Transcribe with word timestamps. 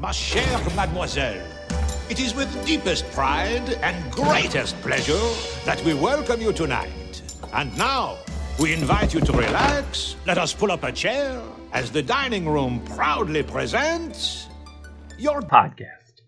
Ma 0.00 0.12
chère 0.12 0.76
mademoiselle, 0.76 1.44
it 2.08 2.20
is 2.20 2.32
with 2.32 2.48
deepest 2.64 3.04
pride 3.10 3.68
and 3.82 4.12
greatest 4.12 4.80
pleasure 4.80 5.28
that 5.64 5.82
we 5.84 5.92
welcome 5.92 6.40
you 6.40 6.52
tonight. 6.52 7.20
And 7.52 7.76
now, 7.76 8.18
we 8.60 8.72
invite 8.72 9.12
you 9.12 9.20
to 9.20 9.32
relax. 9.32 10.14
Let 10.24 10.38
us 10.38 10.54
pull 10.54 10.70
up 10.70 10.84
a 10.84 10.92
chair 10.92 11.42
as 11.72 11.90
the 11.90 12.00
dining 12.00 12.48
room 12.48 12.80
proudly 12.94 13.42
presents 13.42 14.46
your 15.18 15.40
podcast. 15.42 16.22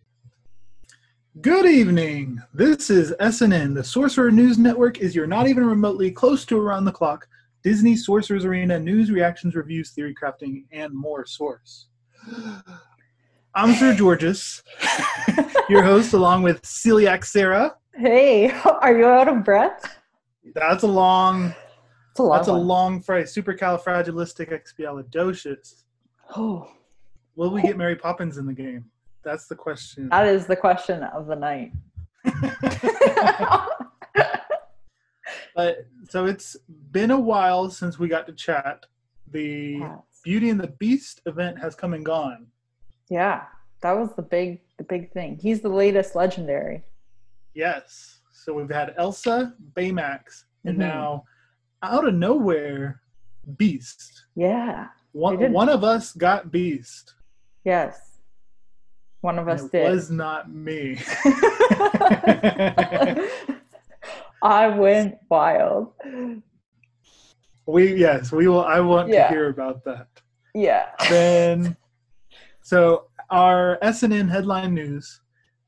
Good 1.41 1.67
evening. 1.67 2.43
This 2.53 2.91
is 2.91 3.13
SNN. 3.21 3.77
The 3.77 3.85
Sorcerer 3.85 4.33
News 4.33 4.59
Network 4.59 4.99
is 4.99 5.15
your 5.15 5.29
not 5.29 5.47
even 5.47 5.65
remotely 5.65 6.11
close 6.11 6.45
to 6.47 6.59
around 6.59 6.87
the 6.87 6.93
clock 6.93 7.29
Disney 7.63 7.95
Sorcerer's 7.95 8.45
Arena 8.45 8.81
news, 8.81 9.13
reactions, 9.13 9.55
reviews, 9.55 9.93
theory 9.93 10.13
crafting, 10.21 10.65
and 10.73 10.93
more 10.93 11.25
source. 11.25 11.87
I'm 13.55 13.75
Sir 13.75 13.95
Georges, 13.95 14.63
your 15.69 15.83
host, 15.83 16.13
along 16.13 16.43
with 16.43 16.63
Celiac 16.63 17.25
Sarah. 17.25 17.75
Hey, 17.95 18.51
are 18.65 18.97
you 18.97 19.07
out 19.07 19.27
of 19.29 19.43
breath? 19.45 19.99
That's 20.55 20.85
a 20.85 20.87
long. 20.87 21.53
It's 22.13 22.21
a 22.21 22.23
long 22.23 22.37
That's 22.39 22.49
a 22.49 22.53
long 22.53 23.03
phrase. 23.03 23.35
Supercalifragilisticexpialidocious. 23.35 25.83
Oh, 26.37 26.71
Will 27.37 27.51
we 27.51 27.63
get 27.63 27.77
Mary 27.77 27.97
Poppins 27.97 28.39
in 28.39 28.47
the 28.47 28.53
game? 28.53 28.85
That's 29.23 29.47
the 29.47 29.55
question. 29.57 30.09
that 30.11 30.27
is 30.29 30.47
the 30.47 30.57
question 30.57 31.03
of 31.05 31.27
the 31.27 31.37
night. 31.37 31.73
But 35.57 35.89
so 36.09 36.27
it's 36.27 36.57
been 36.93 37.11
a 37.11 37.19
while 37.19 37.71
since 37.71 37.99
we 37.99 38.07
got 38.09 38.25
to 38.29 38.33
chat. 38.33 38.87
The 39.33 39.79
Yes. 39.81 39.99
Beauty 40.25 40.49
and 40.49 40.61
the 40.61 40.69
Beast 40.69 41.21
event 41.27 41.59
has 41.59 41.75
come 41.75 41.93
and 41.93 42.05
gone. 42.05 42.47
Yeah, 43.11 43.43
that 43.83 43.93
was 43.93 44.09
the 44.17 44.23
big 44.23 44.61
the 44.79 44.85
big 44.85 45.13
thing. 45.13 45.37
He's 45.43 45.61
the 45.61 45.69
latest 45.69 46.15
legendary. 46.17 46.83
Yes. 47.55 48.21
So 48.33 48.55
we've 48.55 48.71
had 48.71 48.95
Elsa, 48.97 49.53
Baymax, 49.75 50.45
and 50.65 50.77
Mhm. 50.77 50.79
now 50.81 51.25
out 51.83 52.07
of 52.09 52.15
nowhere, 52.15 53.03
Beast. 53.57 54.25
Yeah. 54.35 54.89
One, 55.13 55.53
one 55.53 55.69
of 55.69 55.83
us 55.85 56.13
got 56.13 56.51
Beast. 56.51 57.15
Yes. 57.65 58.19
One 59.23 59.39
of 59.39 59.49
us 59.49 59.65
did. 59.65 59.85
it 59.87 59.91
was 59.91 60.11
not 60.11 60.51
me. 60.51 60.99
I 64.43 64.69
went 64.69 65.19
wild. 65.29 65.93
we 67.67 67.95
yes, 67.95 68.33
we 68.33 68.49
will. 68.49 68.65
I 68.65 68.81
want 68.81 69.09
Yeah. 69.11 69.29
to 69.29 69.35
hear 69.35 69.49
about 69.51 69.85
that. 69.85 70.09
Yeah. 70.55 70.87
then 71.11 71.77
so 72.63 73.07
our 73.31 73.79
SNN 73.83 74.29
headline 74.31 74.75
news 74.75 75.21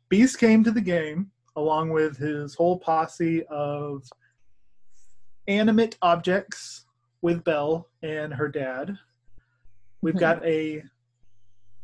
Beast 0.08 0.38
came 0.38 0.62
to 0.64 0.70
the 0.70 0.80
game 0.80 1.30
along 1.56 1.90
with 1.90 2.16
his 2.18 2.54
whole 2.54 2.78
posse 2.78 3.44
of 3.46 4.04
animate 5.48 5.96
objects 6.02 6.86
with 7.22 7.44
Belle 7.44 7.88
and 8.02 8.32
her 8.34 8.48
dad. 8.48 8.98
We've 10.02 10.14
Mhm. 10.14 10.20
got 10.20 10.44
a 10.44 10.82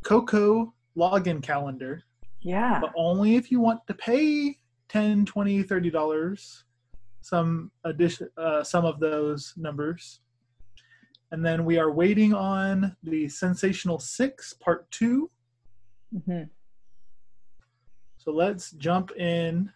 Coco 0.03 0.73
login 0.95 1.41
calendar, 1.41 2.03
Yeah. 2.41 2.79
but 2.79 2.91
only 2.95 3.35
if 3.35 3.51
you 3.51 3.59
want 3.59 3.85
to 3.87 3.93
pay 3.93 4.59
10 4.89 5.25
20 5.25 5.61
30 5.63 5.89
dollars 5.91 6.65
some 7.21 7.69
addition 7.83 8.27
uh, 8.37 8.63
some 8.63 8.85
of 8.85 8.99
those 8.99 9.53
numbers 9.57 10.21
and 11.31 11.45
then 11.45 11.63
we 11.65 11.77
are 11.77 11.91
waiting 11.91 12.33
on 12.33 12.95
the 13.03 13.27
sensational 13.29 13.99
six 13.99 14.53
part 14.53 14.89
two 14.91 15.29
hmm 16.25 16.43
so 18.17 18.31
let's 18.31 18.71
jump 18.71 19.11
in 19.11 19.71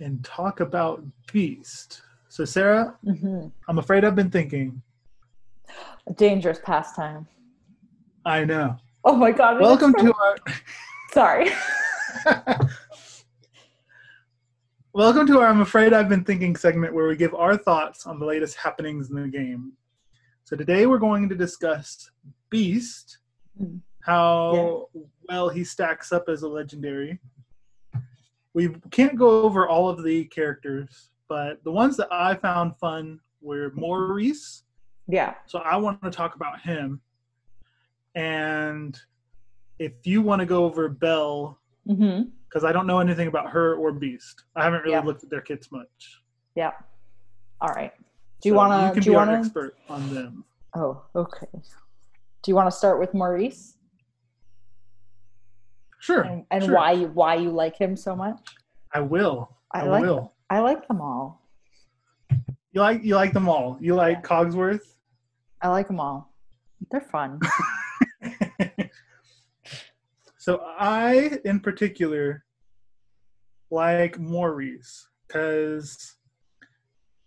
and 0.00 0.24
talk 0.24 0.60
about 0.60 1.02
beast 1.32 2.02
so 2.28 2.44
sarah 2.44 2.96
hmm 3.04 3.46
i'm 3.68 3.78
afraid 3.78 4.04
i've 4.04 4.14
been 4.16 4.30
thinking 4.30 4.80
A 6.06 6.12
dangerous 6.12 6.60
pastime. 6.62 7.26
i 8.24 8.44
know 8.44 8.76
Oh 9.06 9.16
my 9.16 9.32
god. 9.32 9.60
welcome 9.60 9.92
to 9.94 10.12
our 10.22 10.36
Sorry. 11.12 11.50
Welcome 14.94 15.26
to 15.26 15.40
our 15.40 15.48
I'm 15.48 15.60
Afraid 15.60 15.92
I've 15.92 16.08
Been 16.08 16.22
Thinking 16.24 16.54
segment 16.54 16.94
where 16.94 17.08
we 17.08 17.16
give 17.16 17.34
our 17.34 17.56
thoughts 17.56 18.06
on 18.06 18.18
the 18.20 18.24
latest 18.24 18.56
happenings 18.56 19.10
in 19.10 19.20
the 19.20 19.26
game. 19.28 19.72
So 20.44 20.56
today 20.56 20.84
we're 20.86 20.98
going 20.98 21.28
to 21.30 21.34
discuss 21.34 22.10
Beast, 22.50 23.18
Mhm. 23.60 23.80
how 24.02 24.88
well 25.28 25.48
he 25.48 25.64
stacks 25.64 26.12
up 26.12 26.28
as 26.28 26.42
a 26.42 26.48
legendary. 26.48 27.18
We 28.52 28.68
can't 28.90 29.16
go 29.16 29.42
over 29.42 29.66
all 29.66 29.88
of 29.88 30.04
the 30.04 30.26
characters, 30.26 31.10
but 31.28 31.64
the 31.64 31.72
ones 31.72 31.96
that 31.96 32.08
I 32.12 32.34
found 32.34 32.76
fun 32.76 33.20
were 33.40 33.72
Maurice. 33.74 34.64
Yeah. 35.08 35.34
So 35.46 35.60
I 35.60 35.76
want 35.76 36.02
to 36.02 36.10
talk 36.10 36.34
about 36.36 36.60
him. 36.60 37.00
And 38.14 38.98
if 39.78 40.06
you 40.06 40.22
want 40.22 40.40
to 40.40 40.46
go 40.46 40.64
over 40.64 40.88
Belle, 40.88 41.58
hmm 41.86 42.22
because 42.48 42.62
I 42.64 42.70
don't 42.70 42.86
know 42.86 43.00
anything 43.00 43.26
about 43.26 43.50
her 43.50 43.74
or 43.74 43.90
Beast. 43.90 44.44
I 44.54 44.62
haven't 44.62 44.82
really 44.82 44.92
Yeah. 44.92 45.00
looked 45.00 45.24
at 45.24 45.30
their 45.30 45.40
kits 45.40 45.72
much. 45.72 46.22
Yeah. 46.54 46.70
All 47.60 47.70
right. 47.70 47.92
Do 48.44 48.50
you 48.50 48.52
So 48.52 48.58
want 48.58 48.72
to? 48.72 48.86
You 48.88 49.02
can 49.02 49.12
be 49.12 49.16
our 49.16 49.24
to? 49.26 49.32
expert 49.32 49.74
on 49.88 50.14
them. 50.14 50.44
Oh, 50.76 51.02
okay. 51.16 51.46
Do 51.54 52.50
you 52.50 52.54
want 52.54 52.70
to 52.70 52.76
start 52.76 53.00
with 53.00 53.14
Maurice 53.14 53.78
Sure. 55.98 56.20
and, 56.20 56.44
and 56.50 56.64
sure. 56.64 56.74
why 56.74 56.92
you 56.92 57.06
why 57.06 57.36
you 57.36 57.50
like 57.50 57.74
him 57.80 57.96
so 57.96 58.14
much? 58.14 58.38
I 58.92 59.00
will. 59.00 59.56
I, 59.72 59.80
I 59.80 59.84
like 59.84 60.02
will. 60.02 60.34
I 60.50 60.58
like 60.60 60.86
them 60.86 61.00
all. 61.00 61.40
You 62.72 62.82
like 62.82 63.02
you 63.02 63.14
like 63.14 63.32
them 63.32 63.48
all. 63.48 63.78
You 63.80 63.94
like 63.94 64.22
Cogsworth. 64.22 64.82
I 65.62 65.68
like 65.68 65.86
them 65.86 65.98
all. 65.98 66.30
They're 66.90 67.00
fun. 67.00 67.40
so 70.36 70.60
I, 70.78 71.38
in 71.46 71.60
particular, 71.60 72.44
like 73.70 74.18
Maurice 74.18 75.08
because 75.26 76.16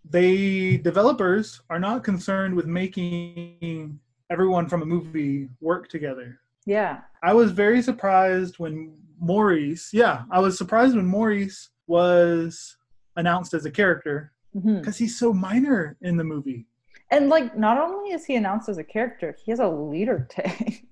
they 0.09 0.78
developers 0.78 1.62
are 1.69 1.79
not 1.79 2.03
concerned 2.03 2.56
with 2.56 2.66
making 2.66 4.00
everyone 4.29 4.68
from 4.68 4.81
a 4.81 4.85
movie 4.85 5.50
work 5.62 5.90
together. 5.90 6.40
yeah. 6.66 7.01
I 7.23 7.34
was 7.34 7.51
very 7.51 7.81
surprised 7.81 8.59
when 8.59 8.95
Maurice, 9.19 9.90
yeah, 9.94 10.23
I 10.29 10.40
was 10.40 10.57
surprised 10.57 10.95
when 10.95 11.06
Maurice 11.06 11.69
was 11.88 12.78
announced 13.16 13.53
as 13.53 13.66
a 13.66 13.72
character 13.72 14.31
mm-hmm. 14.56 14.79
because 14.79 14.97
he's 14.97 15.18
so 15.18 15.34
minor 15.34 15.97
in 16.01 16.18
the 16.18 16.24
movie. 16.24 16.68
And 17.09 17.29
like, 17.29 17.57
not 17.57 17.78
only 17.78 18.12
is 18.12 18.25
he 18.25 18.35
announced 18.35 18.69
as 18.69 18.78
a 18.78 18.84
character, 18.84 19.35
he 19.44 19.51
has 19.51 19.59
a 19.59 19.68
leader 19.68 20.28
tag. 20.29 20.85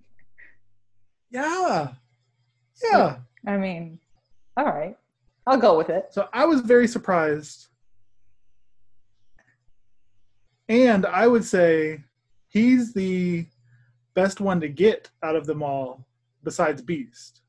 Yeah. 1.30 1.90
Yeah. 2.84 3.18
I 3.48 3.58
mean, 3.58 4.00
all 4.58 4.66
right, 4.66 4.98
I'll 5.46 5.58
go 5.58 5.78
with 5.78 5.90
it. 5.90 6.08
So 6.12 6.28
I 6.34 6.46
was 6.46 6.62
very 6.62 6.88
surprised. 6.88 7.68
And 10.68 11.06
I 11.06 11.28
would 11.28 11.44
say 11.46 12.04
he's 12.48 12.94
the 12.94 13.46
best 14.14 14.40
one 14.42 14.60
to 14.62 14.68
get 14.70 15.10
out 15.24 15.36
of 15.36 15.46
them 15.46 15.62
all 15.62 16.06
besides 16.44 16.82
Beast. 16.82 17.42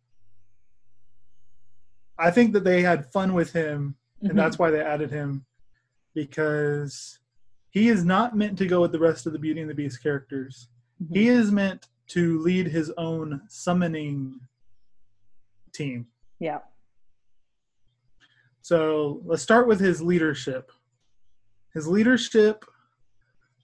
I 2.18 2.30
think 2.30 2.52
that 2.54 2.64
they 2.64 2.82
had 2.82 3.10
fun 3.12 3.34
with 3.34 3.52
him 3.52 3.96
and 4.22 4.38
that's 4.38 4.58
why 4.58 4.70
they 4.70 4.80
added 4.80 5.10
him 5.10 5.44
because 6.14 7.18
he 7.70 7.88
is 7.88 8.04
not 8.04 8.34
meant 8.36 8.56
to 8.58 8.66
go 8.66 8.80
with 8.80 8.90
the 8.92 8.98
rest 8.98 9.26
of 9.26 9.32
the 9.34 9.38
Beauty 9.38 9.60
and 9.60 9.68
the 9.70 9.74
Beast 9.74 10.02
characters. 10.02 10.68
Mhm. 11.02 11.14
He 11.14 11.28
is 11.28 11.52
meant 11.52 11.88
to 12.08 12.38
lead 12.40 12.66
his 12.68 12.90
own 12.96 13.42
summoning 13.48 14.40
team. 15.72 16.06
yeah. 16.38 16.60
So 18.62 19.22
let's 19.24 19.42
start 19.42 19.68
with 19.68 19.78
his 19.78 20.02
leadership. 20.02 20.72
His 21.72 21.86
leadership 21.86 22.64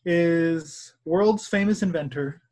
is 0.05 0.95
world's 1.05 1.47
famous 1.47 1.83
inventor, 1.83 2.43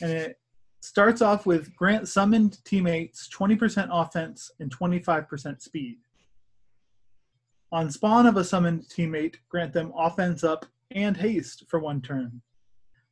and 0.00 0.10
it 0.10 0.38
starts 0.80 1.22
off 1.22 1.46
with 1.46 1.74
grant 1.76 2.08
summoned 2.08 2.64
teammates 2.64 3.28
20% 3.28 3.88
offense 3.90 4.50
and 4.60 4.74
25% 4.74 5.60
speed. 5.60 5.98
On 7.72 7.90
spawn 7.90 8.26
of 8.26 8.36
a 8.36 8.44
summoned 8.44 8.84
teammate, 8.88 9.36
grant 9.48 9.72
them 9.72 9.92
offense 9.96 10.42
up 10.42 10.66
and 10.90 11.16
haste 11.16 11.64
for 11.68 11.78
one 11.78 12.00
turn. 12.00 12.40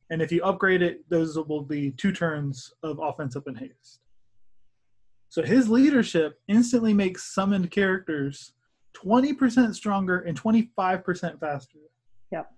And 0.09 0.21
if 0.21 0.31
you 0.31 0.43
upgrade 0.43 0.81
it, 0.81 1.07
those 1.09 1.37
will 1.37 1.61
be 1.61 1.91
two 1.91 2.11
turns 2.11 2.73
of 2.83 2.99
offense 3.01 3.35
up 3.35 3.47
and 3.47 3.57
haste. 3.57 3.99
So 5.29 5.43
his 5.43 5.69
leadership 5.69 6.39
instantly 6.47 6.93
makes 6.93 7.33
summoned 7.33 7.69
characters 7.69 8.53
20% 8.97 9.75
stronger 9.75 10.19
and 10.19 10.39
25% 10.39 11.39
faster. 11.39 11.79
Yep. 12.31 12.51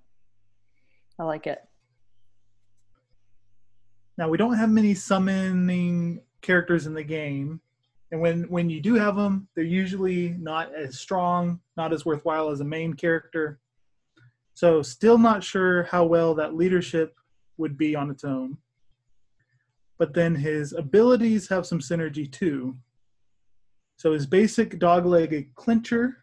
I 1.21 1.23
like 1.23 1.45
it. 1.45 1.61
Now 4.17 4.27
we 4.27 4.39
don't 4.39 4.57
have 4.57 4.71
many 4.71 4.95
summoning 4.95 6.19
characters 6.41 6.87
in 6.87 6.95
the 6.95 7.03
game, 7.03 7.61
and 8.11 8.19
when 8.19 8.45
when 8.45 8.71
you 8.71 8.81
do 8.81 8.95
have 8.95 9.15
them, 9.15 9.47
they're 9.53 9.63
usually 9.63 10.29
not 10.39 10.73
as 10.73 10.97
strong, 10.97 11.59
not 11.77 11.93
as 11.93 12.07
worthwhile 12.07 12.49
as 12.49 12.61
a 12.61 12.65
main 12.65 12.95
character. 12.95 13.59
So 14.55 14.81
still 14.81 15.19
not 15.19 15.43
sure 15.43 15.83
how 15.83 16.05
well 16.05 16.33
that 16.33 16.55
leadership 16.55 17.15
would 17.57 17.77
be 17.77 17.95
on 17.95 18.09
its 18.09 18.23
own. 18.23 18.57
But 19.99 20.15
then 20.15 20.33
his 20.33 20.73
abilities 20.73 21.47
have 21.49 21.67
some 21.67 21.79
synergy 21.79 22.31
too. 22.31 22.75
So 23.97 24.13
his 24.13 24.25
basic 24.25 24.79
dog-legged 24.79 25.53
clincher 25.53 26.20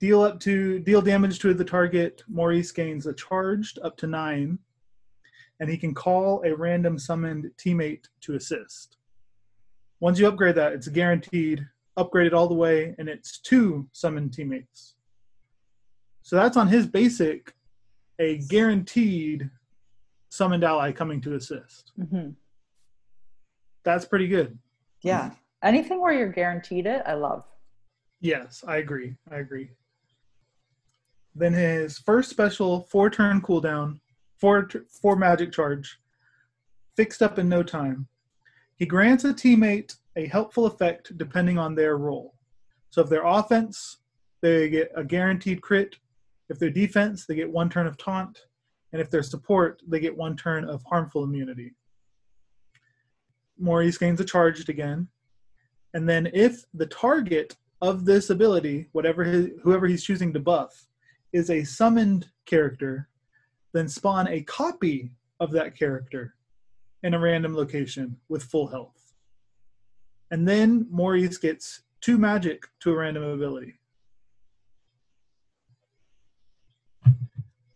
deal 0.00 0.22
up 0.22 0.38
to 0.40 0.78
deal 0.80 1.02
damage 1.02 1.38
to 1.40 1.54
the 1.54 1.64
target. 1.64 2.22
Maurice 2.28 2.72
gains 2.72 3.06
a 3.06 3.12
charged 3.14 3.78
up 3.82 3.96
to 3.98 4.06
nine, 4.06 4.58
and 5.60 5.68
he 5.68 5.76
can 5.76 5.94
call 5.94 6.42
a 6.44 6.54
random 6.54 6.98
summoned 6.98 7.50
teammate 7.58 8.04
to 8.22 8.34
assist. 8.34 8.96
Once 10.00 10.18
you 10.18 10.28
upgrade 10.28 10.54
that, 10.54 10.72
it's 10.72 10.88
guaranteed 10.88 11.66
upgraded 11.98 12.32
all 12.32 12.46
the 12.48 12.54
way, 12.54 12.94
and 12.98 13.08
it's 13.08 13.40
two 13.40 13.88
summoned 13.92 14.32
teammates. 14.32 14.94
So 16.22 16.36
that's 16.36 16.56
on 16.56 16.68
his 16.68 16.86
basic, 16.86 17.54
a 18.20 18.38
guaranteed 18.48 19.50
summoned 20.28 20.62
ally 20.62 20.92
coming 20.92 21.20
to 21.22 21.34
assist. 21.34 21.92
hmm 21.96 22.30
That's 23.82 24.04
pretty 24.04 24.28
good. 24.28 24.58
Yeah. 25.02 25.30
Anything 25.64 26.00
where 26.00 26.12
you're 26.12 26.30
guaranteed 26.30 26.86
it, 26.86 27.02
I 27.06 27.14
love. 27.14 27.44
Yes, 28.20 28.62
I 28.66 28.76
agree. 28.76 29.16
I 29.30 29.36
agree. 29.38 29.70
Then 31.34 31.52
his 31.52 31.98
first 31.98 32.30
special 32.30 32.82
four 32.90 33.10
turn 33.10 33.40
cooldown, 33.40 34.00
four 34.40 34.68
four 35.00 35.16
magic 35.16 35.52
charge, 35.52 35.98
fixed 36.96 37.22
up 37.22 37.38
in 37.38 37.48
no 37.48 37.62
time. 37.62 38.08
He 38.76 38.86
grants 38.86 39.24
a 39.24 39.32
teammate 39.32 39.94
a 40.18 40.26
helpful 40.26 40.66
effect 40.66 41.16
depending 41.16 41.58
on 41.58 41.74
their 41.74 41.96
role. 41.96 42.34
So 42.90 43.02
if 43.02 43.08
they're 43.08 43.24
offense, 43.24 43.98
they 44.42 44.68
get 44.68 44.90
a 44.96 45.04
guaranteed 45.04 45.62
crit. 45.62 45.96
If 46.48 46.58
they're 46.58 46.70
defense, 46.70 47.24
they 47.24 47.36
get 47.36 47.50
one 47.50 47.70
turn 47.70 47.86
of 47.86 47.96
taunt, 47.98 48.40
and 48.92 49.00
if 49.00 49.10
they're 49.10 49.22
support, 49.22 49.80
they 49.86 50.00
get 50.00 50.16
one 50.16 50.36
turn 50.36 50.64
of 50.64 50.82
harmful 50.84 51.22
immunity. 51.22 51.74
Maurice 53.58 53.98
gains 53.98 54.20
a 54.20 54.24
charged 54.24 54.68
again, 54.68 55.08
and 55.94 56.08
then 56.08 56.30
if 56.32 56.64
the 56.74 56.86
target 56.86 57.56
of 57.80 58.04
this 58.04 58.30
ability, 58.30 58.88
whatever 58.92 59.22
his, 59.22 59.50
whoever 59.62 59.86
he's 59.86 60.02
choosing 60.02 60.32
to 60.32 60.40
buff, 60.40 60.87
is 61.32 61.50
a 61.50 61.64
summoned 61.64 62.26
character, 62.46 63.08
then 63.74 63.88
spawn 63.88 64.28
a 64.28 64.42
copy 64.42 65.10
of 65.40 65.52
that 65.52 65.76
character 65.76 66.34
in 67.02 67.14
a 67.14 67.18
random 67.18 67.54
location 67.54 68.16
with 68.28 68.42
full 68.42 68.66
health. 68.66 69.12
And 70.30 70.46
then 70.46 70.86
Maurice 70.90 71.38
gets 71.38 71.82
two 72.00 72.18
magic 72.18 72.64
to 72.80 72.92
a 72.92 72.96
random 72.96 73.22
ability. 73.22 73.74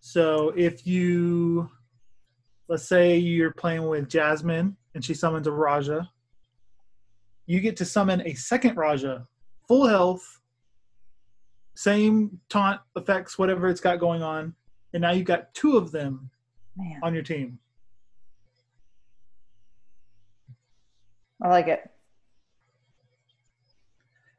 So 0.00 0.52
if 0.56 0.86
you, 0.86 1.70
let's 2.68 2.86
say 2.86 3.16
you're 3.16 3.52
playing 3.52 3.86
with 3.88 4.08
Jasmine 4.08 4.76
and 4.94 5.04
she 5.04 5.14
summons 5.14 5.46
a 5.46 5.52
Raja, 5.52 6.10
you 7.46 7.60
get 7.60 7.76
to 7.78 7.84
summon 7.84 8.20
a 8.26 8.34
second 8.34 8.76
Raja, 8.76 9.26
full 9.66 9.86
health, 9.86 10.41
same 11.74 12.38
taunt 12.48 12.80
effects, 12.96 13.38
whatever 13.38 13.68
it's 13.68 13.80
got 13.80 13.98
going 13.98 14.22
on, 14.22 14.54
and 14.92 15.00
now 15.00 15.12
you've 15.12 15.26
got 15.26 15.52
two 15.54 15.76
of 15.76 15.90
them 15.90 16.30
Man, 16.76 17.00
on 17.02 17.14
your 17.14 17.22
team. 17.22 17.58
I 21.42 21.48
like 21.48 21.68
it. 21.68 21.90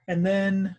And 0.07 0.25
then, 0.25 0.75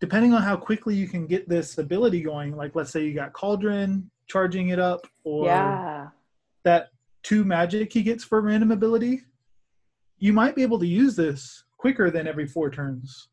depending 0.00 0.32
on 0.32 0.42
how 0.42 0.56
quickly 0.56 0.94
you 0.94 1.08
can 1.08 1.26
get 1.26 1.48
this 1.48 1.78
ability 1.78 2.20
going, 2.22 2.56
like 2.56 2.74
let's 2.74 2.90
say 2.90 3.04
you 3.04 3.14
got 3.14 3.32
Cauldron 3.32 4.10
charging 4.26 4.70
it 4.70 4.78
up, 4.78 5.06
or 5.24 5.46
yeah. 5.46 6.08
that 6.64 6.90
two 7.22 7.44
magic 7.44 7.92
he 7.92 8.02
gets 8.02 8.24
for 8.24 8.38
a 8.38 8.40
random 8.40 8.70
ability, 8.70 9.22
you 10.18 10.32
might 10.32 10.54
be 10.54 10.62
able 10.62 10.78
to 10.78 10.86
use 10.86 11.16
this 11.16 11.64
quicker 11.76 12.10
than 12.10 12.26
every 12.26 12.46
four 12.46 12.70
turns. 12.70 13.28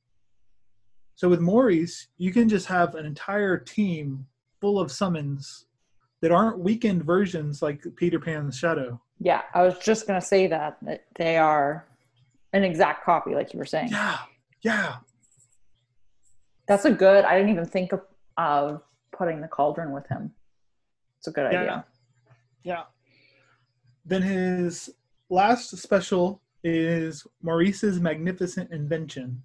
So 1.15 1.29
with 1.29 1.39
Maurice, 1.39 2.07
you 2.17 2.31
can 2.31 2.49
just 2.49 2.65
have 2.67 2.95
an 2.95 3.05
entire 3.05 3.57
team 3.57 4.25
full 4.59 4.79
of 4.79 4.91
summons 4.91 5.65
that 6.21 6.31
aren't 6.31 6.59
weakened 6.59 7.03
versions 7.03 7.61
like 7.61 7.83
Peter 7.97 8.19
Pan's 8.19 8.57
Shadow. 8.57 8.99
Yeah. 9.19 9.41
I 9.53 9.61
was 9.63 9.77
just 9.79 10.07
going 10.07 10.19
to 10.19 10.25
say 10.25 10.47
that, 10.47 10.77
that 10.83 11.03
they 11.15 11.37
are 11.37 11.85
an 12.53 12.63
exact 12.63 13.03
copy, 13.03 13.35
like 13.35 13.53
you 13.53 13.59
were 13.59 13.65
saying. 13.65 13.89
Yeah, 13.89 14.17
yeah, 14.61 14.95
That's 16.67 16.85
a 16.85 16.91
good, 16.91 17.25
I 17.25 17.37
didn't 17.37 17.51
even 17.51 17.65
think 17.65 17.91
of, 17.91 18.01
of 18.37 18.81
putting 19.11 19.41
the 19.41 19.47
cauldron 19.47 19.91
with 19.91 20.07
him. 20.07 20.31
It's 21.17 21.27
a 21.27 21.31
good 21.31 21.51
Yeah. 21.51 21.59
idea. 21.61 21.85
yeah. 22.63 22.83
Then 24.05 24.21
his 24.21 24.89
last 25.29 25.75
special 25.77 26.41
is 26.63 27.25
Maurice's 27.41 27.99
Magnificent 27.99 28.71
Invention. 28.71 29.43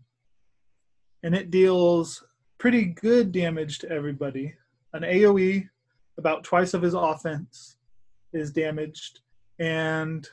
And 1.22 1.34
it 1.34 1.50
deals 1.50 2.24
pretty 2.58 2.84
good 2.84 3.32
damage 3.32 3.78
to 3.80 3.90
everybody. 3.90 4.54
An 4.92 5.02
AoE, 5.02 5.68
about 6.16 6.44
twice 6.44 6.74
of 6.74 6.82
his 6.82 6.94
offense, 6.94 7.76
is 8.32 8.50
damaged. 8.50 9.20
And 9.58 10.28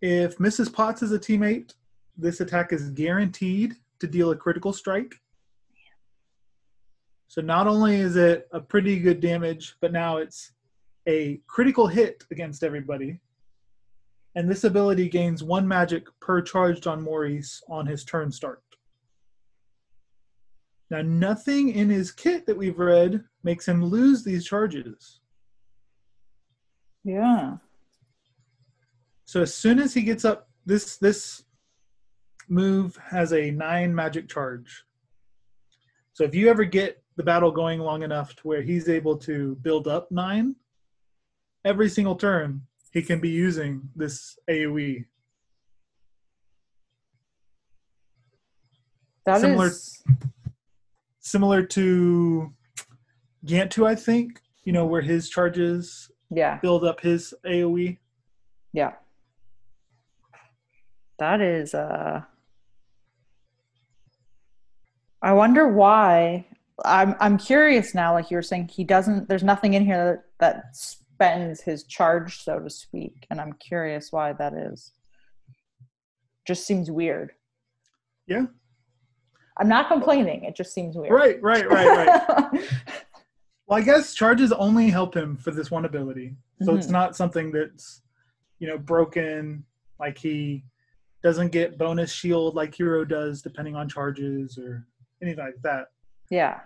if 0.00 0.38
Mrs. 0.38 0.72
Potts 0.72 1.02
is 1.02 1.12
a 1.12 1.18
teammate, 1.18 1.74
this 2.16 2.40
attack 2.40 2.72
is 2.72 2.90
guaranteed 2.90 3.74
to 4.00 4.06
deal 4.06 4.30
a 4.30 4.36
critical 4.36 4.72
strike. 4.72 5.14
So 7.28 7.40
not 7.40 7.66
only 7.66 7.96
is 7.96 8.16
it 8.16 8.46
a 8.52 8.60
pretty 8.60 8.98
good 8.98 9.20
damage, 9.20 9.76
but 9.80 9.92
now 9.92 10.18
it's 10.18 10.52
a 11.08 11.40
critical 11.46 11.86
hit 11.86 12.24
against 12.30 12.62
everybody. 12.62 13.20
And 14.34 14.50
this 14.50 14.64
ability 14.64 15.08
gains 15.08 15.42
one 15.42 15.66
magic 15.66 16.06
per 16.20 16.42
charged 16.42 16.86
on 16.86 17.02
Maurice 17.02 17.62
on 17.68 17.86
his 17.86 18.04
turn 18.04 18.30
start. 18.32 18.62
Now, 20.92 21.00
nothing 21.00 21.70
in 21.70 21.88
his 21.88 22.12
kit 22.12 22.44
that 22.44 22.54
we've 22.58 22.78
read 22.78 23.24
makes 23.42 23.66
him 23.66 23.82
lose 23.82 24.22
these 24.22 24.44
charges. 24.44 25.20
Yeah. 27.02 27.56
So 29.24 29.40
as 29.40 29.54
soon 29.54 29.78
as 29.78 29.94
he 29.94 30.02
gets 30.02 30.26
up, 30.26 30.50
this 30.66 30.98
this 30.98 31.44
move 32.46 32.98
has 33.08 33.32
a 33.32 33.50
nine 33.52 33.94
magic 33.94 34.28
charge. 34.28 34.84
So 36.12 36.24
if 36.24 36.34
you 36.34 36.50
ever 36.50 36.64
get 36.66 37.02
the 37.16 37.22
battle 37.22 37.50
going 37.50 37.80
long 37.80 38.02
enough 38.02 38.36
to 38.36 38.42
where 38.42 38.60
he's 38.60 38.90
able 38.90 39.16
to 39.20 39.54
build 39.62 39.88
up 39.88 40.12
nine, 40.12 40.56
every 41.64 41.88
single 41.88 42.16
turn 42.16 42.60
he 42.92 43.00
can 43.00 43.18
be 43.18 43.30
using 43.30 43.88
this. 43.96 44.38
AOE. 44.46 45.06
That 49.24 49.42
is 49.42 50.02
Similar- 51.22 51.66
to 51.66 52.52
Gantu, 53.46 53.86
I 53.86 53.94
think, 53.94 54.40
you 54.64 54.72
know, 54.72 54.86
where 54.86 55.00
his 55.00 55.28
charges 55.28 56.10
yeah. 56.30 56.58
build 56.58 56.84
up 56.84 57.00
his. 57.00 57.34
AOE. 57.44 57.98
Yeah. 58.72 58.92
That 61.18 61.40
is 61.40 61.74
uh 61.74 62.22
I 65.20 65.32
wonder 65.32 65.68
why 65.68 66.46
I'm 66.84 67.14
I'm 67.20 67.38
curious 67.38 67.94
now 67.94 68.14
like 68.14 68.30
you 68.30 68.36
were 68.36 68.42
saying 68.42 68.68
he 68.68 68.82
doesn't 68.82 69.28
there's 69.28 69.44
nothing 69.44 69.74
in 69.74 69.84
here 69.84 70.24
that, 70.40 70.64
that 70.64 70.76
spends 70.76 71.60
his 71.60 71.84
charge 71.84 72.42
so 72.42 72.58
to 72.58 72.70
speak 72.70 73.26
and 73.30 73.40
I'm 73.40 73.52
curious 73.54 74.10
why 74.10 74.32
that 74.32 74.54
is. 74.54 74.92
Just 76.46 76.66
seems 76.66 76.90
weird. 76.90 77.32
Yeah. 78.26 78.46
I'm 79.58 79.68
not 79.68 79.88
complaining, 79.88 80.44
it 80.44 80.56
just 80.56 80.72
seems 80.72 80.96
weird. 80.96 81.12
Right, 81.12 81.42
right, 81.42 81.68
right, 81.68 81.88
right. 82.52 82.60
Well, 83.68 83.78
I 83.80 83.84
guess 83.84 84.12
charges 84.12 84.52
only 84.52 84.90
help 84.90 85.16
him 85.16 85.36
for 85.36 85.50
this 85.50 85.70
one 85.70 85.84
ability. 85.86 86.34
So 86.62 86.74
it's 86.74 86.88
Mhm. 86.88 86.90
not 86.90 87.16
something 87.16 87.52
that's, 87.52 88.02
you 88.58 88.66
know, 88.66 88.76
broken. 88.76 89.64
Like 90.00 90.18
he 90.18 90.64
doesn't 91.22 91.52
get 91.52 91.78
bonus 91.78 92.12
shield 92.12 92.54
like 92.54 92.74
Hero 92.74 93.04
does, 93.04 93.40
depending 93.40 93.74
on 93.76 93.88
charges 93.88 94.58
or 94.58 94.86
anything 95.22 95.44
like 95.44 95.62
that. 95.62 95.86
yeah. 96.28 96.60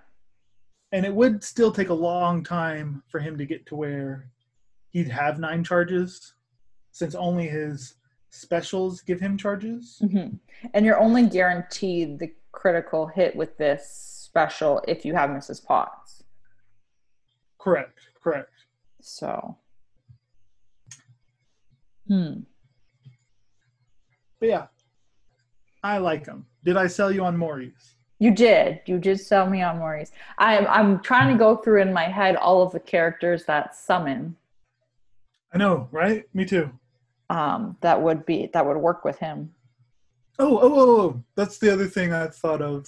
And 0.92 1.04
it 1.04 1.14
would 1.14 1.44
still 1.44 1.70
take 1.70 1.90
a 1.90 1.94
long 1.94 2.42
time 2.42 3.02
for 3.08 3.20
him 3.20 3.36
to 3.38 3.44
get 3.46 3.66
to 3.66 3.76
where 3.76 4.30
he'd 4.90 5.08
have 5.08 5.38
nine 5.38 5.62
charges, 5.62 6.34
since 6.92 7.14
only 7.14 7.46
his 7.46 7.96
specials 8.30 9.00
give 9.02 9.20
him 9.20 9.36
charges. 9.36 9.98
hmm 10.00 10.36
And 10.72 10.86
you're 10.86 10.98
only 10.98 11.26
guaranteed 11.28 12.18
the 12.18 12.32
critical 12.56 13.06
hit 13.06 13.36
with 13.36 13.56
this 13.58 13.88
special 14.24 14.82
if 14.88 15.04
you 15.04 15.14
have 15.14 15.30
Mrs. 15.30 15.64
Potts. 15.64 16.24
Correct, 17.58 18.00
correct. 18.22 18.50
So 19.00 19.56
Hmm. 22.08 22.40
But 24.38 24.48
yeah, 24.48 24.66
I 25.82 25.98
like 25.98 26.26
him. 26.26 26.46
Did 26.64 26.76
I 26.76 26.86
sell 26.86 27.10
you 27.10 27.24
on 27.24 27.36
Maurice? 27.36 27.94
You 28.18 28.30
did. 28.30 28.80
You 28.86 28.98
did 28.98 29.20
sell 29.20 29.48
me 29.48 29.62
on 29.62 29.78
Maurice. 29.78 30.12
I'm 30.38 30.66
I'm 30.66 31.00
trying 31.00 31.32
to 31.32 31.38
go 31.38 31.56
through 31.56 31.82
in 31.82 31.92
my 31.92 32.04
head 32.04 32.36
all 32.36 32.62
of 32.62 32.72
the 32.72 32.80
characters 32.80 33.44
that 33.44 33.74
summon. 33.76 34.36
I 35.52 35.58
know, 35.58 35.88
right? 35.90 36.24
Me 36.34 36.44
too. 36.44 36.70
Um, 37.28 37.76
that 37.80 38.00
would 38.00 38.24
be 38.24 38.50
that 38.52 38.64
would 38.64 38.76
work 38.76 39.04
with 39.04 39.18
him. 39.18 39.52
Oh, 40.38 40.58
oh, 40.58 40.74
oh, 40.74 41.00
oh. 41.00 41.22
that's 41.34 41.58
the 41.58 41.72
other 41.72 41.86
thing 41.86 42.12
I 42.12 42.26
thought 42.28 42.60
of. 42.62 42.86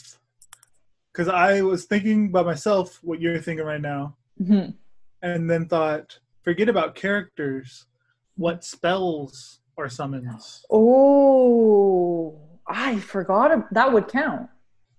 Because 1.12 1.28
I 1.28 1.62
was 1.62 1.84
thinking 1.84 2.30
by 2.30 2.42
myself 2.42 2.98
what 3.02 3.20
you're 3.20 3.38
thinking 3.40 3.64
right 3.66 3.80
now, 3.80 4.16
Mhm. 4.40 4.74
and 5.22 5.50
then 5.50 5.66
thought, 5.66 6.18
forget 6.42 6.68
about 6.68 6.94
characters. 6.94 7.86
What 8.36 8.62
spells 8.64 9.60
are 9.76 9.88
summons? 9.88 10.64
Oh, 10.70 12.38
I 12.66 12.98
forgot. 13.00 13.72
That 13.72 13.92
would 13.92 14.08
count. 14.08 14.48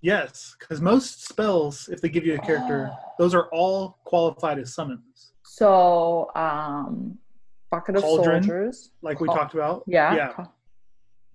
Yes, 0.01 0.55
because 0.59 0.81
most 0.81 1.25
spells, 1.27 1.87
if 1.89 2.01
they 2.01 2.09
give 2.09 2.25
you 2.25 2.35
a 2.35 2.39
character, 2.39 2.89
Oh. 2.91 2.97
those 3.19 3.33
are 3.35 3.47
all 3.51 3.99
qualified 4.05 4.57
as 4.59 4.73
summons, 4.73 5.33
So, 5.43 6.31
um, 6.35 7.17
bucket 7.69 7.97
of 7.97 8.01
Cauldron? 8.01 8.43
soldiers. 8.43 8.91
like 9.01 9.19
we 9.19 9.27
talked 9.27 9.53
about. 9.53 9.83
Yeah. 9.87 10.15
Yeah. 10.15 10.45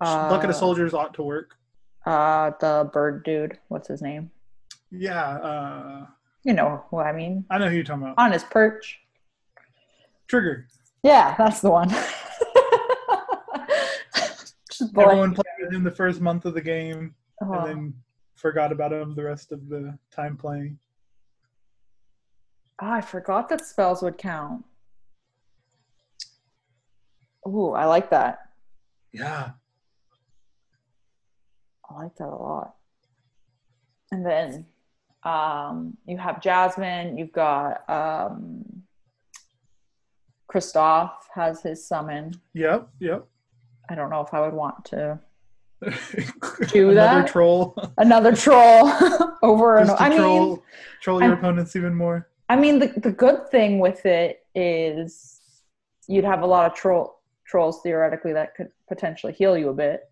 Ca- 0.02 0.28
Bucket 0.28 0.50
of 0.50 0.56
Uh, 0.56 0.58
soldiers 0.58 0.94
ought 0.94 1.14
to 1.14 1.22
work. 1.22 1.56
Uh, 2.06 2.50
the 2.60 2.90
bird 2.92 3.24
dude. 3.24 3.58
What's 3.68 3.88
his 3.88 4.02
name? 4.02 4.30
Yeah, 4.90 5.22
uh, 5.38 6.06
You 6.44 6.52
know 6.52 6.84
who 6.90 6.98
I 6.98 7.12
mean. 7.12 7.44
I 7.50 7.58
know 7.58 7.68
who 7.68 7.74
you're 7.76 7.84
talking 7.84 8.02
about. 8.02 8.18
On 8.18 8.30
his 8.32 8.44
perch. 8.44 9.00
Trigger. 10.28 10.66
Yeah, 11.02 11.34
that's 11.38 11.60
the 11.60 11.70
one. 11.70 11.88
Just. 14.70 14.96
Everyone 14.98 15.34
played 15.34 15.44
with 15.60 15.72
him 15.72 15.84
the 15.84 15.90
first 15.90 16.20
month 16.20 16.44
of 16.46 16.54
the 16.54 16.60
game, 16.60 17.14
Oh, 17.42 17.52
and 17.52 17.66
then 17.66 17.94
forgot 18.34 18.72
about 18.72 18.92
him 18.92 19.14
the 19.14 19.22
rest 19.24 19.52
of 19.52 19.68
the 19.68 19.96
time 20.10 20.36
playing. 20.36 20.78
oh, 22.82 22.90
I 22.90 23.00
forgot 23.00 23.48
that 23.50 23.64
spells 23.64 24.02
would 24.02 24.18
count. 24.18 24.64
Ooh, 27.46 27.70
I 27.70 27.84
like 27.86 28.10
that. 28.10 28.40
Yeah. 29.12 29.50
I 31.91 31.95
like 32.03 32.17
that 32.17 32.29
a 32.29 32.37
lot. 32.37 32.75
And 34.11 34.25
then 34.25 34.67
um, 35.23 35.97
you 36.07 36.17
have 36.19 36.41
Jasmine. 36.41 37.17
You've 37.19 37.33
got 37.33 37.88
um, 37.88 38.83
Kristoff 40.50 41.12
has 41.35 41.62
his 41.62 41.87
summon. 41.87 42.33
Yep. 42.55 42.88
Yep. 43.00 43.26
I 43.91 43.95
don't 43.95 44.11
know 44.11 44.21
if 44.23 44.33
I 44.33 44.41
would 44.41 44.55
want 44.55 44.85
to 44.87 45.19
Do 46.73 46.95
that. 46.95 47.11
Another 47.12 47.21
that? 47.23 47.26
troll. 47.29 47.93
another 47.99 48.35
troll 48.35 48.91
over 49.43 49.76
and 49.76 49.88
Just 49.88 49.99
to 49.99 50.05
I 50.05 50.09
mean, 50.09 50.19
troll, 50.19 50.62
troll 51.03 51.21
your 51.21 51.31
I'm- 51.31 51.38
opponents 51.38 51.76
even 51.76 51.95
more. 51.95 52.29
I 52.49 52.57
mean, 52.57 52.79
the, 52.79 52.88
the 53.00 53.11
good 53.11 53.49
thing 53.50 53.79
with 53.79 54.05
it 54.05 54.41
is 54.55 55.41
you'd 56.09 56.25
have 56.26 56.43
a 56.43 56.47
lot 56.47 56.71
of 56.71 56.75
troll 56.76 57.21
trolls 57.47 57.81
theoretically 57.83 58.33
that 58.35 58.55
could 58.55 58.69
potentially 58.88 59.33
heal 59.33 59.57
you 59.57 59.69
a 59.71 59.75
bit 59.75 60.03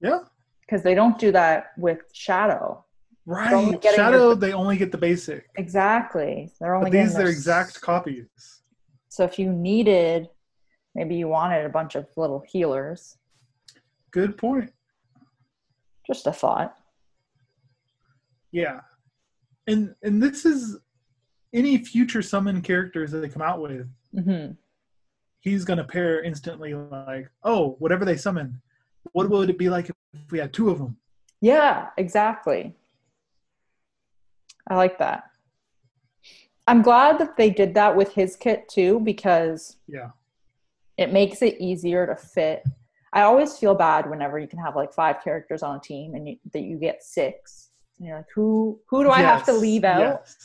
Yeah. 0.00 0.20
Because 0.66 0.82
they 0.82 0.94
don't 0.94 1.18
do 1.18 1.32
that 1.32 1.72
with 1.76 2.00
Shadow. 2.12 2.84
Right. 3.24 3.82
Shadow, 3.82 4.26
your- 4.28 4.34
they 4.36 4.52
only 4.52 4.76
get 4.76 4.92
the 4.92 4.98
basic. 4.98 5.48
Exactly, 5.56 6.52
they're 6.60 6.74
only 6.74 6.90
But 6.90 6.98
these 6.98 7.10
getting 7.12 7.18
they're 7.24 7.32
exact 7.32 7.80
copies. 7.80 8.62
So 9.08 9.24
if 9.24 9.38
you 9.38 9.52
needed, 9.52 10.28
maybe 10.94 11.16
you 11.16 11.28
wanted 11.28 11.64
a 11.64 11.68
bunch 11.70 11.94
of 11.94 12.06
little 12.16 12.44
healers. 12.46 13.16
Good 14.10 14.36
point. 14.38 14.72
Just 16.06 16.26
a 16.26 16.32
thought. 16.32 16.76
Yeah. 18.52 18.80
And 19.66 19.94
and 20.02 20.22
this 20.22 20.44
is 20.44 20.78
any 21.52 21.78
future 21.78 22.22
summon 22.22 22.62
characters 22.62 23.10
that 23.10 23.18
they 23.18 23.28
come 23.28 23.42
out 23.42 23.60
with, 23.60 23.88
hmm 24.12 24.52
he's 25.40 25.64
gonna 25.64 25.84
pair 25.84 26.22
instantly 26.24 26.74
like, 26.74 27.30
oh, 27.44 27.76
whatever 27.78 28.04
they 28.04 28.16
summon, 28.16 28.60
what 29.12 29.30
would 29.30 29.48
it 29.48 29.56
be 29.58 29.68
like 29.68 29.88
if 29.88 29.94
we 30.30 30.38
had 30.38 30.52
two 30.52 30.70
of 30.70 30.78
them? 30.78 30.96
Yeah, 31.40 31.88
exactly. 31.96 32.74
I 34.68 34.76
like 34.76 34.98
that. 34.98 35.24
I'm 36.66 36.82
glad 36.82 37.18
that 37.20 37.36
they 37.36 37.50
did 37.50 37.74
that 37.74 37.94
with 37.96 38.12
his 38.12 38.34
kit 38.36 38.68
too 38.68 38.98
because 39.00 39.76
Yeah. 39.86 40.10
it 40.96 41.12
makes 41.12 41.42
it 41.42 41.60
easier 41.60 42.06
to 42.06 42.16
fit. 42.16 42.64
I 43.12 43.22
always 43.22 43.56
feel 43.56 43.74
bad 43.74 44.10
whenever 44.10 44.38
you 44.38 44.48
can 44.48 44.58
have 44.58 44.74
like 44.74 44.92
five 44.92 45.22
characters 45.22 45.62
on 45.62 45.76
a 45.76 45.80
team 45.80 46.14
and 46.14 46.28
you, 46.28 46.36
that 46.52 46.62
you 46.62 46.76
get 46.78 47.02
six. 47.04 47.70
And 47.98 48.08
you're 48.08 48.16
like, 48.16 48.26
who 48.34 48.80
who 48.88 49.04
do 49.04 49.10
I 49.10 49.20
have 49.22 49.44
to 49.46 49.52
leave 49.52 49.84
out? 49.84 50.22
yes. 50.26 50.36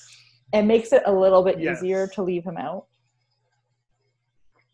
It 0.54 0.62
makes 0.64 0.92
it 0.94 1.02
a 1.06 1.12
little 1.12 1.44
bit 1.44 1.60
Yes. 1.60 1.78
easier 1.80 2.08
to 2.10 2.22
leave 2.24 2.44
him 2.44 2.58
out. 2.58 2.86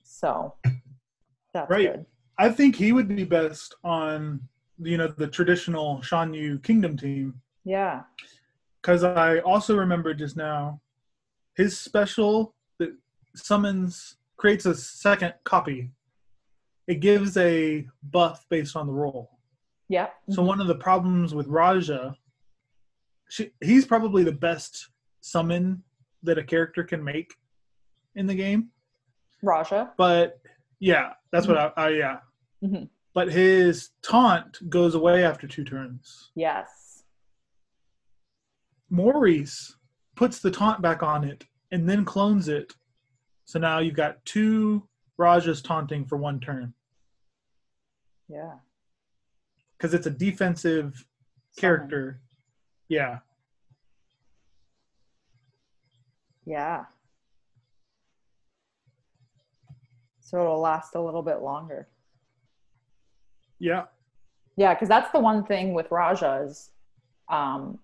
So 0.03 0.55
that's 1.53 1.69
Right. 1.69 1.93
good. 1.93 2.05
I 2.37 2.49
think 2.49 2.75
he 2.75 2.91
would 2.91 3.07
be 3.07 3.23
best 3.23 3.75
on 3.83 4.47
you 4.79 4.97
know 4.97 5.07
the 5.07 5.27
traditional 5.27 6.01
Shan 6.01 6.33
Yu 6.33 6.59
Kingdom 6.59 6.97
team 6.97 7.41
Yeah. 7.63 8.03
because 8.81 9.03
I 9.03 9.39
also 9.39 9.75
remember 9.77 10.13
just 10.13 10.37
now 10.37 10.81
his 11.55 11.77
special 11.77 12.53
that 12.79 12.95
summons 13.35 14.17
creates 14.37 14.65
a 14.65 14.75
second 14.75 15.33
copy. 15.43 15.89
It 16.87 16.95
gives 17.01 17.35
a 17.37 17.87
buff 18.03 18.45
based 18.49 18.75
on 18.75 18.85
the 18.87 18.93
roll. 18.93 19.31
Yeah. 19.89 20.07
So 20.29 20.43
one 20.43 20.61
of 20.61 20.67
the 20.67 20.75
problems 20.75 21.33
with 21.33 21.47
Raja, 21.47 22.15
she, 23.29 23.51
he's 23.61 23.85
probably 23.85 24.23
the 24.23 24.31
best 24.31 24.89
summon 25.21 25.83
that 26.23 26.37
a 26.37 26.43
character 26.43 26.83
can 26.83 27.03
make 27.03 27.33
in 28.15 28.27
the 28.27 28.35
game. 28.35 28.69
Raja. 29.41 29.91
But 29.97 30.39
yeah, 30.79 31.13
that's 31.31 31.47
what 31.47 31.57
I, 31.57 31.71
I 31.75 31.89
yeah. 31.89 32.17
Mhm. 32.63 32.89
But 33.17 33.31
his 33.31 33.89
taunt 34.03 34.69
goes 34.69 34.93
away 34.93 35.25
after 35.25 35.47
two 35.47 35.63
turns. 35.63 36.29
Yes. 36.35 37.01
Maurice 38.91 39.75
puts 40.15 40.37
the 40.39 40.51
taunt 40.51 40.83
back 40.83 41.01
on 41.01 41.23
it 41.23 41.43
and 41.71 41.89
then 41.89 42.05
clones 42.05 42.47
it. 42.47 42.75
So 43.45 43.57
now 43.57 43.79
you've 43.79 43.95
got 43.95 44.23
two 44.23 44.87
Rajas 45.17 45.63
taunting 45.63 46.05
for 46.05 46.15
one 46.19 46.39
turn 46.39 46.75
Yeah. 48.29 48.59
because 49.75 49.95
it's 49.95 50.05
a 50.05 50.11
defensive 50.11 51.03
character. 51.57 52.21
Yeah. 52.87 53.21
Yeah. 56.45 56.85
So 60.19 60.39
it'll 60.39 60.59
last 60.61 60.93
a 60.93 61.01
little 61.01 61.23
bit 61.23 61.41
longer. 61.41 61.89
Yeah. 63.59 63.85
Yeah, 64.55 64.73
because 64.73 64.87
that's 64.89 65.11
the 65.11 65.19
one 65.19 65.43
thing 65.45 65.73
with 65.73 65.91
Raja 65.91 66.43
is 66.45 66.71
um, 67.29 67.77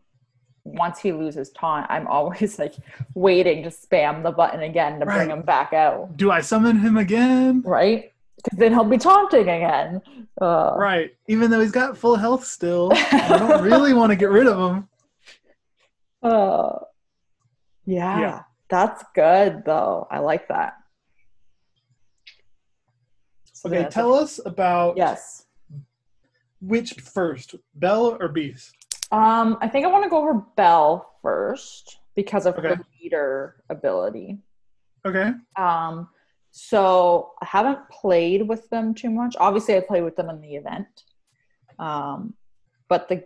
once 0.63 0.99
he 0.99 1.11
loses 1.11 1.49
taunt, 1.51 1.85
I'm 1.89 2.07
always 2.17 2.57
like 2.59 2.75
waiting 3.13 3.63
to 3.63 3.69
spam 3.69 4.23
the 4.23 4.31
button 4.31 4.61
again 4.61 4.99
to 4.99 5.05
bring 5.05 5.29
him 5.29 5.41
back 5.43 5.73
out. 5.73 6.15
Do 6.17 6.31
I 6.31 6.41
summon 6.41 6.79
him 6.79 6.97
again? 6.97 7.61
Right? 7.65 8.11
Because 8.37 8.57
then 8.57 8.73
he'll 8.73 8.83
be 8.83 8.97
taunting 8.97 9.41
again. 9.47 10.01
Uh, 10.41 10.73
Right. 10.75 11.15
Even 11.27 11.51
though 11.51 11.59
he's 11.61 11.71
got 11.71 11.97
full 11.97 12.15
health 12.15 12.43
still, 12.45 12.91
I 12.93 13.37
don't 13.37 13.63
really 13.71 13.93
want 13.93 14.09
to 14.11 14.15
get 14.15 14.29
rid 14.29 14.47
of 14.47 14.57
him. 14.57 14.87
uh, 16.23 16.79
yeah, 17.85 18.19
Yeah. 18.19 18.41
That's 18.69 19.03
good 19.13 19.63
though. 19.65 20.07
I 20.09 20.19
like 20.19 20.47
that. 20.47 20.73
So 23.51 23.69
Okay, 23.69 23.87
tell 23.89 24.13
us 24.13 24.39
about 24.45 24.97
Yes. 24.97 25.42
Which 26.65 26.93
first, 26.93 27.55
Belle 27.75 28.17
or 28.21 28.29
Beast? 28.29 28.73
Um, 29.11 29.57
I 29.61 29.67
think 29.67 29.85
I 29.85 29.89
want 29.89 30.05
to 30.05 30.09
go 30.09 30.17
over 30.21 30.43
Belle 30.55 31.13
first 31.21 31.99
because 32.15 32.45
of 32.45 32.57
Okay. 32.57 32.69
her 32.69 32.85
leader 33.01 33.57
ability. 33.69 34.37
Okay. 35.05 35.33
Um, 35.57 36.07
so 36.51 37.33
I 37.41 37.45
haven't 37.45 37.89
played 37.89 38.47
with 38.47 38.69
them 38.69 38.93
too 38.93 39.09
much. 39.09 39.35
Obviously, 39.39 39.75
I 39.75 39.81
played 39.81 40.03
with 40.03 40.15
them 40.15 40.29
in 40.29 40.39
the 40.39 40.55
event. 40.55 41.03
Um, 41.79 42.33
but 42.87 43.09
the 43.09 43.25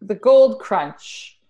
the 0.00 0.14
gold 0.14 0.60
crunch 0.60 1.40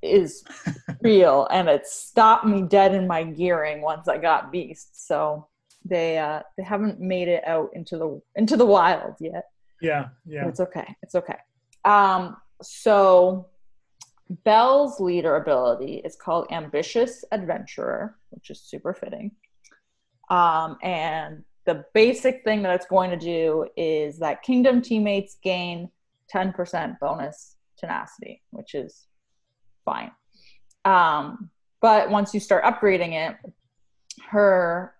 is 0.00 0.44
real, 1.02 1.48
and 1.50 1.68
it 1.68 1.86
stopped 1.88 2.46
me 2.46 2.62
dead 2.62 2.94
in 2.94 3.06
my 3.08 3.24
gearing 3.24 3.80
once 3.80 4.06
I 4.06 4.18
got 4.18 4.52
Beast. 4.52 5.06
So 5.08 5.48
they 5.84 6.18
uh, 6.18 6.42
they 6.56 6.62
haven't 6.62 7.00
made 7.00 7.26
it 7.28 7.42
out 7.46 7.70
into 7.72 7.96
the 7.98 8.22
into 8.36 8.56
the 8.56 8.66
wild 8.66 9.16
yet. 9.18 9.46
Yeah. 9.80 10.08
But 10.24 10.32
Yeah. 10.32 10.48
it's 10.48 10.60
okay. 10.60 10.96
It's 11.02 11.14
okay. 11.14 11.36
Um, 11.84 12.36
so 12.62 13.48
Belle's 14.44 15.00
leader 15.00 15.36
ability 15.36 16.02
is 16.04 16.16
called 16.16 16.46
Ambitious 16.50 17.24
Adventurer, 17.32 18.16
which 18.30 18.50
is 18.50 18.60
super 18.60 18.92
fitting. 18.92 19.32
Um, 20.28 20.76
and 20.82 21.44
the 21.64 21.84
basic 21.94 22.44
thing 22.44 22.62
that 22.62 22.74
it's 22.74 22.86
going 22.86 23.10
to 23.10 23.16
do 23.16 23.66
is 23.76 24.18
that 24.18 24.42
kingdom 24.42 24.82
teammates 24.82 25.36
gain 25.42 25.90
10% 26.34 26.98
bonus 26.98 27.56
tenacity, 27.78 28.42
which 28.50 28.74
is 28.74 29.06
fine. 29.84 30.10
Um, 30.84 31.50
but 31.80 32.10
once 32.10 32.34
you 32.34 32.40
start 32.40 32.64
upgrading 32.64 33.12
it, 33.12 33.36
her 34.30 34.94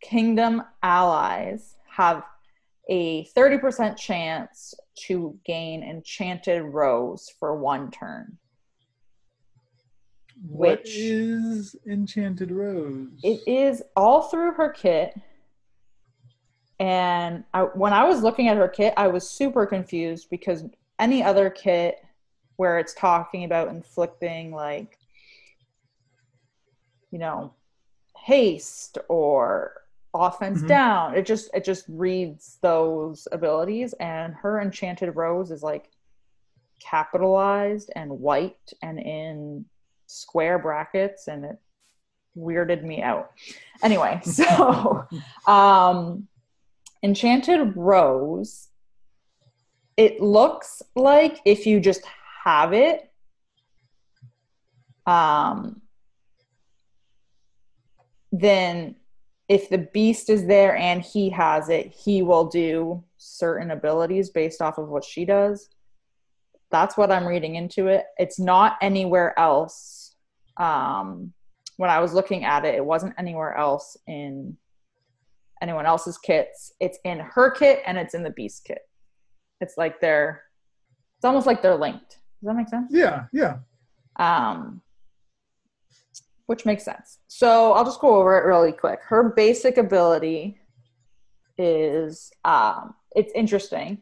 kingdom 0.00 0.62
allies 0.82 1.76
have 1.88 2.24
a 2.88 3.24
30% 3.26 3.96
chance 3.96 4.74
to 5.06 5.38
gain 5.44 5.82
enchanted 5.82 6.62
rose 6.62 7.32
for 7.38 7.56
one 7.56 7.90
turn. 7.90 8.38
What 10.46 10.80
Which- 10.80 10.96
is 10.96 11.76
Enchanted 11.86 12.50
Rose? 12.50 13.20
It 13.22 13.40
is 13.46 13.82
all 13.96 14.22
through 14.22 14.52
her 14.52 14.68
kit. 14.68 15.14
And 16.80 17.44
I, 17.54 17.62
when 17.62 17.92
I 17.92 18.04
was 18.04 18.22
looking 18.22 18.48
at 18.48 18.56
her 18.56 18.68
kit, 18.68 18.92
I 18.96 19.06
was 19.06 19.28
super 19.28 19.64
confused 19.64 20.28
because 20.28 20.64
any 20.98 21.22
other 21.22 21.48
kit 21.48 22.04
where 22.56 22.78
it's 22.78 22.94
talking 22.94 23.44
about 23.44 23.68
inflicting, 23.68 24.52
like, 24.52 24.98
you 27.10 27.18
know, 27.18 27.54
haste 28.16 28.98
or 29.08 29.83
offense 30.14 30.62
Mhm. 30.62 30.68
down, 30.68 31.14
it 31.16 31.26
just 31.26 31.50
it 31.52 31.64
just 31.64 31.84
reads 31.88 32.58
those 32.62 33.26
abilities. 33.32 33.92
And 33.94 34.34
her 34.34 34.60
enchanted 34.60 35.14
rose 35.16 35.50
is 35.50 35.62
like 35.62 35.90
capitalized 36.80 37.90
and 37.96 38.20
white 38.20 38.72
and 38.82 38.98
in 38.98 39.64
square 40.06 40.58
brackets, 40.58 41.28
and 41.28 41.44
it 41.44 41.58
weirded 42.36 42.82
me 42.82 43.02
out. 43.02 43.32
Anyway, 43.82 44.20
so 44.24 45.06
um 45.46 46.28
enchanted 47.02 47.76
rose 47.76 48.68
it 49.96 50.20
looks 50.20 50.82
like 50.96 51.38
if 51.44 51.66
you 51.66 51.78
just 51.78 52.02
have 52.44 52.72
it 52.72 53.12
um 55.06 55.82
then 58.32 58.96
if 59.48 59.68
the 59.68 59.78
beast 59.78 60.30
is 60.30 60.46
there 60.46 60.76
and 60.76 61.02
he 61.02 61.28
has 61.30 61.68
it 61.68 61.86
he 61.92 62.22
will 62.22 62.46
do 62.46 63.02
certain 63.18 63.70
abilities 63.70 64.30
based 64.30 64.62
off 64.62 64.78
of 64.78 64.88
what 64.88 65.04
she 65.04 65.24
does. 65.24 65.68
That's 66.70 66.96
what 66.96 67.12
i'm 67.12 67.26
reading 67.26 67.56
into 67.56 67.88
it. 67.88 68.04
It's 68.18 68.38
not 68.38 68.76
anywhere 68.80 69.38
else 69.38 70.16
um 70.56 71.32
when 71.76 71.90
i 71.90 71.98
was 71.98 72.14
looking 72.14 72.44
at 72.44 72.64
it 72.64 72.76
it 72.76 72.84
wasn't 72.84 73.12
anywhere 73.18 73.56
else 73.56 73.96
in 74.06 74.56
anyone 75.60 75.86
else's 75.86 76.18
kits. 76.18 76.72
It's 76.80 76.98
in 77.04 77.18
her 77.20 77.50
kit 77.50 77.82
and 77.86 77.96
it's 77.98 78.14
in 78.14 78.22
the 78.22 78.30
beast 78.30 78.64
kit. 78.64 78.80
It's 79.60 79.74
like 79.76 80.00
they're 80.00 80.42
it's 81.16 81.24
almost 81.24 81.46
like 81.46 81.62
they're 81.62 81.76
linked. 81.76 82.10
Does 82.10 82.48
that 82.48 82.54
make 82.54 82.68
sense? 82.68 82.88
Yeah, 82.90 83.24
yeah. 83.32 83.56
um, 84.16 84.82
which 86.46 86.64
makes 86.66 86.84
sense. 86.84 87.18
So 87.28 87.72
I'll 87.72 87.84
just 87.84 88.00
go 88.00 88.16
over 88.16 88.36
it 88.38 88.44
really 88.46 88.72
quick. 88.72 89.00
Her 89.02 89.32
basic 89.34 89.76
ability 89.78 90.58
is 91.58 92.32
um, 92.44 92.94
it's 93.14 93.32
interesting. 93.34 93.98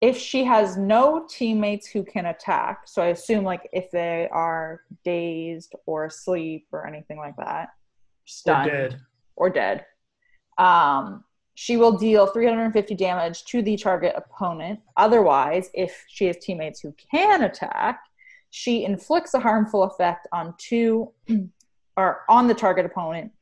If 0.00 0.18
she 0.18 0.44
has 0.44 0.76
no 0.76 1.26
teammates 1.28 1.86
who 1.86 2.04
can 2.04 2.26
attack, 2.26 2.82
so 2.86 3.02
I 3.02 3.06
assume 3.08 3.44
like 3.44 3.68
if 3.72 3.90
they 3.90 4.28
are 4.30 4.82
dazed 5.04 5.74
or 5.86 6.04
asleep 6.06 6.66
or 6.70 6.86
anything 6.86 7.16
like 7.16 7.36
that, 7.38 7.70
Or 8.46 8.64
dead. 8.64 9.00
or 9.36 9.50
dead. 9.50 9.86
Um, 10.58 11.24
she 11.54 11.78
will 11.78 11.96
deal 11.96 12.26
350 12.26 12.94
damage 12.94 13.44
to 13.46 13.62
the 13.62 13.78
target 13.78 14.12
opponent. 14.14 14.80
Otherwise, 14.98 15.70
if 15.72 16.04
she 16.08 16.26
has 16.26 16.36
teammates 16.36 16.80
who 16.80 16.94
can 17.10 17.44
attack, 17.44 18.00
she 18.50 18.84
inflicts 18.84 19.32
a 19.32 19.40
harmful 19.40 19.82
effect 19.84 20.26
on 20.32 20.54
two 20.58 21.10
or 21.96 22.22
on 22.28 22.46
the 22.46 22.54
target 22.54 22.86
opponent 22.86 23.32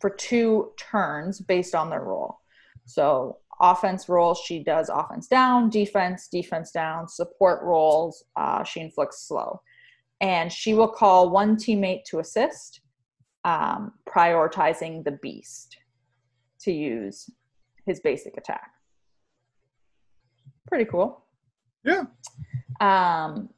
for 0.00 0.10
two 0.10 0.72
turns 0.76 1.40
based 1.40 1.74
on 1.74 1.90
their 1.90 2.02
role. 2.02 2.38
So, 2.84 3.38
offense 3.60 4.08
rolls, 4.08 4.40
she 4.44 4.62
does 4.62 4.88
offense 4.88 5.26
down, 5.26 5.68
defense, 5.70 6.28
defense 6.28 6.70
down, 6.70 7.08
support 7.08 7.62
rolls, 7.62 8.24
uh, 8.36 8.62
she 8.62 8.80
inflicts 8.80 9.26
slow. 9.26 9.60
And 10.20 10.52
she 10.52 10.74
will 10.74 10.88
call 10.88 11.30
one 11.30 11.56
teammate 11.56 12.04
to 12.04 12.20
assist, 12.20 12.80
um, 13.44 13.92
prioritizing 14.08 15.04
the 15.04 15.18
beast 15.22 15.76
to 16.60 16.72
use 16.72 17.30
his 17.86 18.00
basic 18.00 18.36
attack. 18.36 18.70
Pretty 20.68 20.84
cool. 20.84 21.24
Yeah. 21.84 22.04
Um, 22.80 23.48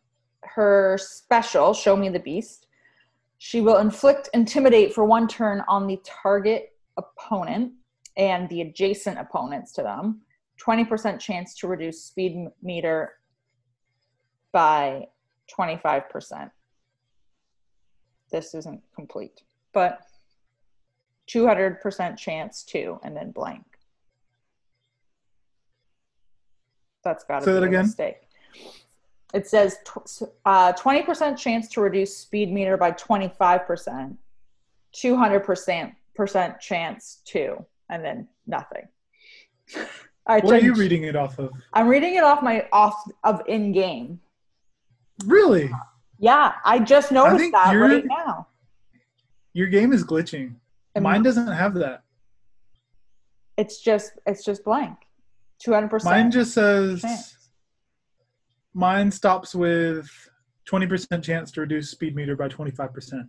her 0.43 0.99
special, 1.01 1.75
Show 1.75 1.97
Me 1.97 2.09
the 2.09 2.21
Beast, 2.21 2.67
she 3.43 3.63
will 3.63 3.79
inflict 3.79 4.29
intimidate 4.35 4.93
for 4.93 5.07
one 5.07 5.27
turn 5.27 5.63
on 5.67 5.87
the 5.87 5.99
target 6.05 6.75
opponent 6.99 7.73
and 8.19 8.47
the 8.51 8.61
adjacent 8.61 9.19
opponents 9.19 9.73
to 9.73 9.83
them. 9.83 10.21
20% 10.63 11.19
chance 11.19 11.55
to 11.57 11.67
reduce 11.67 12.05
speed 12.05 12.49
meter 12.63 13.15
by 14.53 15.07
25%. 15.59 16.51
This 18.31 18.55
isn't 18.55 18.83
complete, 18.95 19.41
but 19.73 20.01
200% 21.31 22.19
chance 22.19 22.63
to, 22.65 23.01
and 23.03 23.17
then 23.17 23.31
blank. 23.31 23.65
That's 27.05 27.25
got 27.25 27.39
to 27.39 27.45
Say 27.47 27.53
be 27.53 27.55
that 27.55 27.63
a 27.63 27.69
again. 27.69 27.87
mistake. 27.87 28.17
It 29.33 29.47
says 29.47 29.79
uh, 30.45 30.73
20% 30.73 31.37
chance 31.39 31.69
to 31.69 31.81
reduce 31.81 32.17
speed 32.17 32.53
meter 32.53 32.77
by 32.77 32.93
25%, 32.93 34.17
200% 34.95 36.61
chance 36.61 37.21
to, 37.27 37.65
and 37.89 38.05
then 38.05 38.29
nothing. 38.47 38.89
I 40.27 40.41
What 40.41 40.55
are 40.55 40.61
you 40.61 40.75
reading 40.75 41.05
it 41.05 41.17
off 41.17 41.39
of? 41.39 41.51
I'm 41.73 41.89
reading 41.89 42.15
it 42.15 42.23
off 42.23 42.43
my 42.43 42.67
off 42.73 43.03
of 43.25 43.43
in 43.49 43.73
game. 43.73 44.21
Really? 45.25 45.71
Yeah, 46.19 46.55
I 46.65 46.79
just 46.79 47.11
noticed 47.11 47.39
think 47.39 47.55
that 47.55 47.73
right 47.73 48.05
now. 48.05 48.47
Your 49.55 49.67
game 49.69 49.93
is 49.93 50.05
glitching. 50.05 50.55
And 50.95 51.03
Mine 51.05 51.23
doesn't 51.23 51.47
have 51.47 51.75
that. 51.75 52.03
It's 53.57 53.81
just 53.81 54.13
it's 54.27 54.45
just 54.45 54.65
blank. 54.65 54.97
200%. 55.65 56.05
Mine 56.05 56.31
just 56.31 56.55
says. 56.55 57.30
Mine 58.75 59.11
stops 59.11 59.55
with 59.55 60.09
20% 60.71 61.23
chance 61.23 61.51
to 61.53 61.61
reduce 61.61 61.91
speed 61.91 62.15
meter 62.15 62.37
by 62.37 62.49
25%. 62.49 63.29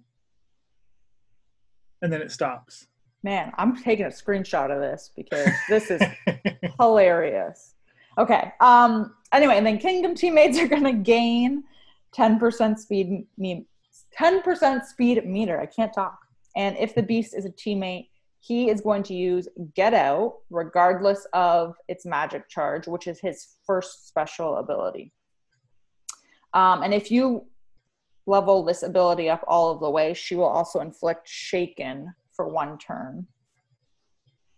And 2.01 2.11
then 2.11 2.21
it 2.21 2.31
stops. 2.31 2.87
Man, 3.23 3.51
I'm 3.57 3.75
taking 3.75 4.05
a 4.05 4.09
screenshot 4.09 4.71
of 4.71 4.81
this 4.81 5.11
because 5.15 5.49
this 5.69 5.91
is 5.91 6.01
hilarious. 6.79 7.75
Okay. 8.17 8.51
Um. 8.59 9.15
Anyway, 9.31 9.55
and 9.55 9.65
then 9.65 9.77
Kingdom 9.77 10.15
teammates 10.15 10.57
are 10.59 10.67
going 10.67 10.83
to 10.83 10.91
gain 10.91 11.63
10% 12.17 12.77
speed 12.77 13.25
me 13.37 13.65
10% 14.19 14.85
speed 14.85 15.25
meter. 15.25 15.59
I 15.59 15.65
can't 15.65 15.93
talk. 15.93 16.19
And 16.55 16.75
if 16.77 16.95
the 16.95 17.03
beast 17.03 17.35
is 17.35 17.45
a 17.45 17.51
teammate, 17.51 18.07
he 18.39 18.69
is 18.69 18.81
going 18.81 19.03
to 19.03 19.13
use 19.13 19.47
Get 19.75 19.93
Out 19.93 20.39
regardless 20.49 21.25
of 21.33 21.75
its 21.87 22.05
magic 22.05 22.49
charge, 22.49 22.87
which 22.87 23.07
is 23.07 23.19
his 23.19 23.55
first 23.65 24.07
special 24.07 24.57
ability. 24.57 25.13
Um, 26.53 26.83
and 26.83 26.93
if 26.93 27.11
you 27.11 27.45
level 28.25 28.63
this 28.63 28.83
ability 28.83 29.29
up 29.29 29.43
all 29.47 29.71
of 29.71 29.79
the 29.79 29.89
way, 29.89 30.13
she 30.13 30.35
will 30.35 30.45
also 30.45 30.79
inflict 30.79 31.27
Shaken 31.27 32.13
for 32.33 32.47
one 32.47 32.77
turn 32.77 33.27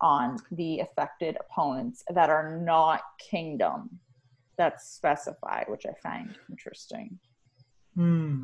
on 0.01 0.37
the 0.51 0.79
affected 0.79 1.37
opponents 1.39 2.03
that 2.13 2.29
are 2.29 2.59
not 2.59 3.01
kingdom 3.19 3.99
that's 4.57 4.89
specified, 4.89 5.65
which 5.67 5.85
I 5.85 5.93
find 6.01 6.35
interesting. 6.49 7.17
Hmm. 7.95 8.43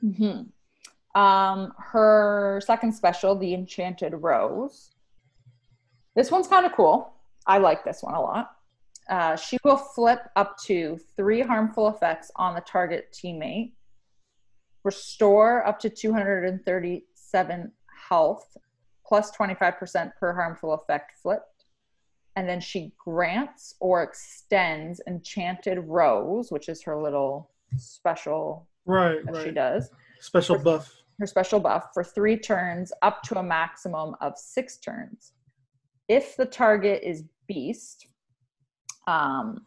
hmm 0.00 0.42
Um, 1.18 1.72
her 1.78 2.60
second 2.64 2.92
special, 2.92 3.34
the 3.36 3.54
Enchanted 3.54 4.14
Rose. 4.14 4.90
This 6.14 6.30
one's 6.30 6.46
kind 6.46 6.66
of 6.66 6.72
cool. 6.72 7.12
I 7.46 7.58
like 7.58 7.84
this 7.84 8.02
one 8.02 8.14
a 8.14 8.20
lot. 8.20 8.53
Uh, 9.08 9.36
she 9.36 9.58
will 9.64 9.76
flip 9.76 10.20
up 10.36 10.56
to 10.64 10.98
three 11.16 11.42
harmful 11.42 11.88
effects 11.88 12.30
on 12.36 12.54
the 12.54 12.60
target 12.62 13.12
teammate, 13.12 13.72
restore 14.82 15.66
up 15.66 15.78
to 15.80 15.90
237 15.90 17.72
health, 18.08 18.56
plus 19.06 19.30
25% 19.36 20.12
per 20.18 20.34
harmful 20.34 20.72
effect 20.74 21.12
flipped. 21.22 21.66
And 22.36 22.48
then 22.48 22.60
she 22.60 22.92
grants 22.98 23.74
or 23.80 24.02
extends 24.02 25.00
Enchanted 25.06 25.78
Rose, 25.86 26.50
which 26.50 26.68
is 26.68 26.82
her 26.82 27.00
little 27.00 27.50
special 27.76 28.68
Right, 28.86 29.24
that 29.26 29.42
she 29.44 29.50
does 29.50 29.90
Special 30.20 30.58
buff. 30.58 30.92
her 31.18 31.26
special 31.26 31.60
buff 31.60 31.86
for 31.94 32.02
three 32.04 32.36
turns 32.36 32.92
up 33.02 33.22
to 33.24 33.38
a 33.38 33.42
maximum 33.42 34.14
of 34.20 34.36
six 34.36 34.78
turns. 34.78 35.32
if 36.08 36.36
the 36.36 36.44
target 36.46 37.02
is 37.04 37.24
beast, 37.46 38.08
um, 39.06 39.64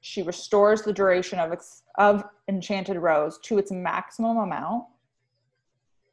she 0.00 0.22
restores 0.22 0.82
the 0.82 0.92
duration 0.92 1.38
of 1.38 1.52
ex- 1.52 1.82
of 1.96 2.24
enchanted 2.48 2.96
rose 2.96 3.38
to 3.44 3.58
its 3.58 3.70
maximum 3.70 4.36
amount. 4.36 4.84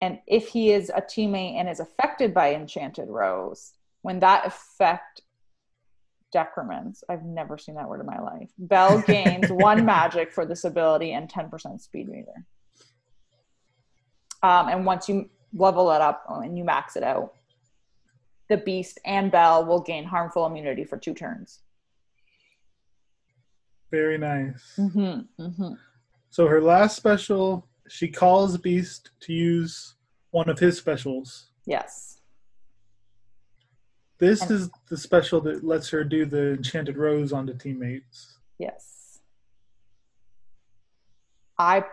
And 0.01 0.19
if 0.27 0.47
he 0.47 0.71
is 0.71 0.89
a 0.89 1.01
teammate 1.01 1.55
and 1.55 1.67
is 1.67 1.79
affected 1.79 2.33
by 2.33 2.53
enchanted 2.53 3.09
rose, 3.09 3.73
when 4.01 4.19
that 4.19 4.45
effect 4.45 5.21
decrements, 6.31 7.03
I've 7.09 7.25
never 7.25 7.57
seen 7.57 7.75
that 7.75 7.89
word 7.89 7.99
in 7.99 8.05
my 8.05 8.19
life. 8.19 8.49
Belle 8.57 9.01
gains 9.07 9.51
one 9.51 9.85
magic 9.85 10.31
for 10.31 10.45
this 10.45 10.63
ability 10.63 11.13
and 11.13 11.29
10% 11.29 11.81
speed 11.81 12.07
meter. 12.07 12.45
Um, 14.41 14.69
and 14.69 14.85
once 14.85 15.09
you 15.09 15.29
level 15.53 15.91
it 15.91 16.01
up 16.01 16.23
and 16.29 16.57
you 16.57 16.63
max 16.63 16.95
it 16.95 17.03
out, 17.03 17.33
the 18.49 18.57
beast 18.57 18.99
and 19.05 19.31
Belle 19.31 19.65
will 19.65 19.81
gain 19.81 20.05
harmful 20.05 20.45
immunity 20.45 20.83
for 20.83 20.97
two 20.97 21.13
turns. 21.13 21.59
Very 23.91 24.17
nice. 24.17 24.75
Mm-hmm, 24.77 25.41
mm-hmm. 25.43 25.73
So 26.29 26.47
her 26.47 26.61
last 26.61 26.95
special, 26.95 27.67
she 27.87 28.07
calls 28.07 28.57
Beast 28.57 29.11
to 29.21 29.33
use 29.33 29.95
one 30.31 30.47
of 30.49 30.59
his 30.59 30.77
specials. 30.77 31.47
Yes. 31.65 32.21
This 34.19 34.41
And- 34.41 34.51
is 34.51 34.69
the 34.89 34.97
special 34.97 35.41
that 35.41 35.63
lets 35.63 35.89
her 35.89 36.03
do 36.03 36.25
the 36.25 36.53
enchanted 36.53 36.97
rose 36.97 37.33
onto 37.33 37.53
teammates. 37.57 38.37
Yes. 38.59 39.19
I 41.57 41.83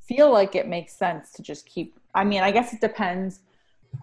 feel 0.00 0.32
like 0.32 0.54
it 0.54 0.68
makes 0.68 0.94
sense 0.94 1.32
to 1.32 1.42
just 1.42 1.66
keep 1.66 1.98
I 2.14 2.24
mean, 2.24 2.42
I 2.42 2.50
guess 2.52 2.72
it 2.72 2.80
depends 2.80 3.40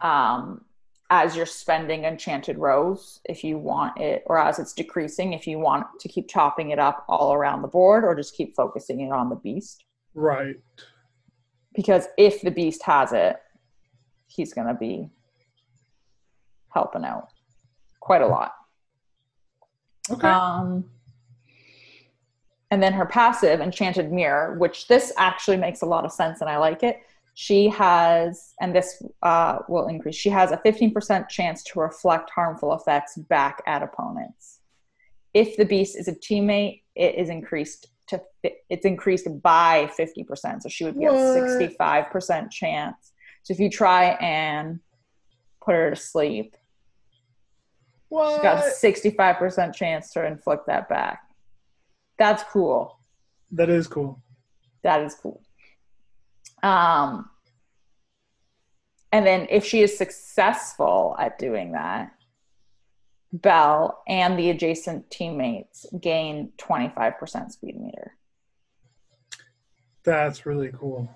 um 0.04 0.65
as 1.10 1.36
you're 1.36 1.46
spending 1.46 2.04
enchanted 2.06 2.58
rose 2.58 3.20
if 3.26 3.44
you 3.44 3.58
want 3.58 4.00
it 4.00 4.24
or 4.26 4.40
as 4.40 4.58
it's 4.60 4.74
decreasing 4.74 5.34
if 5.34 5.46
you 5.46 5.60
want 5.60 5.86
to 6.00 6.08
keep 6.08 6.28
chopping 6.28 6.72
it 6.72 6.80
up 6.80 7.06
all 7.08 7.34
around 7.34 7.62
the 7.62 7.68
board 7.68 8.04
or 8.04 8.16
just 8.16 8.36
keep 8.36 8.56
focusing 8.56 9.02
it 9.02 9.12
on 9.12 9.30
the 9.30 9.36
beast 9.36 9.84
Right. 10.16 10.56
because 11.76 12.08
if 12.18 12.42
the 12.42 12.52
beast 12.52 12.82
has 12.84 13.14
it 13.14 13.38
he's 14.28 14.54
going 14.54 14.68
to 14.68 14.74
be 14.74 15.10
helping 16.70 17.06
out 17.06 17.28
quite 18.00 18.22
a 18.22 18.28
lot 18.28 18.54
Okay. 20.12 20.28
Um, 20.28 20.86
and 22.72 22.82
then 22.82 22.94
her 22.94 23.06
passive, 23.06 23.60
Enchanted 23.62 24.12
Mirror, 24.12 24.58
which 24.58 24.88
this 24.88 25.12
actually 25.18 25.58
makes 25.58 25.82
a 25.82 25.86
lot 25.86 26.06
of 26.06 26.12
sense 26.12 26.42
and 26.42 26.50
I 26.50 26.58
like 26.58 26.84
it. 26.84 27.00
She 27.38 27.68
has, 27.68 28.54
and 28.62 28.74
this 28.74 29.04
uh, 29.22 29.60
will 29.68 29.88
increase, 29.88 30.16
she 30.16 30.30
has 30.30 30.52
a 30.52 30.58
15% 30.58 31.28
chance 31.28 31.64
to 31.66 31.80
reflect 31.80 32.30
harmful 32.30 32.74
effects 32.74 33.18
back 33.18 33.62
at 33.68 33.84
opponents. 33.84 34.60
If 35.34 35.58
the 35.58 35.66
beast 35.66 35.98
is 35.98 36.08
a 36.08 36.14
teammate, 36.16 36.82
it 36.96 37.16
is 37.16 37.28
increased 37.28 37.88
to, 38.08 38.22
it's 38.70 38.86
increased 38.86 39.28
by 39.42 39.92
50%. 40.00 40.62
So 40.62 40.70
she 40.70 40.86
would 40.86 40.98
be 40.98 41.06
What? 41.06 41.16
at 41.16 41.60
65% 41.60 42.52
chance. 42.52 43.12
So 43.44 43.54
if 43.54 43.60
you 43.60 43.70
try 43.70 44.12
and 44.22 44.80
put 45.62 45.76
her 45.76 45.90
to 45.90 45.96
sleep, 45.98 46.56
what? 48.08 48.36
She's 48.36 48.42
got 48.44 48.64
a 48.66 48.70
65% 48.70 49.74
chance 49.76 50.12
to 50.14 50.26
inflict 50.26 50.68
that 50.68 50.88
back. 50.88 51.20
That's 52.18 52.44
cool. 52.44 52.98
that 53.52 53.70
is 53.70 53.88
cool. 53.88 54.22
That 54.84 55.02
is 55.02 55.16
cool. 55.16 55.42
Um, 56.66 57.30
and 59.12 59.26
then 59.26 59.46
if 59.52 59.64
she 59.64 59.82
is 59.82 59.96
successful 59.96 61.16
at 61.20 61.38
doing 61.38 61.74
that, 61.74 62.12
Belle 63.32 64.02
and 64.08 64.40
the 64.40 64.50
adjacent 64.50 65.12
teammates 65.12 65.86
gain 66.02 66.54
25% 66.58 67.52
speed 67.52 67.80
meter. 67.80 68.14
That's 70.04 70.48
really 70.48 70.72
cool. 70.76 71.08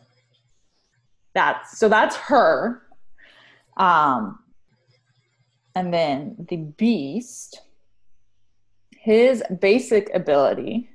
That's 1.34 1.80
so 1.80 1.90
that's 1.90 2.16
her. 2.16 2.84
Um, 3.76 4.40
and 5.74 5.92
then 5.92 6.46
the 6.48 6.58
beast, 6.58 7.62
his 8.92 9.42
basic 9.62 10.14
ability 10.14 10.90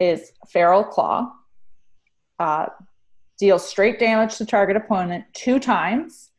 is 0.00 0.32
feral 0.48 0.82
claw. 0.82 1.32
Uh, 2.40 2.66
deals 3.38 3.66
straight 3.66 3.98
damage 3.98 4.36
to 4.36 4.46
target 4.46 4.76
opponent 4.76 5.24
two 5.32 5.58
times. 5.58 6.30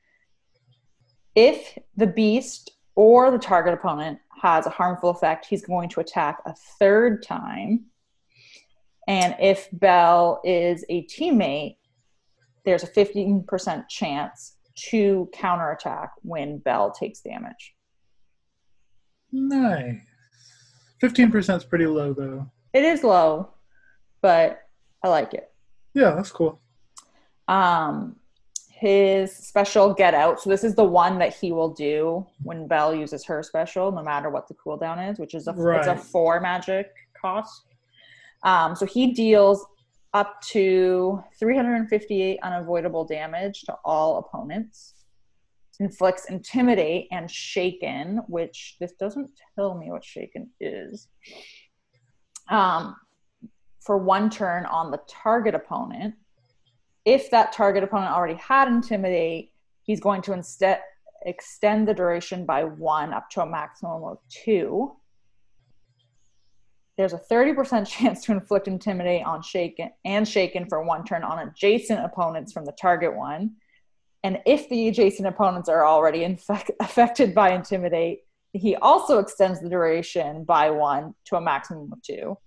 If 1.35 1.77
the 1.97 2.07
beast 2.07 2.71
or 2.95 3.31
the 3.31 3.39
target 3.39 3.73
opponent 3.73 4.19
has 4.41 4.65
a 4.65 4.69
harmful 4.69 5.09
effect, 5.09 5.45
he's 5.45 5.65
going 5.65 5.89
to 5.89 5.99
attack 5.99 6.39
a 6.45 6.53
third 6.79 7.23
time. 7.23 7.85
And 9.07 9.35
if 9.39 9.67
Belle 9.73 10.41
is 10.43 10.85
a 10.89 11.05
teammate, 11.07 11.77
there's 12.65 12.83
a 12.83 12.87
15% 12.87 13.89
chance 13.89 14.57
to 14.75 15.29
counterattack 15.33 16.11
when 16.21 16.59
Belle 16.59 16.91
takes 16.91 17.21
damage. 17.21 17.75
Nice. 19.31 19.99
Fifteen 21.01 21.31
percent 21.31 21.61
is 21.61 21.67
pretty 21.67 21.85
low 21.85 22.13
though. 22.13 22.49
It 22.71 22.85
is 22.85 23.03
low, 23.03 23.49
but 24.21 24.61
I 25.03 25.09
like 25.09 25.33
it. 25.33 25.51
Yeah, 25.93 26.11
that's 26.11 26.31
cool. 26.31 26.61
Um, 27.47 28.15
his 28.83 29.33
special 29.33 29.93
get 29.93 30.13
out. 30.13 30.41
So 30.41 30.49
this 30.49 30.63
is 30.63 30.75
the 30.75 30.83
one 30.83 31.17
that 31.19 31.33
he 31.33 31.53
will 31.53 31.69
do 31.69 32.27
when 32.41 32.67
Belle 32.67 32.93
uses 32.93 33.23
her 33.25 33.41
special, 33.41 33.93
no 33.93 34.03
matter 34.03 34.29
what 34.29 34.49
the 34.49 34.55
cooldown 34.55 35.09
is, 35.09 35.19
which 35.19 35.33
is 35.33 35.47
a 35.47 35.51
it's 35.77 35.87
a 35.87 35.95
four 35.95 36.41
magic 36.41 36.91
cost. 37.19 37.65
Um, 38.43 38.75
so 38.75 38.85
he 38.85 39.13
deals 39.13 39.65
up 40.13 40.41
to 40.41 41.23
358 41.39 42.39
unavoidable 42.43 43.05
damage 43.05 43.61
to 43.61 43.75
all 43.85 44.17
opponents. 44.17 44.95
Inflicts 45.79 46.25
intimidate 46.25 47.07
and 47.11 47.31
shaken, 47.31 48.17
which 48.27 48.75
this 48.79 48.91
doesn't 48.99 49.29
tell 49.55 49.75
me 49.75 49.91
what 49.91 50.03
shaken 50.03 50.49
is. 50.59 51.07
Um, 52.49 52.95
for 53.79 53.97
one 53.97 54.29
turn 54.29 54.65
on 54.65 54.91
the 54.91 54.99
target 55.07 55.55
opponent. 55.55 56.15
If 57.05 57.31
that 57.31 57.51
target 57.51 57.83
opponent 57.83 58.11
already 58.11 58.35
had 58.35 58.67
intimidate, 58.67 59.51
he's 59.83 59.99
going 59.99 60.21
to 60.23 60.33
instead 60.33 60.81
extend 61.25 61.87
the 61.87 61.93
duration 61.93 62.45
by 62.45 62.63
one 62.63 63.13
up 63.13 63.29
to 63.31 63.41
a 63.41 63.45
maximum 63.45 64.03
of 64.03 64.17
two. 64.29 64.95
There's 66.97 67.13
a 67.13 67.21
30% 67.31 67.87
chance 67.87 68.23
to 68.25 68.31
inflict 68.31 68.67
intimidate 68.67 69.25
on 69.25 69.41
shaken 69.41 69.91
and 70.05 70.27
shaken 70.27 70.67
for 70.67 70.83
one 70.83 71.03
turn 71.03 71.23
on 71.23 71.47
adjacent 71.47 72.03
opponents 72.03 72.53
from 72.53 72.65
the 72.65 72.73
target 72.73 73.15
one. 73.15 73.55
And 74.23 74.39
if 74.45 74.69
the 74.69 74.87
adjacent 74.87 75.27
opponents 75.27 75.67
are 75.67 75.85
already 75.85 76.23
infect- 76.23 76.71
affected 76.79 77.35
by 77.35 77.51
intimidate, 77.53 78.21
he 78.53 78.75
also 78.75 79.19
extends 79.19 79.59
the 79.59 79.69
duration 79.69 80.43
by 80.43 80.69
one 80.69 81.15
to 81.25 81.35
a 81.35 81.41
maximum 81.41 81.91
of 81.91 82.01
two. 82.03 82.37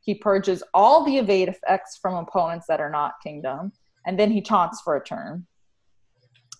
He 0.00 0.14
purges 0.14 0.62
all 0.74 1.04
the 1.04 1.18
evade 1.18 1.48
effects 1.48 1.98
from 2.00 2.14
opponents 2.14 2.66
that 2.68 2.80
are 2.80 2.90
not 2.90 3.14
kingdom, 3.22 3.72
and 4.06 4.18
then 4.18 4.30
he 4.30 4.40
taunts 4.40 4.80
for 4.80 4.96
a 4.96 5.04
turn. 5.04 5.46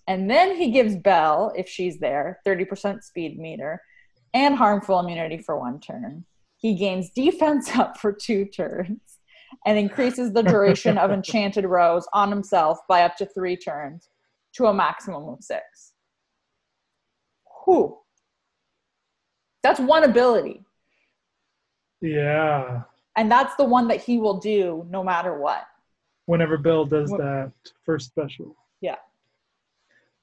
And 0.07 0.31
then 0.31 0.57
he 0.57 0.71
gives 0.71 0.97
Belle, 0.97 1.53
if 1.57 1.69
she's 1.69 1.99
there, 1.99 2.41
30% 2.47 3.03
speed 3.03 3.39
meter 3.39 3.81
and 4.35 4.57
harmful 4.57 4.99
immunity 4.99 5.39
for 5.39 5.59
one 5.59 5.81
turn. 5.81 6.25
He 6.57 6.75
gains 6.75 7.11
defense 7.11 7.71
up 7.77 7.99
for 7.99 8.13
two 8.13 8.47
turns 8.47 9.01
and 9.67 9.79
increases 9.79 10.33
the 10.33 10.43
duration 10.43 10.99
of 10.99 11.11
Enchanted 11.13 11.65
Rose 11.65 12.07
on 12.13 12.31
himself 12.31 12.79
by 12.89 13.03
up 13.03 13.17
to 13.17 13.27
three 13.27 13.57
turns 13.57 14.09
to 14.55 14.67
a 14.67 14.75
maximum 14.75 15.29
of 15.29 15.43
six. 15.43 15.93
Whew. 17.65 17.99
That's 19.63 19.79
one 19.79 20.05
ability. 20.05 20.65
Yeah. 22.01 22.83
And 23.17 23.31
that's 23.31 23.55
the 23.57 23.65
one 23.65 23.89
that 23.89 24.01
he 24.01 24.19
will 24.19 24.39
do 24.39 24.87
no 24.91 25.05
matter 25.05 25.39
what. 25.39 25.65
Whenever 26.27 26.57
Bill 26.57 26.85
does 26.85 27.11
that 27.11 27.53
first 27.85 28.07
special. 28.09 28.57
Yeah. 28.81 28.97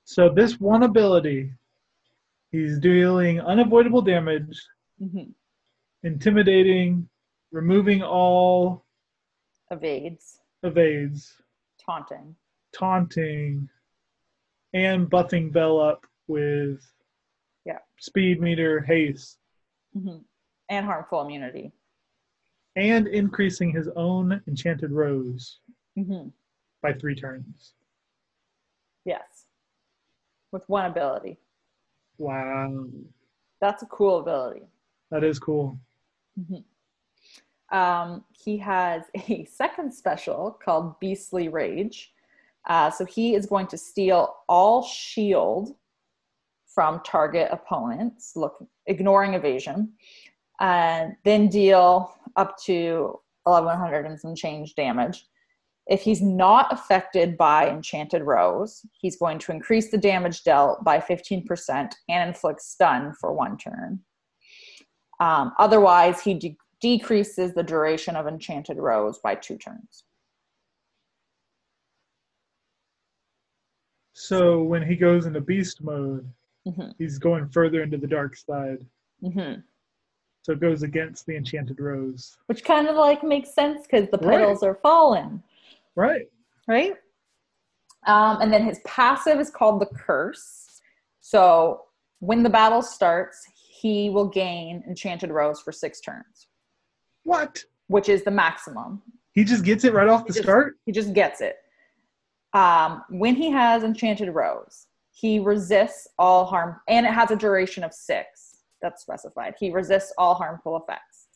So 0.06 0.30
this 0.30 0.60
one 0.60 0.84
ability, 0.84 1.52
he's 2.52 2.80
dealing 2.80 3.40
unavoidable 3.42 4.02
damage, 4.02 4.60
hmm 5.00 5.32
intimidating, 6.04 7.08
removing 7.52 8.02
all 8.02 8.86
Evades, 9.72 10.40
evades, 10.64 11.36
taunting. 11.86 12.34
taunting, 12.74 13.68
and 14.74 15.10
buffing 15.12 15.52
Belle 15.52 15.80
up 15.80 16.06
with 16.28 16.80
Yeah. 17.66 17.80
speed 18.00 18.40
meter, 18.42 18.80
haste, 18.80 19.38
hmm 19.94 20.20
And 20.70 20.86
harmful 20.86 21.22
immunity. 21.22 21.74
and 22.78 23.08
increasing 23.08 23.72
his 23.72 23.90
own 23.98 24.42
enchanted 24.48 24.92
rose 24.92 25.60
hmm 25.96 26.30
by 26.82 26.94
three 26.94 27.16
turns. 27.16 27.74
Yes. 29.06 29.46
With 30.52 30.64
one 30.68 30.86
ability. 30.86 31.38
Wow. 32.18 32.86
That's 33.62 33.84
a 33.84 33.86
cool 33.88 34.20
ability. 34.20 34.62
That 35.12 35.24
is 35.24 35.40
cool. 35.40 35.78
Um, 37.72 38.24
he 38.32 38.58
has 38.58 39.04
a 39.30 39.46
second 39.46 39.94
special 39.94 40.58
called 40.64 41.00
Beastly 41.00 41.50
Rage. 41.50 42.12
Uh, 42.68 42.90
so 42.90 43.06
he 43.06 43.36
is 43.36 43.46
going 43.46 43.68
to 43.68 43.78
steal 43.78 44.36
all 44.48 44.84
shield 44.84 45.76
from 46.68 47.02
target 47.04 47.50
opponents, 47.52 48.34
look 48.36 48.64
ignoring 48.86 49.34
evasion, 49.34 49.92
and 50.60 51.16
then 51.24 51.48
deal 51.48 52.14
up 52.36 52.58
to 52.64 53.20
1100 53.44 54.06
and 54.06 54.20
some 54.20 54.36
change 54.36 54.76
damage. 54.76 55.26
If 55.90 56.04
he's 56.04 56.22
not 56.22 56.72
affected 56.72 57.36
by 57.36 57.68
Enchanted 57.68 58.22
Rose, 58.22 58.86
he's 58.94 59.18
going 59.18 59.40
to 59.40 59.52
increase 59.52 59.90
the 59.90 59.98
damage 59.98 60.44
dealt 60.44 60.84
by 60.84 61.00
15% 61.00 61.92
and 62.08 62.30
inflict 62.30 62.62
stun 62.62 63.12
for 63.20 63.34
one 63.34 63.58
turn. 63.58 64.00
Um, 65.20 65.52
otherwise, 65.58 66.22
he 66.22 66.36
de- 66.36 66.58
decreases 66.80 67.56
the 67.56 67.64
duration 67.64 68.16
of 68.16 68.28
Enchanted 68.28 68.78
Rose 68.78 69.18
by 69.18 69.34
two 69.34 69.58
turns. 69.58 70.04
So 74.14 74.62
when 74.62 74.84
he 74.88 74.96
goes 74.96 75.26
into 75.26 75.42
beast 75.42 75.82
mode, 75.82 76.32
Mhm. 76.68 76.94
he's 77.00 77.18
going 77.18 77.50
further 77.50 77.82
into 77.82 77.98
the 77.98 78.08
dark 78.08 78.36
side. 78.36 78.86
hmm 79.22 79.56
So 80.44 80.54
it 80.54 80.60
goes 80.62 80.84
against 80.84 81.26
the 81.26 81.36
enchanted 81.36 81.80
rose. 81.80 82.38
Which 82.46 82.64
kind 82.64 82.88
of 82.88 82.96
like 82.96 83.24
makes 83.24 83.54
sense 83.54 83.86
because 83.88 84.10
the 84.10 84.18
Right. 84.20 84.38
petals 84.40 84.64
are 84.64 84.76
fallen, 84.76 85.44
Right. 85.96 86.26
right? 86.68 86.94
Um, 88.08 88.42
and 88.42 88.52
then 88.54 88.64
his 88.64 88.80
passive 88.86 89.40
is 89.40 89.50
called 89.50 89.82
the 89.82 89.88
Curse. 89.88 90.82
So 91.20 91.82
when 92.20 92.44
the 92.44 92.50
battle 92.50 92.82
starts, 92.82 93.46
he 93.56 94.10
will 94.10 94.28
gain 94.28 94.84
Enchanted 94.88 95.30
Rose 95.32 95.62
for 95.62 95.72
six 95.72 96.00
turns, 96.02 96.48
What? 97.24 97.64
which 97.88 98.10
is 98.10 98.24
the 98.24 98.32
maximum. 98.32 99.02
He 99.34 99.44
just 99.44 99.64
gets 99.64 99.84
it 99.84 99.94
right 99.94 100.08
off 100.08 100.22
the 100.26 100.34
He 100.34 100.38
just- 100.40 100.44
start? 100.44 100.76
He 100.86 100.92
just 100.92 101.14
gets 101.14 101.42
it. 101.42 101.58
Um, 102.54 103.04
when 103.10 103.36
he 103.36 103.52
has 103.52 103.84
Enchanted 103.84 104.30
Rose, 104.34 104.88
he 105.12 105.40
resists 105.40 106.08
all 106.18 106.46
harm, 106.46 106.80
and 106.88 107.06
it 107.06 107.14
has 107.14 107.30
a 107.32 107.36
duration 107.36 107.84
of 107.84 107.94
six. 107.94 108.64
That's 108.82 109.02
specified. 109.02 109.56
He 109.60 109.70
resists 109.72 110.14
all 110.18 110.34
harmful 110.34 110.78
effects. 110.78 111.28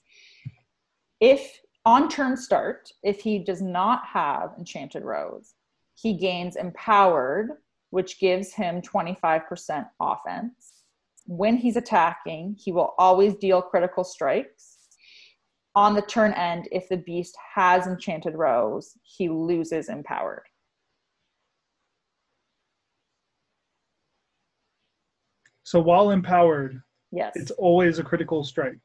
If 1.19 1.59
on 1.85 2.09
turn 2.09 2.37
start, 2.37 2.89
if 3.03 3.21
he 3.21 3.39
does 3.39 3.61
not 3.61 4.05
have 4.05 4.53
Enchanted 4.57 5.03
Rose, 5.03 5.53
he 5.95 6.13
gains 6.13 6.55
Empowered, 6.55 7.49
which 7.89 8.19
gives 8.19 8.53
him 8.53 8.81
25% 8.81 9.87
offense. 9.99 10.83
When 11.25 11.57
he's 11.57 11.77
attacking, 11.77 12.57
he 12.59 12.71
will 12.71 12.93
always 12.97 13.35
deal 13.35 13.61
critical 13.61 14.03
strikes 14.03 14.83
on 15.75 15.95
the 15.95 16.01
turn 16.03 16.33
end, 16.33 16.67
if 16.71 16.87
the 16.87 16.97
beast 16.97 17.35
has 17.55 17.87
enchanted 17.87 18.35
rose, 18.35 18.95
he 19.01 19.27
loses 19.27 19.89
empowered. 19.89 20.43
So 25.63 25.79
while 25.79 26.11
empowered, 26.11 26.81
Yes, 27.11 27.33
it's 27.35 27.51
always 27.51 27.99
a 27.99 28.03
critical 28.03 28.43
strike. 28.43 28.79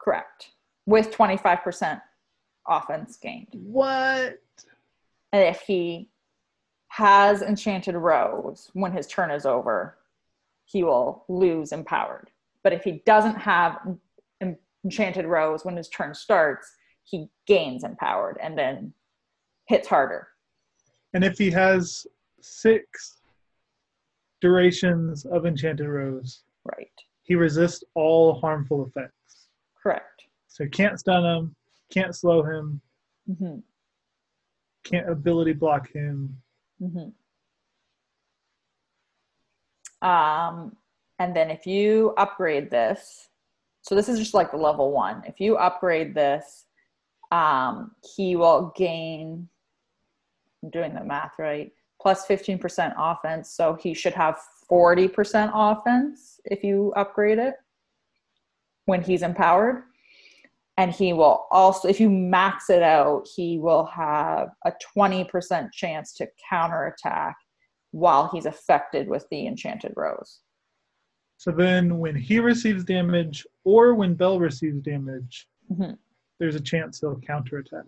correct. 0.00 0.50
With 0.86 1.10
25% 1.16 2.00
offense 2.68 3.16
gained. 3.16 3.48
What? 3.52 4.38
And 5.32 5.42
if 5.42 5.60
he 5.62 6.10
has 6.88 7.42
enchanted 7.42 7.94
rose 7.96 8.70
when 8.74 8.92
his 8.92 9.06
turn 9.06 9.30
is 9.30 9.46
over, 9.46 9.98
he 10.64 10.84
will 10.84 11.24
lose 11.28 11.72
empowered. 11.72 12.30
But 12.62 12.72
if 12.72 12.84
he 12.84 13.02
doesn't 13.04 13.36
have 13.36 13.78
enchanted 14.84 15.26
rose 15.26 15.64
when 15.64 15.76
his 15.76 15.88
turn 15.88 16.14
starts, 16.14 16.70
he 17.02 17.28
gains 17.46 17.84
empowered 17.84 18.38
and 18.42 18.56
then 18.56 18.92
hits 19.66 19.88
harder. 19.88 20.28
And 21.14 21.24
if 21.24 21.38
he 21.38 21.50
has 21.50 22.06
six 22.40 23.18
durations 24.40 25.24
of 25.24 25.46
enchanted 25.46 25.88
rose, 25.88 26.42
Right. 26.64 26.92
he 27.22 27.34
resists 27.34 27.82
all 27.94 28.34
harmful 28.40 28.86
effects. 28.86 29.48
Correct. 29.82 30.13
So 30.54 30.68
can't 30.68 31.00
stun 31.00 31.24
him, 31.24 31.56
can't 31.92 32.14
slow 32.14 32.44
him, 32.44 32.80
hmm 33.26 33.56
can't 34.84 35.10
ability 35.10 35.52
block 35.52 35.90
him. 35.92 36.36
hmm 36.78 37.08
Um, 40.06 40.76
and 41.18 41.34
then 41.34 41.50
if 41.50 41.66
you 41.66 42.14
upgrade 42.18 42.70
this, 42.70 43.30
so 43.82 43.96
this 43.96 44.08
is 44.08 44.18
just 44.18 44.32
like 44.32 44.52
the 44.52 44.56
level 44.56 44.92
one. 44.92 45.24
If 45.26 45.40
you 45.40 45.56
upgrade 45.56 46.14
this, 46.14 46.66
um, 47.32 47.90
he 48.14 48.36
will 48.36 48.72
gain. 48.76 49.48
I'm 50.62 50.70
doing 50.70 50.94
the 50.94 51.02
math 51.02 51.32
right. 51.38 51.72
Plus 52.00 52.26
15% 52.26 52.94
offense, 52.96 53.50
so 53.50 53.74
he 53.74 53.92
should 53.92 54.12
have 54.12 54.38
40% 54.70 55.50
offense 55.52 56.38
if 56.44 56.62
you 56.62 56.92
upgrade 56.94 57.38
it 57.38 57.54
when 58.84 59.02
he's 59.02 59.22
empowered. 59.22 59.84
And 60.76 60.90
he 60.92 61.12
will 61.12 61.46
also, 61.50 61.88
if 61.88 62.00
you 62.00 62.10
max 62.10 62.68
it 62.68 62.82
out, 62.82 63.28
he 63.34 63.58
will 63.58 63.84
have 63.86 64.48
a 64.64 64.72
20% 64.96 65.72
chance 65.72 66.12
to 66.14 66.28
counterattack 66.50 67.36
while 67.92 68.28
he's 68.32 68.46
affected 68.46 69.08
with 69.08 69.26
the 69.30 69.46
Enchanted 69.46 69.92
Rose. 69.96 70.40
So 71.36 71.52
then 71.52 71.98
when 71.98 72.16
he 72.16 72.40
receives 72.40 72.84
damage 72.84 73.46
or 73.62 73.94
when 73.94 74.14
Belle 74.14 74.40
receives 74.40 74.80
damage, 74.82 75.48
Mhm. 75.70 75.96
there's 76.38 76.56
a 76.56 76.60
chance 76.60 77.00
he'll 77.00 77.20
counterattack. 77.20 77.84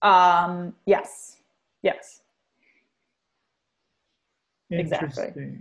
Um, 0.00 0.74
yes, 0.86 1.36
yes. 1.82 2.22
Exactly. 4.70 5.58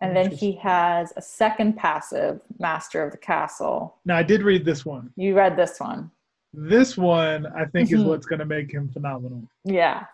And 0.00 0.16
then 0.16 0.30
he 0.30 0.52
has 0.56 1.12
a 1.16 1.22
second 1.22 1.76
passive, 1.76 2.40
Master 2.58 3.02
of 3.02 3.10
the 3.10 3.18
Castle. 3.18 3.96
Now 4.04 4.16
I 4.16 4.22
did 4.22 4.42
read 4.42 4.64
this 4.64 4.86
one. 4.86 5.10
You 5.16 5.34
read 5.34 5.56
this 5.56 5.80
one. 5.80 6.10
This 6.54 6.96
one 6.96 7.46
I 7.46 7.64
think 7.66 7.90
is 7.92 8.00
Mhm. 8.00 8.06
what's 8.06 8.26
going 8.26 8.38
to 8.38 8.44
make 8.44 8.72
him 8.72 8.88
phenomenal. 8.90 9.42
Yeah. 9.64 10.06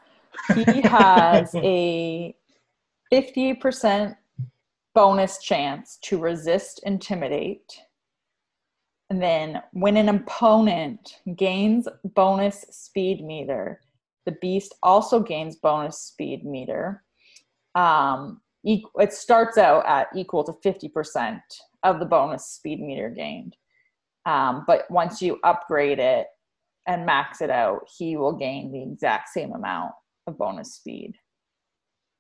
He 0.55 0.81
has 0.83 1.55
a 1.57 2.35
50% 3.13 4.17
bonus 4.95 5.39
chance 5.39 5.99
to 6.03 6.19
resist 6.19 6.81
intimidate. 6.85 7.83
And 9.11 9.23
then 9.23 9.63
when 9.73 9.97
an 9.97 10.09
opponent 10.09 11.21
gains 11.37 11.87
bonus 12.05 12.63
speed 12.71 13.23
meter, 13.23 13.81
the 14.25 14.33
beast 14.33 14.75
also 14.83 15.21
gains 15.21 15.57
bonus 15.57 15.99
speed 15.99 16.45
meter. 16.45 17.05
Um, 17.75 18.41
it 18.65 19.13
starts 19.13 19.59
out 19.59 19.87
at 19.87 20.09
equal 20.17 20.45
to 20.45 20.53
50% 20.53 21.41
of 21.83 22.01
the 22.01 22.07
bonus 22.07 22.47
speed 22.47 22.81
meter 22.81 23.11
gained. 23.11 23.55
Um, 24.27 24.65
but 24.67 24.91
once 24.91 25.21
you 25.21 25.39
upgrade 25.45 25.99
it 25.99 26.27
and 26.87 27.05
max 27.05 27.41
it 27.43 27.51
out, 27.51 27.81
he 27.99 28.17
will 28.17 28.33
gain 28.33 28.73
the 28.73 28.83
exact 28.83 29.29
same 29.29 29.53
amount 29.53 29.93
of 30.27 30.39
bonus 30.39 30.75
speed 30.75 31.15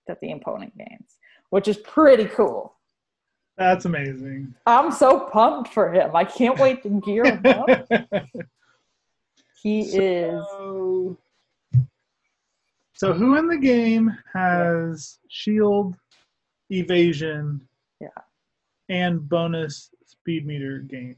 that 0.07 0.19
the 0.21 0.33
opponent 0.33 0.77
gains, 0.77 1.17
which 1.51 1.67
is 1.67 1.79
pretty 1.79 2.27
cool. 2.27 2.77
That's 3.57 3.85
amazing. 3.85 4.55
I'm 4.67 4.91
so 4.91 5.21
pumped 5.21 5.73
for 5.73 5.93
him. 5.93 6.15
I 6.15 6.25
can't 6.25 6.59
wait 6.59 6.83
to 6.83 7.01
gear 7.01 7.25
him 7.25 7.43
up. 7.47 7.89
He 9.65 9.81
is 9.81 10.45
So, 10.51 11.17
so 12.93 13.13
who 13.15 13.39
in 13.39 13.49
the 13.49 13.57
game 13.57 14.15
has 14.35 15.19
shield, 15.31 15.95
evasion, 16.71 17.67
Yeah. 18.01 18.09
and 18.89 19.29
bonus 19.29 19.91
speed 20.05 20.47
meter 20.47 20.79
gain? 20.81 21.17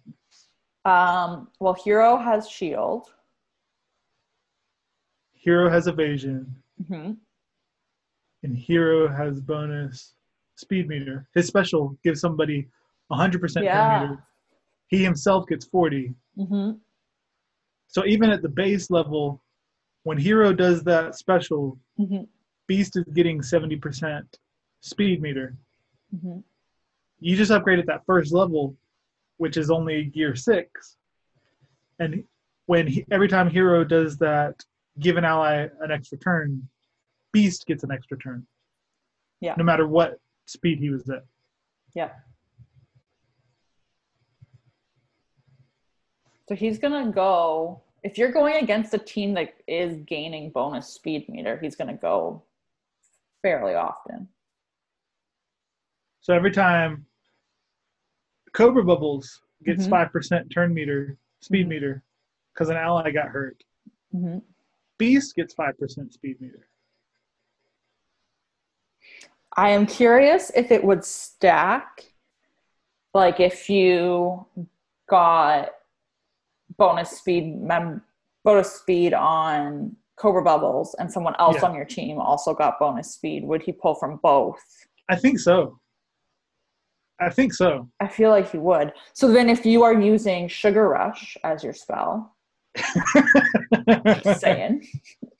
um 0.85 1.49
well 1.59 1.75
hero 1.75 2.17
has 2.17 2.49
shield. 2.49 3.13
Hero 5.33 5.69
has 5.71 5.87
evasion, 5.87 6.55
hmm 6.87 7.13
and 8.43 8.57
hero 8.57 9.09
has 9.09 9.41
bonus 9.41 10.15
speed 10.55 10.87
meter. 10.89 11.29
His 11.35 11.47
special 11.49 11.97
gives 12.05 12.21
somebody 12.21 12.69
100% 13.11 13.63
Yeah. 13.65 14.01
meter. 14.01 14.25
He 14.89 15.03
himself 15.03 15.47
gets 15.49 15.65
40. 15.67 16.15
hmm 16.37 16.73
So 17.89 18.05
even 18.07 18.31
at 18.31 18.43
the 18.43 18.49
base 18.49 18.89
level, 18.91 19.43
when 20.05 20.19
hero 20.19 20.53
does 20.53 20.85
that 20.85 21.17
special, 21.17 21.79
hmm 21.97 22.25
beast 22.69 22.97
is 22.97 23.05
getting 23.15 23.41
70% 23.41 24.23
speed 24.87 25.21
meter. 25.21 25.57
hmm 26.11 26.39
you 27.19 27.35
just 27.35 27.51
upgrade 27.51 27.79
at 27.79 27.87
that 27.87 28.03
first 28.05 28.31
level, 28.31 28.77
which 29.39 29.57
is 29.57 29.71
only 29.71 30.05
gear 30.05 30.37
six. 30.37 30.97
And 31.99 32.23
when 32.67 32.87
he, 32.87 33.07
every 33.11 33.27
time 33.27 33.49
hero 33.49 33.85
does 33.85 34.19
that, 34.19 34.63
give 35.01 35.17
an 35.17 35.25
ally 35.25 35.67
an 35.81 35.91
extra 35.91 36.19
turn, 36.19 36.69
beast 37.33 37.67
gets 37.67 37.85
an 37.85 37.91
extra 37.91 38.19
turn. 38.19 38.47
Yeah. 39.41 39.55
No 39.57 39.65
matter 39.65 39.87
what 39.87 40.21
speed 40.45 40.79
he 40.79 40.91
was 40.91 41.09
at. 41.09 41.25
Yeah. 41.95 42.11
So 46.51 46.55
he's 46.55 46.79
gonna 46.79 47.11
go. 47.11 47.81
If 48.03 48.19
you're 48.19 48.31
going 48.31 48.63
against 48.63 48.93
a 48.93 48.99
team 48.99 49.33
that 49.35 49.55
is 49.67 49.97
gaining 50.07 50.51
bonus 50.51 50.89
speed 50.89 51.31
meter, 51.31 51.59
he's 51.59 51.77
gonna 51.77 51.97
go 51.97 52.43
fairly 53.41 53.75
often. 53.75 54.29
So 56.27 56.35
every 56.35 56.51
time 56.51 57.07
Cobra 58.53 58.83
Bubbles 58.83 59.43
gets 59.63 59.87
Mhm. 59.87 59.91
5 59.91 60.11
percent 60.13 60.51
turn 60.51 60.75
meter 60.75 61.17
speed 61.39 61.67
Mhm. 61.67 61.69
meter 61.69 62.03
because 62.53 62.69
an 62.69 62.77
ally 62.77 63.13
got 63.13 63.29
hurt. 63.29 63.63
hmm 64.11 64.39
Beast 64.99 65.37
gets 65.37 65.55
five 65.55 65.79
percent 65.79 66.13
speed 66.15 66.41
meter. 66.41 66.67
I 69.57 69.69
am 69.71 69.87
curious 69.87 70.51
if 70.57 70.73
it 70.73 70.83
would 70.83 71.05
stack, 71.05 72.13
like 73.15 73.39
if 73.39 73.71
you 73.71 74.47
got 75.09 75.71
bonus 76.77 77.11
speed 77.19 77.57
mem- 77.61 78.03
bonus 78.43 78.73
speed 78.81 79.15
on 79.15 79.97
Cobra 80.17 80.43
Bubbles 80.43 80.95
and 80.95 81.13
someone 81.13 81.37
else 81.39 81.57
Yeah. 81.63 81.67
on 81.69 81.75
your 81.77 81.85
team 81.85 82.19
also 82.19 82.53
got 82.53 82.81
bonus 82.81 83.13
speed, 83.15 83.45
would 83.45 83.63
he 83.63 83.71
pull 83.71 83.95
from 83.95 84.17
both? 84.17 84.61
I 85.09 85.15
think 85.15 85.39
so. 85.39 85.79
I 87.21 87.31
think 87.31 87.55
so. 87.55 87.89
I 88.01 88.09
feel 88.09 88.31
like 88.31 88.51
he 88.51 88.59
would. 88.59 88.93
So 89.15 89.31
then 89.31 89.49
if 89.49 89.65
you 89.65 89.83
are 89.83 89.99
using 89.99 90.49
Sugar 90.49 90.89
Rush 90.89 91.37
as 91.45 91.65
your 91.65 91.73
spell, 91.73 92.37
just 94.23 94.41
saying, 94.41 94.87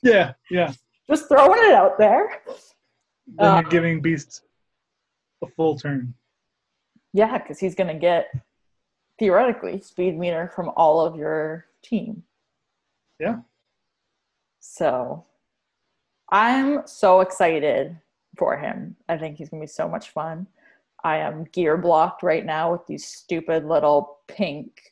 yeah, 0.03 0.33
yeah. 0.51 0.73
just 1.09 1.29
throwing 1.29 1.61
it 1.65 1.75
out 1.75 1.99
there. 1.99 2.43
Then 3.27 3.47
Uh, 3.47 3.61
you're 3.61 3.71
giving 3.71 4.01
Beast 4.01 4.43
a 5.43 5.47
full 5.49 5.79
turn. 5.79 6.15
Yeah, 7.13 7.39
because 7.39 7.59
he's 7.59 7.75
going 7.75 7.93
to 7.93 8.01
get 8.01 8.29
theoretically 9.19 9.81
speed 9.81 10.19
meter 10.19 10.51
from 10.55 10.71
all 10.77 11.01
of 11.05 11.17
your 11.17 11.67
team. 11.83 12.23
Yeah. 13.19 13.41
So 14.61 15.25
I'm 16.31 16.87
so 16.87 17.21
excited 17.21 17.99
for 18.37 18.57
him. 18.57 18.97
I 19.09 19.17
think 19.17 19.37
he's 19.39 19.49
going 19.49 19.61
to 19.61 19.65
be 19.65 19.69
so 19.69 19.89
much 19.89 20.11
fun. 20.11 20.47
I 21.07 21.19
am 21.19 21.45
gear 21.53 21.77
blocked 21.77 22.25
right 22.25 22.45
now 22.45 22.73
with 22.73 22.85
these 22.89 23.05
stupid 23.07 23.65
little 23.65 24.19
pink 24.27 24.91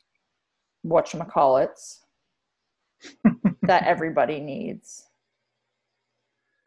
whatchamacallits 0.86 2.02
that 3.62 3.84
everybody 3.84 4.38
needs. 4.38 5.06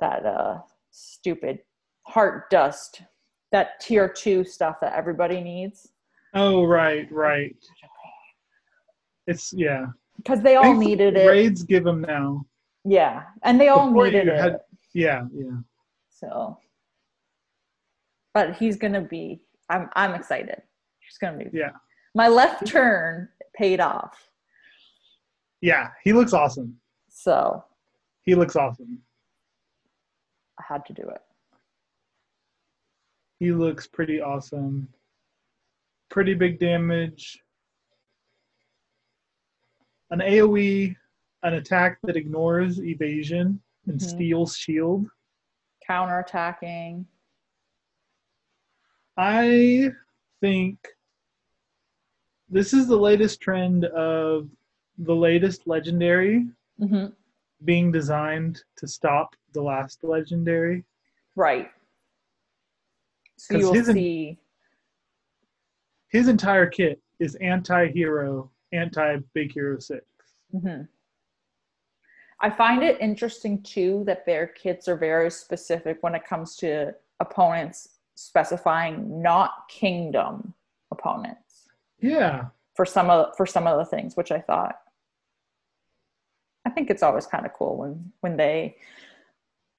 That 0.02 0.26
uh 0.26 0.58
stupid 0.92 1.60
heart 2.04 2.50
dust, 2.50 3.04
that 3.54 3.80
tier 3.80 4.10
two 4.10 4.44
stuff 4.44 4.82
that 4.82 4.94
everybody 4.94 5.40
needs. 5.40 5.94
Oh, 6.34 6.66
right, 6.66 7.10
right. 7.10 7.56
It's 9.28 9.54
yeah. 9.54 9.86
Because 10.18 10.42
they 10.42 10.58
all 10.58 10.76
needed 10.76 11.16
it. 11.16 11.26
Raids 11.26 11.64
give 11.64 11.86
them 11.86 12.02
now. 12.02 12.46
Yeah. 12.84 13.24
And 13.44 13.62
they 13.62 13.70
all 13.70 13.88
Before 13.88 14.08
needed 14.08 14.26
you 14.26 14.34
it. 14.34 14.62
Yeah, 14.94 15.24
yeah. 15.34 15.56
So 16.10 16.58
but 18.38 18.56
he's 18.56 18.76
gonna 18.78 19.02
be 19.02 19.42
I'm 19.68 19.90
I'm 19.96 20.14
excited. 20.14 20.62
He's 21.00 21.18
gonna 21.18 21.40
be 21.44 21.50
Yeah. 21.52 21.72
my 22.14 22.28
left 22.28 22.68
turn 22.68 23.30
paid 23.56 23.80
off. 23.80 24.30
Yeah, 25.60 25.90
he 26.04 26.14
looks 26.14 26.34
awesome. 26.34 26.80
So 27.10 27.64
He 28.22 28.36
looks 28.36 28.56
awesome. 28.56 29.02
I 30.60 30.64
had 30.68 30.86
to 30.86 30.94
do 30.94 31.02
it. 31.10 31.22
He 33.40 33.52
looks 33.54 33.88
pretty 33.88 34.22
awesome. 34.22 34.88
Pretty 36.10 36.36
big 36.36 36.60
damage. 36.60 37.42
An 40.12 40.20
AoE, 40.22 40.96
an 41.42 41.54
attack 41.56 41.98
that 42.04 42.16
ignores 42.16 42.80
evasion 42.82 43.60
and 43.88 44.00
Mhm. 44.00 44.10
steals 44.10 44.56
shield. 44.56 45.10
Counterattacking. 45.90 47.06
I 49.18 49.90
think 50.42 50.78
this 52.50 52.74
is 52.74 52.88
the 52.88 52.96
latest 52.98 53.42
trend 53.42 53.86
of 53.86 54.48
the 55.00 55.16
latest 55.16 55.68
legendary 55.68 56.48
hmm 56.80 57.08
being 57.66 57.92
designed 57.92 58.62
to 58.76 58.88
stop 58.88 59.36
the 59.54 59.62
last 59.62 60.04
legendary. 60.04 60.84
Right. 61.36 61.72
So 63.38 63.58
you'll 63.58 63.74
his- 63.74 63.88
see 63.88 64.38
His 66.10 66.28
entire 66.28 66.68
kit 66.68 67.02
is 67.20 67.34
anti-hero, 67.36 68.52
anti-Big 68.74 69.52
Hero 69.52 69.80
6. 69.80 70.06
hmm 70.52 70.82
I 72.40 72.52
find 72.52 72.84
it 72.84 73.02
interesting 73.02 73.64
too 73.64 74.04
that 74.06 74.24
their 74.28 74.46
kits 74.46 74.88
are 74.88 74.96
very 74.96 75.32
specific 75.32 75.98
when 76.02 76.14
it 76.14 76.24
comes 76.26 76.56
to 76.58 76.94
opponents 77.20 77.97
specifying 78.18 79.22
not 79.22 79.68
kingdom 79.70 80.54
opponents 80.92 81.70
Yeah. 82.00 82.48
for 82.76 82.84
some 82.86 83.10
of 83.12 83.36
for 83.38 83.46
some 83.46 83.68
of 83.68 83.78
the 83.78 83.86
things, 83.86 84.18
which 84.18 84.32
I 84.32 84.42
thought 84.42 84.76
I 86.66 86.70
think 86.72 86.90
it's 86.90 87.04
always 87.04 87.28
kind 87.28 87.46
of 87.46 87.54
cool 87.54 87.78
when 87.78 88.12
when 88.22 88.36
they 88.36 88.78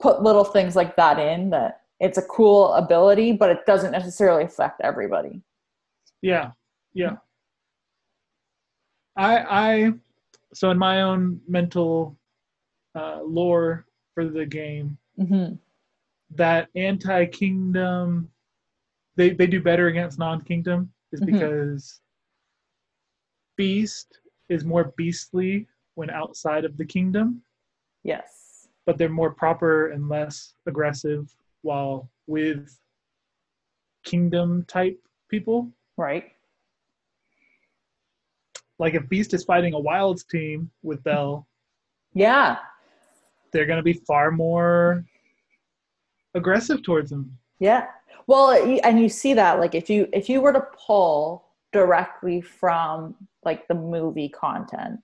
put 0.01 0.23
little 0.23 0.45
things 0.45 0.77
like 0.77 0.95
that 0.97 1.19
in 1.19 1.51
that 1.51 1.83
it's 2.01 2.17
a 2.17 2.23
cool 2.23 2.73
ability, 2.75 3.33
but 3.33 3.51
it 3.51 3.67
doesn't 3.67 3.91
necessarily 3.91 4.45
affect 4.45 4.81
everybody. 4.83 5.43
Yeah, 6.23 6.53
yeah. 6.95 7.17
I 9.17 9.39
I 9.67 9.93
so 10.55 10.71
in 10.71 10.79
my 10.79 11.03
own 11.03 11.41
mental 11.49 12.17
uh, 12.95 13.21
lore 13.23 13.85
for 14.15 14.25
the 14.29 14.47
game, 14.47 14.97
hmm 15.17 15.55
that 16.31 16.69
anti-kingdom 16.75 18.31
they 19.17 19.31
they 19.31 19.47
do 19.47 19.61
better 19.61 19.89
against 19.89 20.19
non-kingdom 20.19 20.93
is 21.13 21.21
Mhm. 21.21 21.27
because 21.27 22.01
beast 23.57 24.21
is 24.49 24.65
more 24.65 24.93
beastly 24.97 25.67
when 25.95 26.11
outside 26.11 26.65
of 26.65 26.77
the 26.77 26.85
kingdom, 26.85 27.43
Yes. 28.05 28.69
but 28.87 28.97
they're 28.99 29.09
more 29.09 29.33
proper 29.33 29.89
and 29.89 30.09
less 30.09 30.55
aggressive 30.67 31.35
while 31.63 32.09
with 32.29 32.79
kingdom 34.05 34.65
type 34.67 35.03
people. 35.29 35.73
Right. 35.97 36.33
Like 38.79 38.95
if 38.95 39.09
Beast 39.09 39.35
is 39.35 39.43
fighting 39.45 39.75
a 39.75 39.79
Wilds 39.81 40.23
team 40.23 40.71
with 40.83 41.03
Belle, 41.03 41.49
Yeah. 42.13 42.59
they're 43.53 43.67
going 43.67 43.79
to 43.79 43.83
be 43.83 43.95
far 43.95 44.31
more 44.31 45.05
aggressive 46.39 46.83
towards 46.83 47.13
him. 47.13 47.37
Yeah. 47.61 47.87
Well, 48.27 48.51
and 48.85 48.99
you 49.01 49.09
see 49.09 49.35
that 49.35 49.59
like 49.59 49.75
if 49.75 49.89
you 49.91 50.09
if 50.13 50.29
you 50.29 50.41
were 50.41 50.53
to 50.53 50.63
pull 50.87 51.47
directly 51.73 52.41
from 52.41 53.15
like 53.45 53.67
the 53.69 53.75
movie 53.75 54.29
content, 54.29 55.01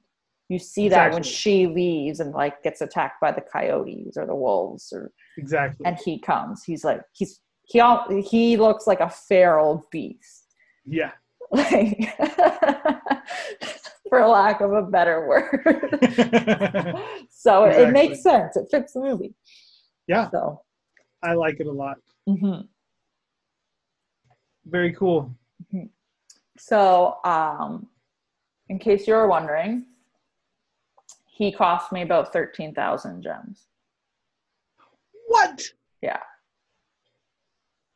you 0.48 0.58
see 0.58 0.88
that 0.90 1.12
when 1.12 1.22
she 1.22 1.66
leaves 1.66 2.20
and 2.20 2.32
like 2.32 2.62
gets 2.62 2.80
attacked 2.80 3.20
by 3.20 3.32
the 3.32 3.40
coyotes 3.40 4.16
or 4.16 4.26
the 4.26 4.34
wolves 4.34 4.92
or 4.92 5.10
Exactly. 5.38 5.84
and 5.86 5.98
he 6.04 6.18
comes, 6.18 6.64
he's 6.64 6.84
like 6.84 7.00
he's 7.12 7.40
he 7.66 7.80
all, 7.80 8.06
he 8.22 8.56
looks 8.58 8.86
like 8.86 9.00
a 9.00 9.08
feral 9.10 9.86
beast. 9.90 10.54
yeah. 10.86 11.12
Like 11.50 12.10
for 14.08 14.26
lack 14.26 14.60
of 14.60 14.72
a 14.72 14.82
better 14.82 15.26
word. 15.28 15.60
so 17.30 17.64
it 17.64 17.90
makes 17.90 18.22
sense. 18.22 18.56
It 18.56 18.66
fits 18.70 18.92
the 18.92 19.00
movie. 19.00 19.34
yeah, 20.06 20.30
So 20.30 20.60
I 21.24 21.32
like 21.32 21.58
it 21.58 21.66
a 21.66 21.72
lot. 21.72 21.96
mhm. 22.28 22.68
Very 24.66 24.92
cool. 24.94 25.34
So, 26.56 27.18
um, 27.24 27.88
in 28.68 28.78
case 28.78 29.08
you 29.08 29.14
were 29.14 29.26
wondering, 29.26 29.86
he 31.26 31.50
cost 31.50 31.90
me 31.92 32.02
about 32.02 32.32
13,000 32.32 33.22
gems. 33.22 33.66
What? 35.26 35.62
Yeah. 36.00 36.20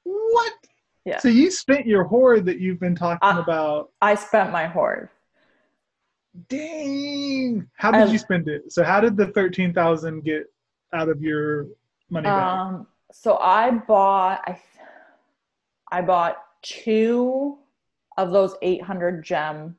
What? 0.02 0.52
Yeah. 1.04 1.18
So 1.20 1.28
you 1.28 1.50
spent 1.50 1.86
your 1.86 2.04
hoard 2.04 2.44
that 2.46 2.58
you've 2.58 2.80
been 2.80 2.96
talking 2.96 3.20
Uh, 3.22 3.40
about. 3.40 3.92
I 4.02 4.14
spent 4.16 4.50
my 4.50 4.66
hoard. 4.66 5.08
Dang. 6.48 7.70
How 7.74 7.92
did 7.92 8.02
Um, 8.02 8.08
you 8.10 8.18
spend 8.18 8.48
it? 8.48 8.72
So 8.72 8.82
how 8.84 9.00
did 9.00 9.16
the 9.16 9.28
13,000 9.28 10.22
get 10.24 10.52
out 10.92 11.08
of 11.08 11.22
your 11.22 11.66
money 12.10 12.28
bag? 12.28 12.58
Um, 12.58 12.86
so 13.12 13.36
I 13.38 13.70
bought, 13.70 14.40
I, 14.46 14.60
I 15.90 16.02
bought 16.02 16.36
two 16.62 17.58
of 18.16 18.30
those 18.30 18.54
800 18.62 19.24
gem 19.24 19.76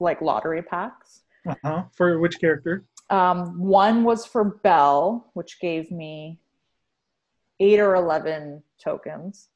like 0.00 0.20
lottery 0.20 0.62
packs. 0.62 1.22
uh-huh. 1.46 1.84
For 1.92 2.18
which 2.18 2.40
character? 2.40 2.84
Um, 3.10 3.58
one 3.58 4.04
was 4.04 4.26
for 4.26 4.44
Belle, 4.44 5.30
which 5.34 5.60
gave 5.60 5.90
me 5.90 6.38
eight 7.60 7.78
or 7.78 7.94
11 7.94 8.62
tokens. 8.82 9.48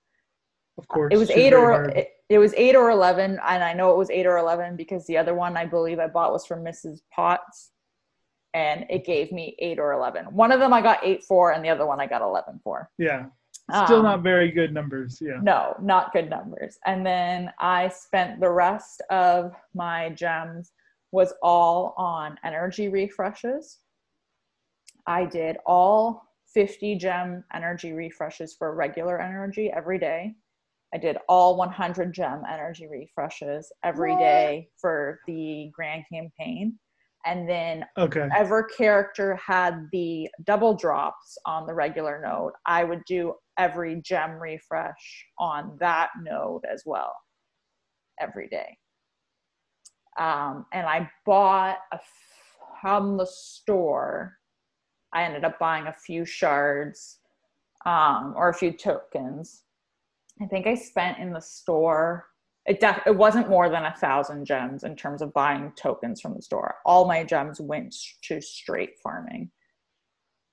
of 0.79 0.87
course. 0.89 1.13
it 1.13 1.17
was 1.17 1.31
eight 1.31 1.53
or 1.53 1.85
it, 1.91 2.13
it 2.29 2.39
was 2.39 2.53
eight 2.57 2.75
or 2.75 2.91
eleven, 2.91 3.39
and 3.47 3.63
I 3.63 3.73
know 3.73 3.93
it 3.93 3.97
was 3.97 4.11
eight 4.11 4.27
or 4.27 4.37
eleven 4.39 4.77
because 4.77 5.07
the 5.07 5.17
other 5.17 5.35
one 5.35 5.57
I 5.57 5.65
believe 5.65 5.99
I 5.99 6.09
bought 6.09 6.33
was 6.33 6.45
from 6.45 6.65
Mrs. 6.65 7.01
Potts, 7.13 7.71
and 8.57 8.87
it 8.89 9.05
gave 9.05 9.31
me 9.33 9.55
eight 9.59 9.79
or 9.79 9.93
eleven. 9.93 10.25
One 10.35 10.51
of 10.51 10.59
them 10.61 10.73
I 10.73 10.81
got 10.81 11.05
eight 11.05 11.23
for, 11.23 11.53
and 11.53 11.63
the 11.63 11.69
other 11.69 11.87
one 11.87 12.01
I 12.01 12.07
got 12.07 12.23
eleven 12.23 12.59
for. 12.65 12.91
yeah. 12.99 13.27
Still 13.85 13.99
Um, 13.99 14.05
not 14.05 14.23
very 14.23 14.53
good 14.53 14.73
numbers. 14.73 15.19
Yeah. 15.21 15.41
No, 15.43 15.75
not 15.83 16.13
good 16.13 16.31
numbers. 16.31 16.79
And 16.87 17.05
then 17.05 17.53
I 17.59 17.89
spent 17.89 18.39
the 18.41 18.49
rest 18.51 19.03
of 19.11 19.55
my 19.75 20.11
gems 20.11 20.71
was 21.11 21.35
all 21.43 21.93
on 21.99 22.39
energy 22.45 22.89
refreshes. 22.89 23.79
I 25.07 25.25
did 25.25 25.57
all 25.67 26.23
50 26.55 26.95
gem 26.97 27.43
energy 27.53 27.93
refreshes 27.93 28.55
for 28.55 28.73
regular 28.77 29.21
energy 29.21 29.71
every 29.73 29.99
day. 29.99 30.37
I 30.95 30.99
did 30.99 31.19
all 31.29 31.57
100 31.57 32.13
gem 32.15 32.43
energy 32.49 32.87
refreshes 32.87 33.73
every 33.83 34.13
What? 34.13 34.21
day 34.21 34.69
for 34.81 35.19
the 35.27 35.71
grand 35.75 36.05
campaign. 36.13 36.79
And 37.27 37.49
then 37.49 37.85
Okay. 37.99 38.21
whatever 38.21 38.63
character 38.63 39.35
had 39.35 39.89
the 39.93 40.29
double 40.45 40.75
drops 40.75 41.37
on 41.45 41.67
the 41.67 41.75
regular 41.75 42.21
node, 42.25 42.53
I 42.65 42.85
would 42.85 43.05
do 43.05 43.35
every 43.59 44.01
gem 44.03 44.33
refresh 44.33 45.27
on 45.39 45.77
that 45.81 46.11
node 46.23 46.65
as 46.73 46.85
well 46.87 47.15
every 48.21 48.49
day. 48.49 48.79
Um, 50.19 50.67
and 50.73 50.87
I 50.87 51.11
bought 51.27 51.79
a 51.93 51.99
from 52.81 53.17
the 53.17 53.27
store. 53.27 54.37
I 55.13 55.25
ended 55.25 55.45
up 55.45 55.59
buying 55.59 55.87
a 55.87 55.93
few 55.93 56.25
shards 56.25 57.19
um, 57.85 58.35
or 58.37 58.49
a 58.49 58.55
few 58.55 58.73
tokens. 58.73 59.65
I 60.41 60.47
think 60.47 60.67
I 60.67 60.75
spent 60.75 61.19
in 61.19 61.33
the 61.33 61.41
store 61.41 62.27
it 62.67 62.81
def- 62.81 63.03
it 63.07 63.17
wasn't 63.17 63.49
more 63.49 63.69
than 63.69 63.85
a 63.85 63.95
thousand 63.95 64.45
gems 64.45 64.83
in 64.85 64.97
terms 64.97 65.23
of 65.23 65.33
buying 65.33 65.73
tokens 65.77 66.21
from 66.21 66.35
the 66.35 66.43
store. 66.43 66.77
All 66.85 67.07
my 67.07 67.23
gems 67.25 67.61
went 67.61 67.95
to 68.25 68.41
straight 68.41 68.99
farming 69.03 69.51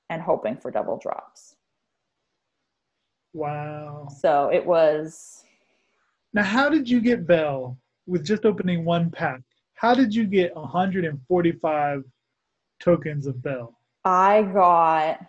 and 0.09 0.21
hoping 0.21 0.57
for 0.57 0.69
double 0.69 0.97
drops. 1.01 1.55
Wow. 3.33 4.07
So 4.19 4.49
it 4.53 4.63
was 4.65 5.43
Now, 6.33 6.43
how 6.43 6.69
did 6.69 6.87
you 6.87 7.01
get 7.01 7.25
Belle 7.25 7.77
with 8.05 8.25
just 8.25 8.45
opening 8.45 8.85
one 8.85 9.09
pack? 9.09 9.41
How 9.75 9.95
did 9.95 10.13
you 10.13 10.25
get 10.25 10.55
145 10.55 12.03
tokens 12.79 13.25
of 13.27 13.41
Belle? 13.41 13.75
I 14.05 14.43
got 14.43 15.19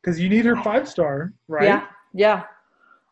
Because 0.00 0.20
you 0.20 0.28
need 0.28 0.44
her 0.44 0.56
five 0.62 0.88
star, 0.88 1.32
right? 1.48 1.64
yeah 1.66 1.86
yeah. 2.14 2.44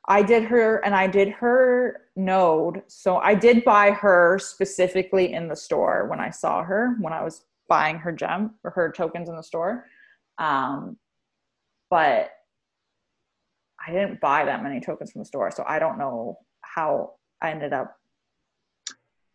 I 0.09 0.23
did 0.23 0.45
her 0.45 0.85
and 0.85 0.95
I 0.95 1.07
did 1.09 1.29
her 1.31 2.03
node. 2.15 2.83
So 2.87 3.17
I 3.17 3.35
did 3.35 3.65
buy 3.65 3.91
her 3.91 4.39
specifically 4.39 5.33
in 5.33 5.49
the 5.49 5.57
store 5.57 6.07
when 6.09 6.21
I 6.21 6.31
saw 6.31 6.63
her 6.63 6.97
when 7.01 7.13
I 7.13 7.23
was 7.25 7.45
buying 7.69 7.99
her 7.99 8.13
gem 8.13 8.55
or 8.63 8.71
her 8.71 8.93
tokens 8.93 9.29
in 9.29 9.37
the 9.37 9.43
store. 9.43 9.87
Um, 10.39 10.97
but 11.91 12.31
I 13.85 13.93
didn't 13.93 14.21
buy 14.21 14.45
that 14.45 14.63
many 14.63 14.81
tokens 14.81 15.13
from 15.13 15.21
the 15.21 15.27
store, 15.27 15.51
so 15.51 15.65
I 15.67 15.79
don't 15.79 15.99
know 15.99 16.39
how 16.61 17.15
I 17.43 17.51
ended 17.51 17.73
up 17.73 17.97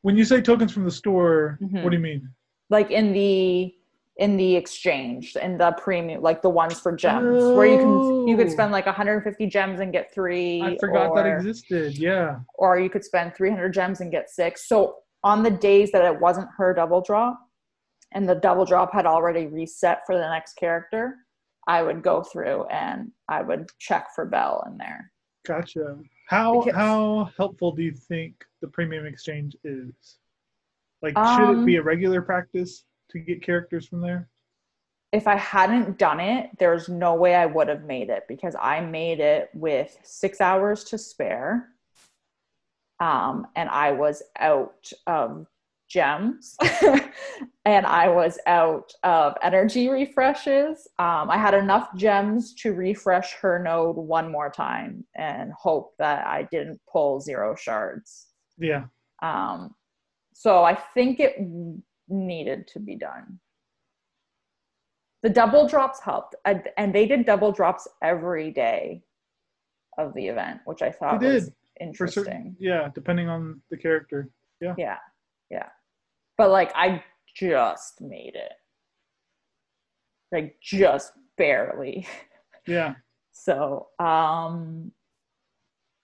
When 0.03 0.17
you 0.17 0.23
say 0.25 0.41
tokens 0.41 0.71
from 0.73 0.83
the 0.85 0.91
store, 0.91 1.59
Mhm. 1.61 1.83
what 1.83 1.89
do 1.91 1.97
you 1.97 2.01
mean? 2.03 2.29
like 2.69 2.89
in 2.89 3.11
the 3.11 3.75
in 4.17 4.35
the 4.35 4.55
exchange 4.55 5.35
in 5.37 5.57
the 5.57 5.71
premium 5.73 6.21
like 6.21 6.41
the 6.41 6.49
ones 6.49 6.79
for 6.79 6.91
gems 6.95 7.43
where 7.55 7.65
you 7.65 7.77
can 7.77 8.27
you 8.27 8.35
could 8.35 8.47
Oh. 8.47 8.51
spend 8.51 8.71
like 8.71 8.85
150 8.85 9.47
gems 9.47 9.79
and 9.79 9.91
get 9.93 10.13
three 10.13 10.61
I 10.61 10.77
forgot 10.79 11.15
that 11.15 11.25
existed. 11.25 11.97
Yeah. 11.97 12.39
or 12.55 12.77
you 12.77 12.89
could 12.89 13.05
spend 13.05 13.33
300 13.35 13.69
gems 13.73 14.01
and 14.01 14.11
get 14.11 14.29
six. 14.29 14.67
So 14.67 14.97
on 15.23 15.43
the 15.43 15.49
days 15.51 15.91
that 15.93 16.03
it 16.03 16.19
wasn't 16.19 16.49
her 16.57 16.73
double 16.73 17.01
drop 17.01 17.39
and 18.11 18.27
the 18.27 18.35
double 18.35 18.65
drop 18.65 18.91
had 18.93 19.05
already 19.05 19.47
reset 19.47 19.99
for 20.05 20.15
the 20.15 20.27
next 20.29 20.53
character, 20.55 21.15
I 21.67 21.81
would 21.81 22.03
go 22.03 22.21
through 22.21 22.65
and 22.65 23.11
I 23.29 23.41
would 23.43 23.69
check 23.79 24.07
for 24.13 24.25
Belle 24.25 24.63
in 24.67 24.77
there. 24.77 25.11
Gotcha. 25.47 25.97
How 26.27 26.59
Because- 26.61 26.75
how 26.75 27.29
helpful 27.37 27.71
do 27.71 27.81
you 27.81 27.93
think 27.93 28.43
the 28.61 28.67
premium 28.67 29.05
exchange 29.05 29.55
is? 29.63 29.93
Like, 31.01 31.17
should 31.17 31.49
it 31.49 31.57
Um, 31.59 31.65
be 31.65 31.77
a 31.77 31.81
regular 31.83 32.21
practice 32.21 32.85
to 33.11 33.19
get 33.19 33.43
characters 33.43 33.87
from 33.87 34.01
there? 34.01 34.29
If 35.11 35.27
I 35.27 35.35
hadn't 35.35 35.97
done 35.97 36.19
it, 36.19 36.49
there's 36.57 36.87
no 36.87 37.15
way 37.15 37.35
I 37.35 37.45
would 37.45 37.67
have 37.67 37.83
made 37.83 38.09
it 38.09 38.23
because 38.27 38.55
I 38.59 38.79
made 38.79 39.19
it 39.19 39.49
with 39.53 39.97
six 40.03 40.39
hours 40.39 40.85
to 40.85 40.97
spare. 40.97 41.67
Um, 43.01 43.47
and 43.55 43.67
I 43.69 43.91
was 43.91 44.23
out 44.39 44.89
of 45.07 45.47
gems 45.91 46.55
and 47.65 47.85
I 47.85 48.07
was 48.07 48.39
out 48.47 48.93
of 49.03 49.35
energy 49.41 49.89
refreshes. 49.89 50.87
Um, 50.97 51.29
I 51.29 51.37
had 51.37 51.53
enough 51.53 51.93
gems 51.95 52.53
to 52.55 52.73
refresh 52.73 53.33
her 53.33 53.61
node 53.61 53.97
one 53.97 54.31
more 54.31 54.49
time 54.49 55.05
and 55.15 55.51
hope 55.51 55.93
that 55.99 56.25
I 56.25 56.47
didn't 56.49 56.79
pull 56.89 57.19
zero 57.19 57.55
shards. 57.55 58.27
Yeah. 58.57 58.85
Um, 59.21 59.75
so 60.33 60.63
I 60.63 60.75
think 60.75 61.19
it 61.19 61.35
needed 62.11 62.67
to 62.67 62.79
be 62.79 62.95
done. 62.95 63.39
The 65.23 65.29
double 65.29 65.67
drops 65.67 65.99
helped, 66.01 66.35
and 66.45 66.93
they 66.93 67.05
did 67.05 67.25
double 67.25 67.51
drops 67.51 67.87
every 68.01 68.51
day 68.51 69.03
of 69.97 70.13
the 70.15 70.27
event, 70.27 70.61
which 70.65 70.81
I 70.81 70.91
thought 70.91 71.19
They 71.19 71.33
was 71.33 71.45
did, 71.45 71.53
interesting. 71.79 72.23
certain, 72.23 72.55
yeah, 72.59 72.89
depending 72.95 73.29
on 73.29 73.61
the 73.69 73.77
character. 73.77 74.29
Yeah. 74.61 74.73
Yeah, 74.77 74.97
yeah. 75.51 75.67
But 76.37 76.49
like, 76.49 76.71
I 76.75 77.03
just 77.35 78.01
made 78.01 78.33
it, 78.35 78.53
like 80.31 80.55
just 80.61 81.13
barely. 81.37 82.07
Yeah. 82.67 82.95
So, 83.33 83.87
um, 83.97 84.91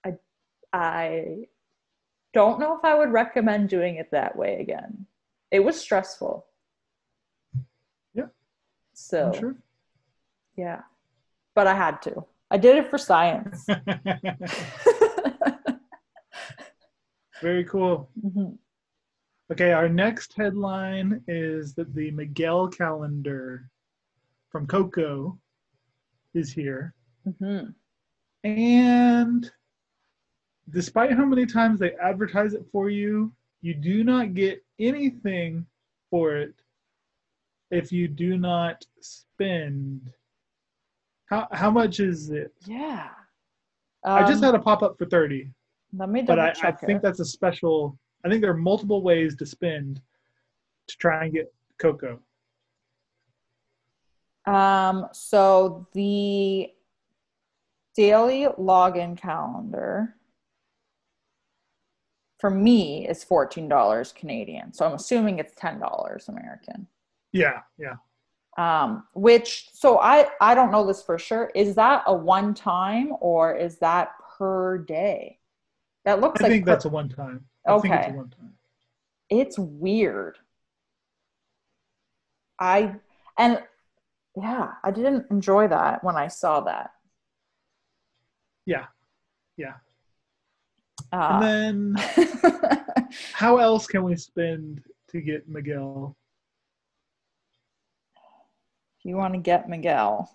I, 0.04 0.14
I 0.72 1.44
don't 2.34 2.58
know 2.58 2.76
if 2.76 2.84
I 2.84 2.98
would 2.98 3.12
recommend 3.12 3.68
doing 3.68 3.96
it 3.96 4.10
that 4.10 4.34
way 4.34 4.58
again. 4.60 5.06
It 5.50 5.60
was 5.60 5.80
stressful. 5.80 6.44
Yeah, 8.14 8.26
So, 8.92 9.32
sure. 9.38 9.56
yeah, 10.56 10.82
but 11.54 11.66
I 11.66 11.74
had 11.74 12.02
to. 12.02 12.24
I 12.50 12.58
did 12.58 12.76
it 12.76 12.90
for 12.90 12.98
science. 12.98 13.64
Very 17.40 17.64
cool. 17.64 18.10
Mhm. 18.24 18.58
Okay, 19.50 19.72
our 19.72 19.88
next 19.88 20.34
headline 20.34 21.22
is 21.26 21.72
that 21.74 21.94
the 21.94 22.10
Miguel 22.10 22.68
calendar 22.68 23.70
from 24.50 24.66
Coco 24.66 25.38
is 26.34 26.52
here. 26.52 26.94
Mhm. 27.26 27.74
And 28.44 29.50
despite 30.70 31.12
how 31.12 31.24
many 31.24 31.46
times 31.46 31.80
they 31.80 31.92
advertise 31.94 32.52
it 32.54 32.66
for 32.70 32.90
you, 32.90 33.32
you 33.60 33.74
do 33.74 34.04
not 34.04 34.34
get 34.34 34.64
anything 34.78 35.66
for 36.10 36.36
it 36.36 36.54
if 37.70 37.92
you 37.92 38.08
do 38.08 38.38
not 38.38 38.84
spend. 39.00 40.10
How, 41.26 41.48
how 41.52 41.70
much 41.70 42.00
is 42.00 42.30
it? 42.30 42.52
Yeah. 42.66 43.08
I 44.04 44.20
just 44.22 44.42
Um, 44.42 44.52
had 44.52 44.54
a 44.54 44.62
pop 44.62 44.82
up 44.82 44.96
for 44.96 45.04
30, 45.06 45.50
Let 45.92 46.08
me 46.08 46.22
but 46.22 46.36
double 46.36 46.42
I, 46.42 46.48
I 46.50 46.52
check 46.52 46.80
think 46.80 46.98
it. 46.98 47.02
that's 47.02 47.20
a 47.20 47.24
special. 47.24 47.98
I 48.24 48.28
think 48.28 48.40
there 48.40 48.50
are 48.50 48.56
multiple 48.56 49.02
ways 49.02 49.36
to 49.36 49.46
spend 49.46 50.00
to 50.86 50.96
try 50.96 51.24
and 51.24 51.32
get 51.34 51.52
Coco. 51.78 52.20
Um, 54.46 55.08
so 55.12 55.86
the 55.92 56.70
daily 57.94 58.46
login 58.58 59.16
calendar 59.18 60.14
for 62.38 62.50
me 62.50 63.06
is 63.08 63.24
fourteen 63.24 63.68
dollars 63.68 64.12
Canadian. 64.12 64.72
So 64.72 64.86
I'm 64.86 64.94
assuming 64.94 65.38
it's 65.38 65.54
ten 65.56 65.78
dollars 65.78 66.28
American. 66.28 66.86
Yeah, 67.32 67.60
yeah. 67.78 67.96
Um, 68.56 69.04
which 69.14 69.68
so 69.72 69.98
I 69.98 70.28
I 70.40 70.54
don't 70.54 70.70
know 70.72 70.86
this 70.86 71.02
for 71.02 71.18
sure. 71.18 71.50
Is 71.54 71.74
that 71.76 72.02
a 72.06 72.14
one 72.14 72.54
time 72.54 73.12
or 73.20 73.54
is 73.56 73.78
that 73.78 74.12
per 74.38 74.78
day? 74.78 75.38
That 76.04 76.20
looks 76.20 76.40
I 76.40 76.44
like 76.44 76.52
think 76.52 76.64
per- 76.64 76.72
that's 76.72 76.84
a 76.84 76.88
one 76.88 77.08
time. 77.08 77.44
I 77.66 77.78
think 77.78 77.94
it's 77.94 78.02
Okay. 78.06 78.12
a 78.12 78.16
one 78.16 78.30
time. 78.30 78.54
it's 79.30 79.58
weird. 79.58 80.38
I 82.60 82.94
and 83.36 83.62
yeah, 84.36 84.72
I 84.82 84.90
didn't 84.90 85.26
enjoy 85.30 85.68
that 85.68 86.02
when 86.02 86.16
I 86.16 86.28
saw 86.28 86.60
that. 86.62 86.92
Yeah, 88.66 88.86
yeah. 89.56 89.74
And 91.12 91.96
then 91.96 91.96
how 93.32 93.58
else 93.58 93.86
can 93.86 94.02
we 94.02 94.16
spend 94.16 94.82
to 95.08 95.20
get 95.20 95.48
Miguel? 95.48 96.16
if 98.98 99.04
you 99.04 99.16
want 99.16 99.34
to 99.34 99.40
get 99.40 99.68
Miguel, 99.68 100.28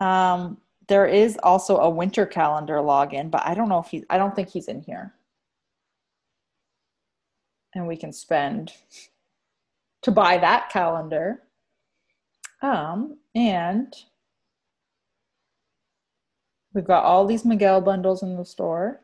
um, 0.00 0.58
there 0.88 1.06
is 1.06 1.38
also 1.42 1.76
a 1.76 1.90
winter 1.90 2.24
calendar 2.24 2.76
login, 2.76 3.30
but 3.30 3.42
I 3.44 3.54
don't 3.54 3.68
know 3.68 3.80
if 3.80 3.88
he 3.88 4.04
I 4.08 4.16
don't 4.16 4.34
think 4.34 4.48
he's 4.48 4.68
in 4.68 4.80
here. 4.80 5.14
And 7.74 7.86
we 7.86 7.96
can 7.96 8.12
spend 8.12 8.72
to 10.02 10.10
buy 10.10 10.38
that 10.38 10.70
calendar. 10.70 11.42
Um, 12.62 13.18
and 13.34 13.94
we've 16.74 16.84
got 16.84 17.04
all 17.04 17.26
these 17.26 17.44
Miguel 17.44 17.80
bundles 17.80 18.22
in 18.22 18.36
the 18.36 18.44
store. 18.44 19.00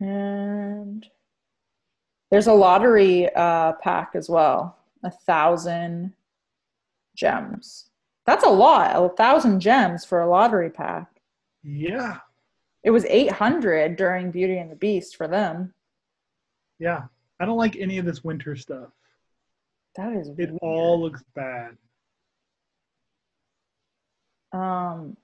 And 0.00 1.06
there's 2.30 2.46
a 2.46 2.52
lottery 2.52 3.28
uh, 3.34 3.72
pack 3.74 4.12
as 4.14 4.28
well. 4.28 4.76
A 5.02 5.10
thousand 5.10 6.12
gems. 7.16 7.86
That's 8.26 8.44
a 8.44 8.50
lot. 8.50 8.94
A 8.94 9.08
thousand 9.16 9.60
gems 9.60 10.04
for 10.04 10.20
a 10.20 10.28
lottery 10.28 10.70
pack. 10.70 11.08
Yeah. 11.62 12.18
It 12.84 12.90
was 12.90 13.04
800 13.06 13.96
during 13.96 14.30
Beauty 14.30 14.58
and 14.58 14.70
the 14.70 14.76
Beast 14.76 15.16
for 15.16 15.26
them. 15.26 15.74
Yeah. 16.78 17.04
I 17.40 17.44
don't 17.44 17.56
like 17.56 17.76
any 17.76 17.98
of 17.98 18.04
this 18.04 18.22
winter 18.22 18.54
stuff. 18.54 18.90
That 19.98 20.12
is 20.14 20.28
It 20.28 20.36
weird. 20.36 20.58
all 20.62 21.00
looks 21.02 21.22
bad. 21.34 21.76
um 24.52 25.16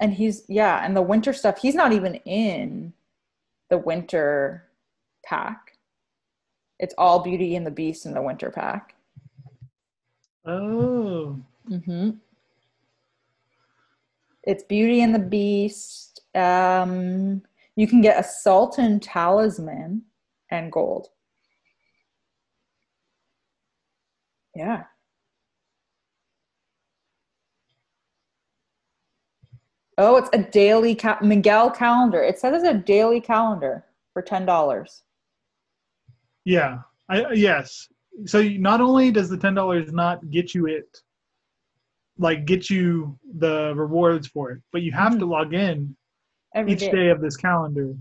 and 0.00 0.12
he's 0.14 0.42
yeah, 0.48 0.82
and 0.84 0.96
the 0.96 1.02
winter 1.02 1.32
stuff, 1.34 1.58
he's 1.60 1.74
not 1.74 1.92
even 1.92 2.14
in 2.24 2.92
the 3.68 3.76
winter 3.78 4.66
pack. 5.24 5.76
It's 6.78 6.94
all 6.96 7.22
Beauty 7.22 7.54
and 7.54 7.66
the 7.66 7.70
Beast 7.70 8.06
in 8.06 8.14
the 8.14 8.22
winter 8.22 8.50
pack. 8.50 8.94
Oh. 10.46 11.38
Mm-hmm. 11.68 12.10
It's 14.44 14.64
Beauty 14.64 15.02
and 15.02 15.14
the 15.14 15.18
Beast. 15.18 16.22
Um, 16.34 17.42
you 17.76 17.86
can 17.86 18.00
get 18.00 18.18
a 18.18 18.26
Sultan 18.26 18.98
talisman 19.00 20.02
and 20.50 20.72
gold. 20.72 21.10
Yeah. 24.60 24.82
Oh, 29.96 30.16
it's 30.16 30.28
a 30.34 30.42
daily 30.42 30.94
ca- 30.94 31.20
Miguel 31.22 31.70
calendar. 31.70 32.22
It 32.22 32.38
says 32.38 32.62
it's 32.62 32.70
a 32.70 32.76
daily 32.76 33.22
calendar 33.22 33.86
for 34.12 34.20
ten 34.20 34.44
dollars. 34.44 35.02
Yeah. 36.44 36.80
I 37.08 37.32
yes. 37.32 37.88
So 38.26 38.42
not 38.42 38.82
only 38.82 39.10
does 39.10 39.30
the 39.30 39.38
ten 39.38 39.54
dollars 39.54 39.90
not 39.94 40.28
get 40.28 40.54
you 40.54 40.66
it, 40.66 40.94
like 42.18 42.44
get 42.44 42.68
you 42.68 43.18
the 43.38 43.72
rewards 43.74 44.28
for 44.28 44.50
it, 44.50 44.60
but 44.72 44.82
you 44.82 44.92
have 44.92 45.12
to 45.12 45.20
mm-hmm. 45.20 45.30
log 45.30 45.54
in 45.54 45.96
Every 46.54 46.74
each 46.74 46.80
day. 46.80 46.90
day 46.90 47.08
of 47.08 47.22
this 47.22 47.38
calendar 47.38 47.94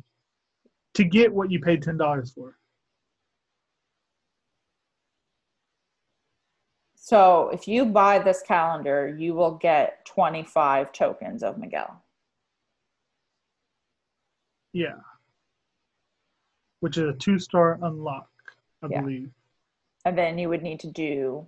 to 0.95 1.03
get 1.05 1.31
what 1.33 1.51
you 1.51 1.61
paid 1.61 1.83
ten 1.83 1.95
dollars 1.95 2.33
for. 2.33 2.58
So 7.09 7.49
if 7.49 7.67
you 7.67 7.85
buy 7.85 8.19
this 8.19 8.43
calendar, 8.43 9.07
you 9.07 9.33
will 9.33 9.55
get 9.55 10.05
25 10.05 10.91
tokens 10.91 11.41
of 11.41 11.57
Miguel. 11.57 12.03
Yeah. 14.73 14.99
Which 16.81 16.99
is 16.99 17.09
a 17.09 17.13
two 17.13 17.39
star 17.39 17.79
unlock, 17.81 18.29
I 18.83 18.87
Yeah. 18.91 19.01
believe. 19.01 19.31
And 20.05 20.15
then 20.15 20.37
you 20.37 20.49
would 20.49 20.61
need 20.61 20.79
to 20.81 20.91
do 20.91 21.47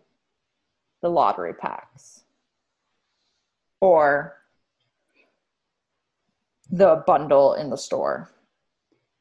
the 1.01 1.09
lottery 1.12 1.53
packs 1.53 2.24
or 3.82 4.41
the 6.72 7.03
bundle 7.05 7.53
in 7.53 7.70
the 7.70 7.78
store, 7.78 8.32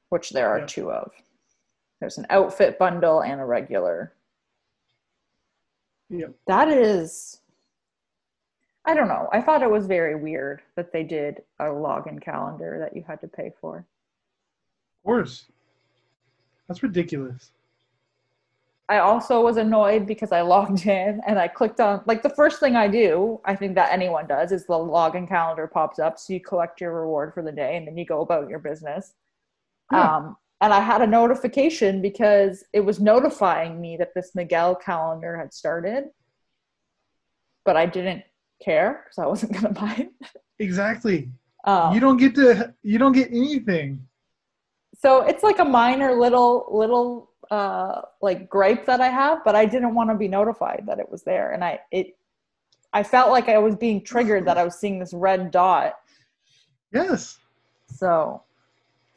which 0.09 0.31
there 0.31 0.49
are 0.49 0.61
Yeah. 0.61 0.67
two 0.67 0.91
of. 0.91 1.13
There's 1.99 2.17
an 2.17 2.27
outfit 2.31 2.79
bundle 2.79 3.21
and 3.21 3.43
a 3.43 3.45
regular. 3.45 4.15
Yep. 6.11 6.35
That 6.47 6.69
is, 6.69 7.41
I 8.85 8.95
don't 8.95 9.09
know. 9.09 9.29
I 9.33 9.41
thought 9.41 9.63
it 9.63 9.71
was 9.71 9.87
very 9.87 10.17
weird 10.17 10.63
that 10.75 10.93
they 10.93 11.05
did 11.05 11.43
a 11.61 11.65
login 11.65 12.21
calendar 12.21 12.79
that 12.81 12.97
you 12.97 13.05
had 13.07 13.21
to 13.21 13.29
pay 13.29 13.53
for. 13.61 13.79
Of 13.79 15.05
course. 15.05 15.47
That's 16.69 16.83
ridiculous. 16.83 17.53
I 18.89 18.99
also 18.99 19.41
was 19.41 19.57
annoyed 19.57 20.05
because 20.05 20.33
I 20.33 20.41
logged 20.41 20.85
in 20.85 21.21
and 21.25 21.39
I 21.39 21.47
clicked 21.47 21.79
on 21.79 22.03
like 22.07 22.25
the 22.25 22.31
first 22.31 22.59
thing 22.59 22.75
I 22.75 22.89
do, 22.89 23.41
I 23.45 23.55
think 23.55 23.77
that 23.77 23.93
anyone 23.93 24.27
does, 24.27 24.51
is 24.51 24.67
the 24.67 24.73
login 24.73 25.29
calendar 25.29 25.69
pops 25.69 26.01
up. 26.01 26.19
So 26.19 26.33
you 26.33 26.41
collect 26.41 26.81
your 26.81 26.93
reward 27.01 27.33
for 27.33 27.43
the 27.43 27.53
day 27.53 27.77
and 27.77 27.87
then 27.87 27.97
you 27.97 28.05
go 28.05 28.21
about 28.21 28.49
your 28.49 28.59
business. 28.59 29.15
Yeah. 29.93 30.17
Um, 30.17 30.37
and 30.61 30.73
I 30.75 30.81
had 30.81 31.01
a 31.03 31.07
notification 31.07 32.03
because 32.03 32.65
it 32.73 32.81
was 32.81 33.01
notifying 33.01 33.81
me 33.81 33.97
that 33.97 34.15
this 34.15 34.35
Miguel 34.35 34.75
calendar 34.75 35.37
had 35.39 35.53
started, 35.55 36.05
but 37.65 37.77
I 37.77 37.87
didn't 37.87 38.23
care 38.63 39.05
because 39.05 39.19
I 39.23 39.27
wasn't 39.27 39.53
going 39.61 39.75
to 39.75 39.81
buy 39.81 39.95
it. 39.99 40.11
Exactly. 40.59 41.31
Um, 41.65 41.95
You 41.95 42.01
don't 42.01 42.17
get 42.17 42.35
to 42.37 42.75
you 42.83 42.99
don't 42.99 43.13
get 43.13 43.29
anything. 43.31 44.07
so 44.97 45.23
it's 45.23 45.43
like 45.43 45.59
a 45.59 45.65
minor 45.65 46.15
little 46.15 46.67
little 46.71 47.31
uh 47.51 48.03
like 48.23 48.49
gripe 48.49 48.85
that 48.87 49.01
i 49.01 49.09
have 49.09 49.39
but 49.45 49.55
i 49.57 49.65
didn't 49.65 49.95
want 49.95 50.09
to 50.11 50.17
be 50.17 50.29
notified 50.29 50.83
that 50.87 50.99
it 51.01 51.09
was 51.11 51.23
there 51.25 51.51
and 51.53 51.65
i 51.65 51.79
it 51.91 52.17
i 52.93 53.03
felt 53.03 53.31
like 53.31 53.49
i 53.49 53.59
was 53.59 53.75
being 53.77 54.01
triggered 54.05 54.45
that 54.47 54.57
i 54.59 54.65
was 54.65 54.77
seeing 54.79 54.99
this 55.01 55.13
red 55.13 55.51
dot 55.51 55.95
Yes. 56.93 57.39
so 58.03 58.43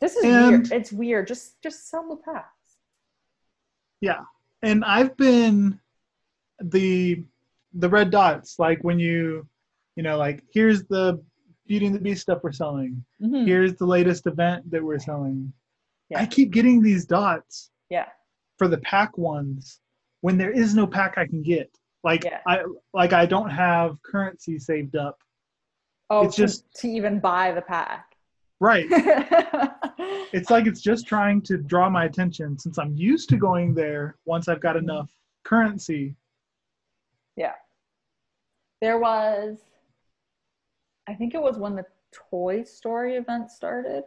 this 0.03 0.15
is 0.17 0.23
And- 0.25 0.51
weird 0.51 0.71
it's 0.71 0.91
weird 0.91 1.27
just 1.27 1.61
just 1.63 1.89
sell 1.89 2.05
the 2.09 2.17
packs 2.17 2.77
Yeah. 4.01 4.23
And 4.61 4.83
I've 4.83 5.15
been 5.17 5.79
the 6.61 7.23
the 7.73 7.89
red 7.89 8.09
dots, 8.11 8.59
like 8.59 8.79
when 8.83 8.99
you 8.99 9.47
you 9.95 10.03
know, 10.03 10.17
like 10.17 10.43
here's 10.53 10.83
the 10.85 11.23
Beauty 11.67 11.85
and 11.85 11.95
the 11.95 11.99
Beast 11.99 12.21
stuff 12.23 12.39
we're 12.43 12.51
selling. 12.51 13.03
Mhm. 13.21 13.45
Here's 13.47 13.75
the 13.75 13.85
latest 13.85 14.27
event 14.27 14.69
that 14.71 14.83
we're 14.83 14.99
selling. 14.99 15.53
Yeah. 16.09 16.19
I 16.21 16.25
keep 16.25 16.51
getting 16.51 16.81
these 16.81 17.05
dots 17.05 17.71
yeah 17.89 18.09
for 18.57 18.67
the 18.67 18.79
pack 18.79 19.17
ones 19.17 19.79
when 20.21 20.37
there 20.37 20.51
is 20.51 20.75
no 20.75 20.85
pack 20.87 21.17
I 21.17 21.25
can 21.27 21.41
get. 21.43 21.69
Like 22.03 22.23
Yeah. 22.25 22.41
I 22.45 22.63
like 22.93 23.13
I 23.13 23.25
don't 23.25 23.49
have 23.49 24.01
currency 24.03 24.59
saved 24.59 24.95
up. 24.95 25.17
oh 26.09 26.25
It's 26.25 26.35
to, 26.35 26.41
just- 26.43 26.65
to 26.81 26.87
even 26.87 27.19
buy 27.19 27.51
the 27.53 27.61
pack 27.61 28.05
Right. 28.59 28.87
it's 30.33 30.49
like 30.49 30.65
it's 30.67 30.81
just 30.81 31.07
trying 31.07 31.41
to 31.43 31.57
draw 31.57 31.89
my 31.89 32.05
attention 32.05 32.57
since 32.57 32.77
I'm 32.77 32.95
used 32.95 33.29
to 33.29 33.37
going 33.37 33.73
there 33.73 34.15
once 34.25 34.47
I've 34.47 34.61
got 34.61 34.75
enough 34.77 35.11
currency. 35.43 36.15
Yeah. 37.35 37.53
There 38.81 38.99
was 38.99 39.59
i 41.07 41.13
think 41.13 41.33
it 41.33 41.41
was 41.41 41.57
when 41.57 41.75
the 41.75 41.85
toy 42.29 42.63
story 42.63 43.15
event 43.15 43.51
started 43.51 44.03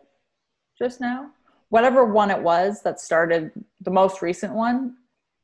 just 0.79 1.01
now 1.01 1.31
whatever 1.69 2.05
one 2.05 2.31
it 2.31 2.41
was 2.41 2.83
that 2.83 3.01
started 3.01 3.51
the 3.83 3.91
most 3.91 4.23
recent 4.23 4.53
one 4.53 4.95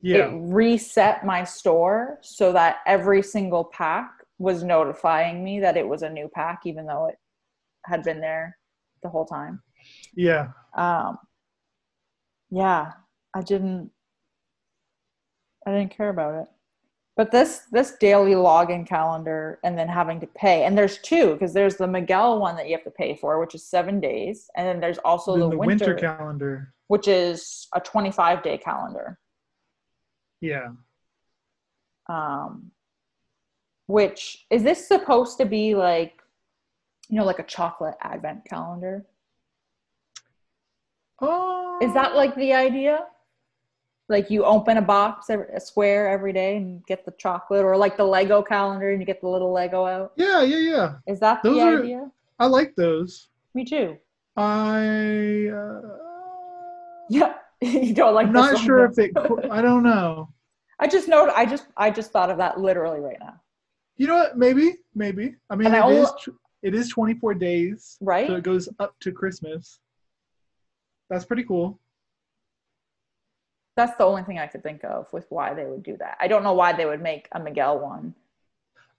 Yeah. 0.01 0.29
it 0.29 0.31
reset 0.35 1.25
my 1.27 1.45
store 1.45 2.19
so 2.23 2.53
that 2.53 2.77
every 2.87 3.23
single 3.23 3.65
pack 3.65 4.11
was 4.39 4.63
notifying 4.63 5.45
me 5.45 5.61
that 5.61 5.77
it 5.77 5.87
was 5.87 6.03
a 6.03 6.11
new 6.11 6.29
pack 6.29 6.61
even 6.65 6.87
though 6.87 7.07
it 7.07 7.17
had 7.85 8.03
been 8.03 8.21
there 8.21 8.57
the 9.03 9.09
whole 9.09 9.27
time 9.27 9.63
Yeah. 10.15 10.49
um 10.77 11.19
yeah 12.51 12.93
i 13.35 13.41
didn't 13.43 13.91
i 15.67 15.71
didn't 15.73 15.97
care 15.97 16.09
about 16.11 16.35
it 16.43 16.49
but 17.17 17.31
this 17.31 17.63
this 17.73 17.93
daily 18.01 18.33
login 18.33 18.87
calendar 18.87 19.59
and 19.65 19.79
then 19.79 19.89
having 19.89 20.21
to 20.21 20.27
pay 20.27 20.65
and 20.65 20.77
there's 20.77 20.99
two 20.99 21.33
because 21.35 21.53
there's 21.55 21.77
the 21.77 21.87
miguel 21.87 22.39
one 22.41 22.57
that 22.57 22.67
you 22.69 22.75
have 22.75 22.85
to 22.85 22.91
pay 22.91 23.15
for 23.17 23.39
which 23.41 23.55
is 23.55 23.65
seven 23.67 24.01
days 24.01 24.49
and 24.57 24.67
then 24.67 24.81
there's 24.81 24.99
also 24.99 25.33
Then 25.33 25.41
the, 25.41 25.51
the 25.51 25.57
winter, 25.59 25.87
winter 25.87 25.95
calendar. 26.17 26.75
which 26.89 27.09
is 27.09 27.69
a 27.75 27.81
25 27.81 28.43
day 28.43 28.59
calendar 28.59 29.19
Yeah. 30.41 30.71
um 32.09 32.71
which 33.87 34.47
is 34.51 34.63
this 34.63 34.87
supposed 34.89 35.39
to 35.39 35.45
be 35.45 35.75
like 35.75 36.15
you 37.09 37.17
know 37.19 37.25
like 37.25 37.39
a 37.41 37.45
chocolate 37.45 37.95
advent 38.01 38.45
calendar 38.45 39.05
Oh. 41.23 41.79
is 41.81 41.95
that 41.95 42.15
like 42.17 42.35
the 42.37 42.53
idea 42.53 43.07
like 44.09 44.29
you 44.29 44.45
open 44.45 44.77
a 44.77 44.83
box 44.83 45.31
a 45.31 45.61
square 45.61 46.09
every 46.11 46.33
day 46.33 46.57
and 46.57 46.85
get 46.87 47.05
the 47.05 47.13
chocolate 47.13 47.65
or 47.65 47.77
like 47.77 47.97
the 47.97 48.05
lego 48.05 48.43
calendar 48.43 48.91
and 48.91 49.01
you 49.01 49.07
get 49.07 49.21
the 49.21 49.29
little 49.29 49.53
lego 49.53 49.87
out 49.87 50.13
Yeah, 50.17 50.43
yeah, 50.43 50.59
yeah. 50.59 50.95
is 51.07 51.21
that 51.21 51.43
Those 51.43 51.57
the 51.57 51.61
are- 51.63 51.79
idea 51.83 52.11
I 52.39 52.47
like 52.47 52.75
those. 52.77 53.29
me 53.55 53.65
too 53.65 53.97
I. 54.37 55.49
Uh, 55.55 55.81
yeah 57.11 57.35
you 57.61 57.95
don't 57.95 58.15
like 58.15 58.27
I'm 58.27 58.33
not 58.33 58.59
sure 58.59 58.85
if 58.87 58.99
it. 58.99 59.13
I 59.51 59.61
don't 59.63 59.83
know. 59.93 60.31
I 60.81 60.87
just 60.89 61.07
know. 61.07 61.31
I 61.37 61.47
just 61.47 61.67
I 61.77 61.91
just 61.91 62.11
thought 62.11 62.31
of 62.31 62.39
that 62.39 62.59
literally 62.59 62.99
right 63.01 63.19
now. 63.21 63.35
You 63.99 64.07
know 64.09 64.17
what? 64.17 64.37
Maybe, 64.39 64.77
maybe. 64.97 65.37
I 65.51 65.55
mean, 65.55 65.67
and 65.67 65.77
it 65.77 65.79
I 65.79 65.83
only, 65.83 65.99
is, 66.01 66.11
it 66.63 66.75
is 66.75 66.89
24 66.89 67.35
days, 67.35 67.99
Right? 68.01 68.27
So 68.27 68.35
it 68.37 68.43
goes 68.43 68.69
up 68.81 68.99
to 69.01 69.13
Christmas. 69.13 69.79
That's 71.13 71.27
pretty 71.27 71.45
cool. 71.45 71.79
That's 73.77 73.95
the 73.99 74.05
only 74.05 74.23
thing 74.23 74.39
I 74.39 74.47
could 74.47 74.63
think 74.63 74.83
of 74.83 75.13
with 75.13 75.27
why 75.29 75.53
they 75.53 75.67
would 75.67 75.83
do 75.83 75.95
that. 75.99 76.17
I 76.19 76.27
don't 76.27 76.43
know 76.43 76.55
why 76.55 76.73
they 76.73 76.87
would 76.87 77.03
make 77.03 77.29
a 77.33 77.39
Miguel 77.39 77.81
one. 77.81 78.15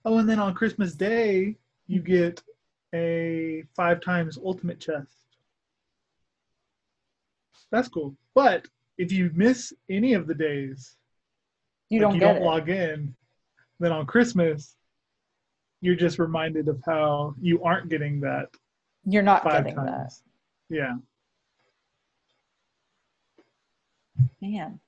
Oh, 0.04 0.18
and 0.18 0.28
then 0.28 0.38
on 0.38 0.54
Christmas 0.54 0.94
Day, 0.94 1.56
you 1.88 2.00
get 2.00 2.40
a 2.94 3.64
five 3.74 4.00
times 4.00 4.38
ultimate 4.38 4.78
chest. 4.78 5.08
That's 7.72 7.88
cool. 7.88 8.14
But 8.32 8.68
if 8.96 9.10
you 9.10 9.32
miss 9.34 9.72
any 9.90 10.14
of 10.14 10.28
the 10.28 10.34
days, 10.34 10.94
You 11.88 11.98
like 11.98 12.10
don't 12.10 12.14
you 12.14 12.20
don't 12.20 12.36
it. 12.36 12.42
log 12.42 12.68
in, 12.68 13.12
then 13.80 13.90
on 13.90 14.06
Christmas, 14.06 14.76
you're 15.80 15.96
just 15.96 16.20
reminded 16.20 16.68
of 16.68 16.80
how 16.86 17.34
you 17.40 17.60
aren't 17.64 17.88
getting 17.88 18.20
that 18.20 18.50
You're 19.04 19.24
not 19.24 19.42
five 19.42 19.64
getting 19.64 19.74
times. 19.74 20.22
Yeah. 20.68 20.94
that. 20.94 21.02
Man. 24.44 24.78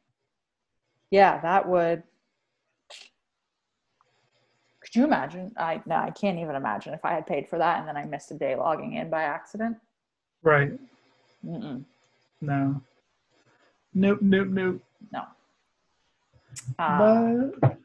Yeah, 1.11 1.41
that 1.41 1.67
would. 1.67 2.03
Could 4.81 4.95
you 4.95 5.05
imagine? 5.05 5.53
I 5.57 5.81
no, 5.87 5.97
I 5.97 6.11
can't 6.11 6.39
even 6.39 6.57
imagine 6.57 6.93
if 6.93 7.05
I 7.05 7.15
had 7.15 7.27
paid 7.27 7.49
for 7.49 7.59
that 7.59 7.79
and 7.79 7.89
then 7.89 7.97
I 7.97 8.05
missed 8.05 8.31
a 8.31 8.35
day 8.35 8.55
logging 8.55 8.93
in 8.95 9.09
by 9.09 9.23
accident. 9.23 9.79
Right. 10.43 10.73
Mm-mm, 11.45 11.85
No. 12.43 12.83
Nope, 13.95 14.19
nope, 14.21 14.49
nope. 14.49 14.83
no. 15.11 15.23
Uh, 16.79 17.49
but 17.61 17.79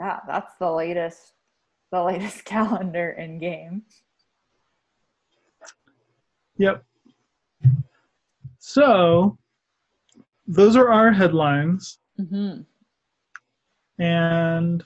yeah, 0.00 0.18
that's 0.26 0.52
the 0.58 0.70
latest, 0.70 1.34
the 1.92 2.02
latest 2.02 2.44
calendar 2.44 3.10
in 3.10 3.38
game. 3.38 3.82
Yep. 6.56 6.84
So, 8.58 9.38
those 10.46 10.76
are 10.76 10.88
our 10.92 11.12
headlines. 11.12 11.98
hmm 12.18 12.60
And 13.98 14.84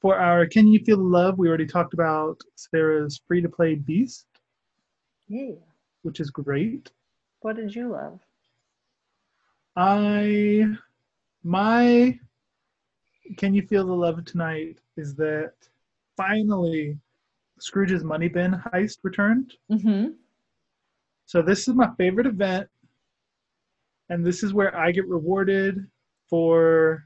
for 0.00 0.16
our 0.18 0.46
Can 0.46 0.68
You 0.68 0.80
Feel 0.84 0.98
the 0.98 1.02
Love, 1.02 1.38
we 1.38 1.48
already 1.48 1.66
talked 1.66 1.94
about 1.94 2.40
Sarah's 2.54 3.20
free 3.26 3.40
to 3.40 3.48
play 3.48 3.74
Beast, 3.74 4.26
Yeah. 5.28 5.54
which 6.02 6.20
is 6.20 6.30
great. 6.30 6.90
What 7.40 7.56
did 7.56 7.74
you 7.74 7.88
love? 7.92 8.20
I, 9.76 10.66
my 11.42 12.18
Can 13.36 13.54
You 13.54 13.62
Feel 13.66 13.86
the 13.86 13.92
Love 13.92 14.24
tonight 14.24 14.78
is 14.96 15.14
that 15.16 15.52
finally 16.16 16.98
Scrooge's 17.58 18.04
Money 18.04 18.28
Bin 18.28 18.52
heist 18.52 18.98
returned. 19.02 19.54
Mm-hmm. 19.70 20.12
So 21.26 21.42
this 21.42 21.66
is 21.68 21.74
my 21.74 21.90
favorite 21.98 22.26
event, 22.26 22.68
and 24.08 24.24
this 24.24 24.42
is 24.42 24.52
where 24.54 24.76
I 24.76 24.92
get 24.92 25.06
rewarded 25.08 25.86
for 26.28 27.04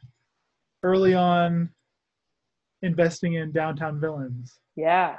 early 0.83 1.15
on 1.15 1.71
investing 2.83 3.35
in 3.35 3.53
downtown 3.53 4.01
villains. 4.01 4.59
Yeah. 4.77 5.17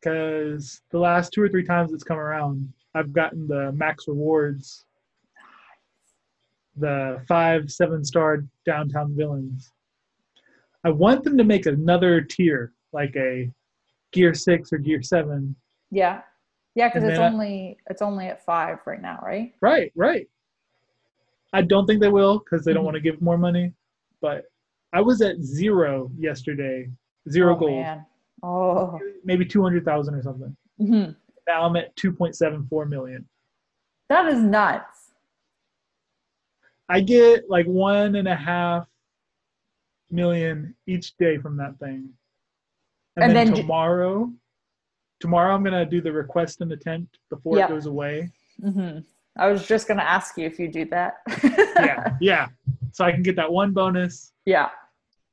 Because 0.00 0.80
the 0.90 0.98
last 0.98 1.32
two 1.32 1.42
or 1.42 1.48
three 1.48 1.64
times 1.64 1.92
it's 1.92 2.04
come 2.04 2.18
around, 2.18 2.72
I've 2.94 3.12
gotten 3.12 3.46
the 3.46 3.72
max 3.72 4.08
rewards, 4.08 4.84
the 6.76 7.22
five, 7.28 7.70
seven 7.70 8.04
star 8.04 8.44
downtown 8.64 9.14
villains. 9.16 9.72
I 10.84 10.90
want 10.90 11.24
them 11.24 11.36
to 11.36 11.44
make 11.44 11.66
another 11.66 12.22
tier, 12.22 12.72
like 12.92 13.14
a 13.16 13.50
Gear 14.12 14.32
Six 14.32 14.72
or 14.72 14.78
Gear 14.78 15.02
Seven. 15.02 15.54
Yeah. 15.90 16.22
Yeah, 16.74 16.88
because 16.88 17.02
it's 17.04 17.18
then 17.18 17.22
I- 17.22 17.28
only 17.28 17.78
it's 17.90 18.00
only 18.00 18.26
at 18.28 18.44
five 18.44 18.78
right 18.86 19.02
now, 19.02 19.20
right? 19.22 19.52
Right, 19.60 19.92
right. 19.94 20.28
I 21.52 21.62
don't 21.62 21.86
think 21.86 22.00
they 22.00 22.08
will 22.08 22.38
because 22.38 22.64
they 22.64 22.72
don't 22.72 22.82
Mhm. 22.82 22.86
want 22.86 22.94
to 22.96 23.00
give 23.00 23.20
more 23.20 23.38
money. 23.38 23.72
But 24.20 24.44
I 24.92 25.00
was 25.00 25.20
at 25.22 25.40
zero 25.40 26.10
yesterday, 26.16 26.90
zero 27.28 27.54
oh, 27.54 27.58
gold, 27.58 27.82
Man. 27.82 28.06
Oh. 28.42 28.98
maybe 29.24 29.44
two 29.44 29.62
hundred 29.62 29.84
thousand 29.84 30.14
or 30.14 30.22
something. 30.22 30.56
Mhm. 30.80 31.16
Now 31.46 31.62
I'm 31.64 31.76
at 31.76 31.94
two 31.96 32.12
point 32.12 32.36
seven 32.36 32.66
four 32.68 32.86
million. 32.86 33.28
That 34.08 34.26
is 34.26 34.40
nuts. 34.42 35.12
I 36.88 37.00
get 37.00 37.48
like 37.48 37.66
one 37.66 38.16
and 38.16 38.26
a 38.28 38.34
half 38.34 38.88
million 40.10 40.74
each 40.86 41.16
day 41.18 41.38
from 41.38 41.56
that 41.58 41.78
thing. 41.78 42.12
And, 43.16 43.24
And 43.26 43.36
then, 43.36 43.48
then 43.52 43.56
tomorrow, 43.62 44.32
tomorrow 45.20 45.54
I'm 45.54 45.62
gonna 45.62 45.86
do 45.86 46.00
the 46.00 46.12
request 46.12 46.60
and 46.62 46.72
attempt 46.72 47.18
before 47.28 47.56
Yep. 47.58 47.70
it 47.70 47.72
goes 47.72 47.86
away. 47.86 48.30
hmm 48.60 48.98
I 49.40 49.50
was 49.50 49.66
just 49.66 49.88
gonna 49.88 50.02
ask 50.02 50.36
you 50.36 50.44
if 50.44 50.58
you 50.58 50.68
do 50.68 50.84
that. 50.86 51.22
Yeah, 51.42 52.16
yeah. 52.20 52.48
So 52.92 53.04
I 53.04 53.12
can 53.12 53.22
get 53.22 53.36
that 53.36 53.50
one 53.50 53.72
bonus, 53.72 54.32
yeah. 54.44 54.68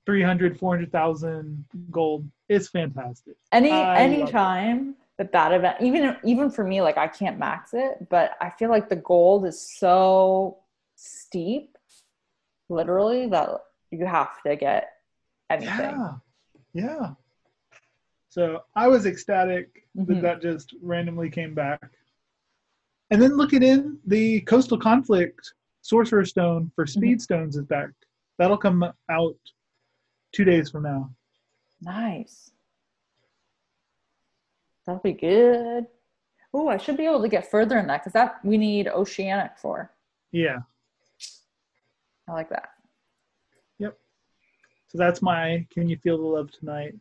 300, 0.06 0.58
400,000 0.58 1.66
gold. 1.92 2.26
It's 2.48 2.70
fantastic. 2.70 3.36
Any 3.52 3.72
I 3.72 3.98
any 3.98 4.26
time 4.26 4.96
that 5.18 5.34
that 5.34 5.52
event, 5.52 5.78
even 5.82 6.16
even 6.24 6.50
for 6.50 6.64
me, 6.64 6.82
like 6.82 6.98
I 6.98 7.08
can't 7.08 7.38
max 7.38 7.74
it, 7.74 8.08
but 8.10 8.32
I 8.40 8.50
feel 8.50 8.70
like 8.70 8.88
the 8.88 8.96
gold 8.96 9.46
is 9.46 9.60
so 9.78 10.60
steep, 10.96 11.78
literally, 12.70 13.28
that 13.28 13.50
you 13.92 14.06
have 14.06 14.42
to 14.44 14.56
get 14.56 14.94
anything. 15.50 15.70
Yeah, 15.70 16.12
yeah. 16.74 17.10
So 18.30 18.62
I 18.74 18.88
was 18.88 19.06
ecstatic 19.06 19.88
that 19.96 20.08
mm-hmm. 20.08 20.22
that 20.22 20.42
just 20.42 20.74
randomly 20.82 21.30
came 21.30 21.54
back. 21.54 21.82
And 23.10 23.22
then 23.22 23.38
looking 23.38 23.64
in, 23.64 24.00
the 24.06 24.42
Coastal 24.42 24.78
Conflict 24.78 25.54
Sorcerer 25.82 26.26
Stone 26.26 26.72
for 26.76 26.86
Mm-hmm. 26.86 27.00
Speed 27.00 27.22
Stones 27.22 27.56
is 27.56 27.66
back. 27.66 27.90
That'll 28.38 28.58
come 28.58 28.84
out 29.10 29.36
two 30.34 30.44
days 30.44 30.70
from 30.70 30.84
now. 30.84 31.10
Nice. 31.82 32.52
That'll 34.86 35.02
be 35.02 35.14
good. 35.14 35.86
Oh, 36.54 36.68
I 36.68 36.78
should 36.78 36.98
be 36.98 37.06
able 37.06 37.22
to 37.22 37.30
get 37.30 37.50
further 37.50 37.78
in 37.78 37.88
that 37.88 38.04
because 38.04 38.14
that 38.14 38.44
we 38.44 38.58
need 38.58 38.88
oceanic 38.88 39.52
for. 39.58 39.92
Yeah. 40.32 40.60
I 42.28 42.34
like 42.34 42.50
that. 42.50 42.70
Yep. 43.80 43.98
So 44.88 44.98
that's 44.98 45.22
my 45.22 45.66
Can 45.72 45.88
You 45.88 45.98
Feel 45.98 46.18
the 46.18 46.24
Love 46.24 46.52
Tonight? 46.52 46.96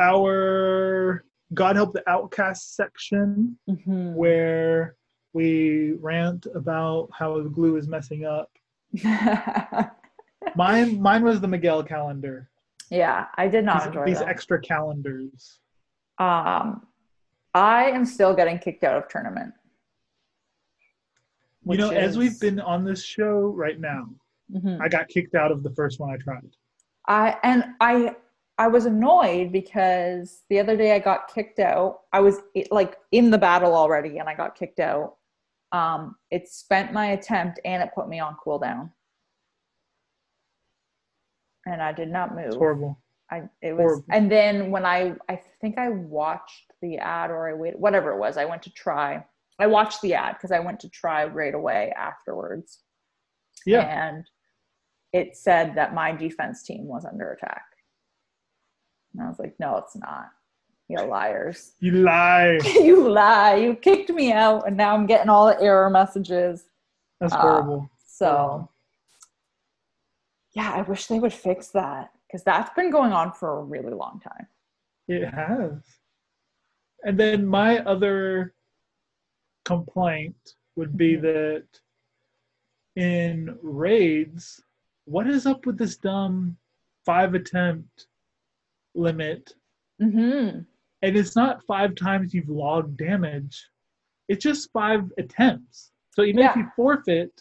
Our 0.00 1.24
God 1.54 1.76
Help 1.76 1.92
the 1.94 2.08
Outcast 2.08 2.74
section 2.76 3.58
Mhm. 3.68 4.14
where 4.14 4.96
we 5.32 5.92
rant 6.00 6.46
about 6.54 7.08
how 7.12 7.40
the 7.42 7.48
Glu 7.48 7.76
is 7.76 7.88
messing 7.88 8.24
up. 8.24 8.50
Mine, 10.56 11.00
mine 11.00 11.24
was 11.24 11.40
the 11.40 11.48
Miguel 11.48 11.82
calendar. 11.82 12.48
yeah, 12.90 13.26
I 13.36 13.48
did 13.48 13.64
not 13.64 13.80
These, 13.80 13.86
enjoy 13.88 14.04
these 14.06 14.18
that. 14.20 14.28
extra 14.28 14.60
calendars. 14.60 15.60
um, 16.18 16.86
I 17.54 17.90
am 17.90 18.04
still 18.04 18.34
getting 18.34 18.58
kicked 18.58 18.82
out 18.84 18.96
of 18.96 19.08
tournament. 19.08 19.52
You 21.64 21.76
know, 21.76 21.88
which 21.88 21.98
as 21.98 22.16
we've 22.16 22.38
been 22.40 22.60
on 22.60 22.84
this 22.84 23.02
show 23.04 23.48
right 23.48 23.78
now, 23.78 24.08
Mhm. 24.50 24.80
I 24.80 24.88
got 24.88 25.08
kicked 25.08 25.34
out 25.34 25.52
of 25.52 25.62
the 25.62 25.70
first 25.70 26.00
one 26.00 26.10
I 26.10 26.16
tried. 26.16 26.56
I 27.06 27.36
and 27.42 27.74
I 27.80 28.16
I 28.58 28.66
was 28.66 28.86
annoyed 28.86 29.52
because 29.52 30.42
the 30.50 30.58
other 30.58 30.76
day 30.76 30.94
I 30.94 30.98
got 30.98 31.32
kicked 31.32 31.60
out. 31.60 32.00
I 32.12 32.20
was 32.20 32.40
like 32.70 32.96
in 33.12 33.30
the 33.30 33.38
battle 33.38 33.74
already 33.74 34.18
and 34.18 34.28
I 34.28 34.34
got 34.34 34.56
kicked 34.56 34.80
out. 34.80 35.14
Um, 35.70 36.16
it 36.30 36.48
spent 36.48 36.92
my 36.92 37.12
attempt 37.12 37.60
and 37.64 37.82
it 37.82 37.90
put 37.94 38.08
me 38.08 38.18
on 38.18 38.36
cooldown. 38.44 38.90
And 41.66 41.80
I 41.80 41.92
did 41.92 42.10
not 42.10 42.34
move. 42.34 42.46
It's 42.46 42.56
horrible. 42.56 42.98
I 43.30 43.42
it 43.60 43.74
was 43.74 43.80
Horrible. 43.82 44.04
and 44.10 44.32
then 44.32 44.70
when 44.70 44.86
I 44.86 45.14
I 45.28 45.40
think 45.60 45.76
I 45.78 45.90
watched 45.90 46.72
the 46.80 46.96
ad 46.96 47.30
or 47.30 47.48
I 47.48 47.52
waited 47.52 47.78
whatever 47.78 48.10
it 48.12 48.18
was, 48.18 48.38
I 48.38 48.46
went 48.46 48.62
to 48.62 48.70
try. 48.72 49.22
I 49.60 49.66
watched 49.66 50.00
the 50.00 50.14
ad 50.14 50.36
because 50.36 50.50
I 50.50 50.60
went 50.60 50.80
to 50.80 50.88
try 50.88 51.26
right 51.26 51.54
away 51.54 51.92
afterwards. 51.96 52.80
Yeah. 53.66 53.82
And 53.82 54.24
it 55.12 55.36
said 55.36 55.74
that 55.74 55.94
my 55.94 56.12
defense 56.12 56.62
team 56.62 56.86
was 56.86 57.04
under 57.04 57.32
attack. 57.32 57.62
And 59.12 59.22
I 59.22 59.28
was 59.28 59.38
like, 59.38 59.58
no, 59.58 59.76
it's 59.76 59.96
not. 59.96 60.30
You 60.88 60.98
liars. 61.06 61.72
You 61.80 61.92
lie. 61.92 62.58
you 62.64 63.08
lie. 63.08 63.56
You 63.56 63.74
kicked 63.74 64.10
me 64.10 64.32
out 64.32 64.66
and 64.66 64.76
now 64.76 64.94
I'm 64.94 65.06
getting 65.06 65.28
all 65.28 65.46
the 65.46 65.60
error 65.60 65.90
messages. 65.90 66.64
That's 67.20 67.34
Uh, 67.34 67.40
horrible. 67.40 67.90
So 68.06 68.68
yeah, 70.54 70.72
I 70.74 70.82
wish 70.82 71.06
they 71.06 71.18
would 71.20 71.32
fix 71.32 71.68
that 71.68 72.10
because 72.26 72.42
that's 72.42 72.74
been 72.74 72.90
going 72.90 73.12
on 73.12 73.32
for 73.32 73.58
a 73.58 73.62
really 73.62 73.92
long 73.92 74.20
time. 74.20 74.46
It 75.08 75.24
has. 75.28 75.72
And 77.04 77.18
then 77.18 77.46
my 77.46 77.78
other 77.84 78.54
complaint 79.64 80.54
would 80.76 80.96
be 80.96 81.16
Mhm. 81.16 81.22
that 81.22 81.66
in 82.96 83.58
raids, 83.62 84.62
what 85.04 85.26
is 85.28 85.46
up 85.46 85.64
with 85.66 85.78
this 85.78 85.96
dumb 85.96 86.56
five 87.04 87.34
attempt 87.34 88.06
limit? 88.94 89.52
Mm-hmm. 90.02 90.60
And 91.02 91.16
it's 91.16 91.36
not 91.36 91.64
five 91.64 91.94
times 91.94 92.34
you've 92.34 92.48
logged 92.48 92.96
damage, 92.96 93.64
it's 94.28 94.42
just 94.42 94.70
five 94.72 95.04
attempts. 95.18 95.90
So 96.10 96.22
even 96.24 96.42
if 96.44 96.56
you 96.56 96.66
forfeit 96.74 97.40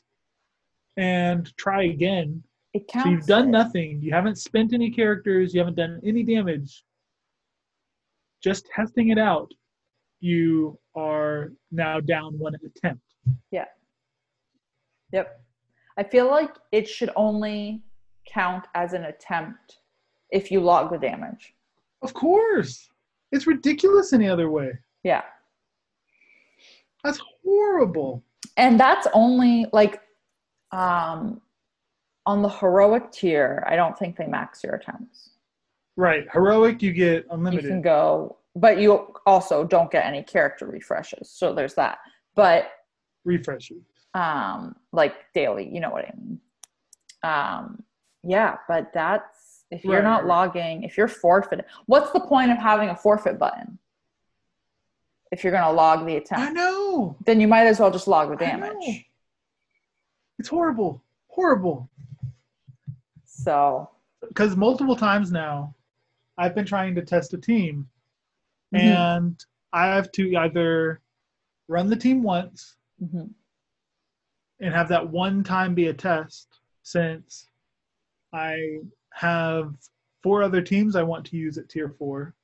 and 0.97 1.51
try 1.57 1.83
again, 1.83 2.43
It 2.73 2.87
counts. 2.87 3.05
so 3.05 3.11
you've 3.11 3.25
done 3.25 3.47
it. 3.49 3.51
nothing, 3.51 4.01
you 4.01 4.13
haven't 4.13 4.37
spent 4.37 4.73
any 4.73 4.91
characters, 4.91 5.53
you 5.53 5.59
haven't 5.59 5.75
done 5.75 5.99
any 6.05 6.23
damage, 6.23 6.83
just 8.43 8.67
testing 8.67 9.09
it 9.09 9.17
out, 9.17 9.51
you 10.19 10.77
are 10.95 11.51
now 11.71 11.99
down 11.99 12.37
one 12.37 12.53
attempt. 12.55 13.01
Yeah. 13.51 13.65
Yep. 15.11 15.41
I 15.97 16.03
feel 16.03 16.29
like 16.29 16.55
it 16.71 16.87
should 16.87 17.09
only 17.15 17.81
count 18.27 18.65
as 18.75 18.93
an 18.93 19.05
attempt 19.05 19.79
if 20.31 20.51
you 20.51 20.59
log 20.59 20.91
the 20.91 20.97
damage. 20.97 21.53
Of 22.01 22.13
course. 22.13 22.89
It's 23.31 23.47
ridiculous 23.47 24.13
any 24.13 24.27
other 24.27 24.49
way. 24.49 24.71
Yeah. 25.03 25.23
That's 27.03 27.21
horrible. 27.43 28.23
And 28.57 28.79
that's 28.79 29.07
only 29.13 29.65
like 29.73 30.01
um 30.71 31.41
on 32.25 32.41
the 32.41 32.49
heroic 32.49 33.11
tier, 33.11 33.63
I 33.67 33.77
don't 33.77 33.97
think 33.97 34.17
they 34.17 34.27
max 34.27 34.61
your 34.63 34.75
attempts. 34.75 35.29
Right. 35.95 36.27
Heroic, 36.31 36.81
you 36.81 36.91
get 36.91 37.25
unlimited. 37.31 37.63
You 37.63 37.69
can 37.69 37.81
go, 37.81 38.37
but 38.55 38.79
you 38.79 39.13
also 39.25 39.63
don't 39.63 39.89
get 39.89 40.05
any 40.05 40.23
character 40.23 40.65
refreshes. 40.65 41.29
So 41.29 41.53
there's 41.53 41.73
that. 41.75 41.99
But 42.35 42.71
refreshes. 43.25 43.83
um 44.13 44.75
like 44.91 45.15
daily, 45.33 45.69
you 45.73 45.79
know 45.79 45.89
what 45.89 46.05
I 46.05 46.13
mean. 46.17 46.39
Um 47.23 47.83
yeah, 48.23 48.57
but 48.67 48.91
that's 48.93 49.36
if 49.71 49.83
you're 49.83 49.95
Right, 49.95 50.03
not 50.03 50.25
logging, 50.25 50.83
if 50.83 50.97
you're 50.97 51.07
forfeiting, 51.07 51.65
what's 51.87 52.11
the 52.11 52.19
point 52.21 52.51
of 52.51 52.57
having 52.57 52.89
a 52.89 52.95
forfeit 52.95 53.37
button? 53.37 53.77
If 55.31 55.43
you're 55.43 55.51
gonna 55.51 55.73
log 55.75 56.05
the 56.05 56.15
attempt, 56.15 56.49
I 56.49 56.53
know. 56.53 57.17
then 57.25 57.41
you 57.41 57.47
might 57.47 57.67
as 57.67 57.79
well 57.79 57.91
just 57.91 58.07
log 58.07 58.29
the 58.29 58.37
damage. 58.37 59.05
It's 60.39 60.47
horrible. 60.49 61.03
Horrible. 61.27 61.89
So 63.25 63.89
Because 64.21 64.55
multiple 64.55 64.95
times 64.95 65.31
now, 65.31 65.75
I've 66.37 66.55
been 66.55 66.65
trying 66.65 66.95
to 66.95 67.01
test 67.03 67.33
a 67.33 67.37
team, 67.37 67.89
Mhm. 68.73 68.79
and 68.79 69.45
I 69.73 69.87
have 69.87 70.11
to 70.13 70.35
either 70.37 71.01
run 71.67 71.89
the 71.89 71.95
team 71.95 72.23
once 72.23 72.77
mhm. 73.01 73.33
and 74.59 74.73
have 74.73 74.87
that 74.89 75.09
one 75.09 75.43
time 75.43 75.75
be 75.75 75.87
a 75.87 75.93
test 75.93 76.59
since 76.83 77.47
I 78.33 78.79
have 79.17 79.73
four 80.21 80.43
other 80.43 80.61
teams 80.61 80.95
I 80.95 81.01
want 81.03 81.25
to 81.27 81.37
use 81.37 81.57
at 81.57 81.69
tier 81.69 81.89
four, 81.89 82.35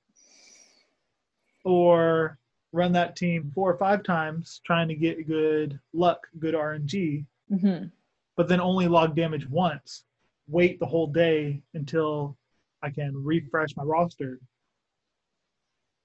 or 1.63 2.37
run 2.71 2.91
that 2.93 3.15
team 3.15 3.51
four 3.53 3.71
or 3.71 3.77
five 3.77 4.01
times 4.03 4.59
trying 4.65 4.87
to 4.87 4.95
get 4.95 5.27
good 5.27 5.79
luck, 5.93 6.27
good 6.39 6.55
RNG, 6.55 7.25
Mhm. 7.51 7.91
but 8.35 8.47
then 8.47 8.59
only 8.59 8.87
log 8.87 9.15
damage 9.15 9.47
once, 9.47 10.05
wait 10.47 10.79
the 10.79 10.85
whole 10.85 11.05
day 11.07 11.61
until 11.75 12.35
I 12.81 12.89
can 12.89 13.23
refresh 13.23 13.75
my 13.77 13.83
roster. 13.83 14.39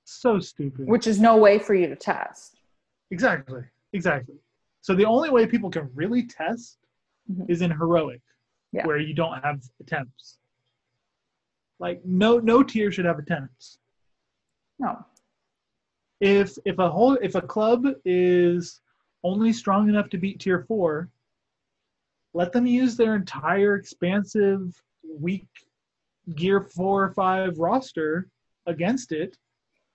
So 0.04 0.38
stupid. 0.40 0.86
which 0.88 1.06
is 1.06 1.20
no 1.20 1.36
way 1.36 1.58
for 1.58 1.74
you 1.74 1.86
to 1.86 1.96
test. 1.96 2.56
Exactly. 3.10 3.62
Exactly. 3.92 4.38
So 4.80 4.94
the 4.94 5.04
only 5.04 5.28
way 5.30 5.46
people 5.46 5.70
can 5.70 5.90
really 5.94 6.22
test 6.26 6.78
Mhm. 7.30 7.48
is 7.50 7.60
in 7.62 7.70
heroic, 7.70 8.22
Yeah. 8.72 8.86
where 8.86 8.98
you 8.98 9.12
don't 9.14 9.42
have 9.42 9.62
attempts. 9.80 10.38
Like 11.81 12.01
no 12.05 12.39
no 12.39 12.62
tier 12.62 12.91
should 12.91 13.05
have 13.05 13.18
attempts. 13.18 13.79
No. 14.79 15.05
If 16.20 16.57
if 16.64 16.79
a 16.79 16.91
whole 16.91 17.14
if 17.22 17.35
a 17.35 17.43
club 17.43 17.87
is 18.05 18.81
only 19.24 19.53
strong 19.53 19.89
enough 19.89 20.09
to 20.11 20.18
beat 20.18 20.41
tier 20.41 20.64
four, 20.66 21.09
let 22.35 22.53
them 22.53 22.66
use 22.66 22.97
their 22.97 23.14
entire 23.14 23.76
expansive 23.76 24.81
weak 25.20 25.47
gear 26.37 26.61
four 26.61 27.05
or 27.05 27.12
five 27.14 27.59
roster 27.59 28.29
against 28.66 29.12
it 29.12 29.37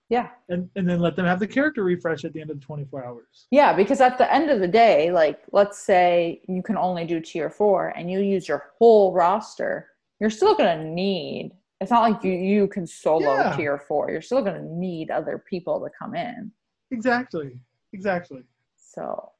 Yeah. 0.08 0.30
and, 0.48 0.68
and 0.74 0.88
then 0.88 0.98
let 1.00 1.14
them 1.14 1.26
have 1.26 1.38
the 1.38 1.46
character 1.46 1.84
refresh 1.84 2.24
at 2.24 2.32
the 2.32 2.40
end 2.40 2.50
of 2.50 2.58
the 2.58 2.66
24 2.66 3.04
hours. 3.06 3.46
Yeah, 3.52 3.72
because 3.72 4.00
at 4.00 4.18
the 4.18 4.30
end 4.34 4.50
of 4.50 4.58
the 4.60 4.66
day, 4.68 5.12
like 5.12 5.42
let's 5.52 5.78
say 5.78 6.42
you 6.48 6.60
can 6.62 6.76
only 6.76 7.04
do 7.06 7.20
tier 7.20 7.50
four 7.50 7.88
and 7.90 8.10
you 8.10 8.18
use 8.20 8.48
your 8.48 8.72
whole 8.78 9.12
roster, 9.12 9.88
you're 10.20 10.28
still 10.30 10.54
gonna 10.56 10.82
need 10.84 11.52
it's 11.80 11.90
not 11.90 12.02
like 12.02 12.22
you 12.24 12.32
you 12.32 12.68
can 12.68 12.86
solo 12.86 13.36
Yeah. 13.36 13.56
tier 13.56 13.78
four. 13.78 14.10
You're 14.10 14.22
still 14.22 14.42
gonna 14.42 14.62
need 14.62 15.10
other 15.10 15.38
people 15.38 15.80
to 15.80 15.90
come 15.98 16.14
in. 16.14 16.50
Exactly. 16.90 17.58
Exactly. 17.92 18.42
So 18.76 19.30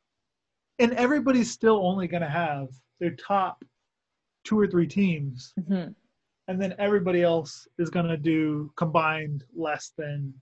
and 0.78 0.93
everybody's 0.95 1.51
still 1.53 1.87
only 1.87 2.09
going 2.09 2.22
to 2.22 2.28
have 2.28 2.68
their 2.99 3.12
top 3.12 3.64
two 4.43 4.59
or 4.59 4.66
three 4.66 4.89
teams 4.89 5.55
mhm. 5.61 5.95
and 6.49 6.61
then 6.61 6.74
everybody 6.78 7.22
else 7.22 7.68
is 7.78 7.91
going 7.91 8.07
to 8.09 8.16
do 8.16 8.72
combined 8.74 9.45
less 9.55 9.93
than 9.97 10.35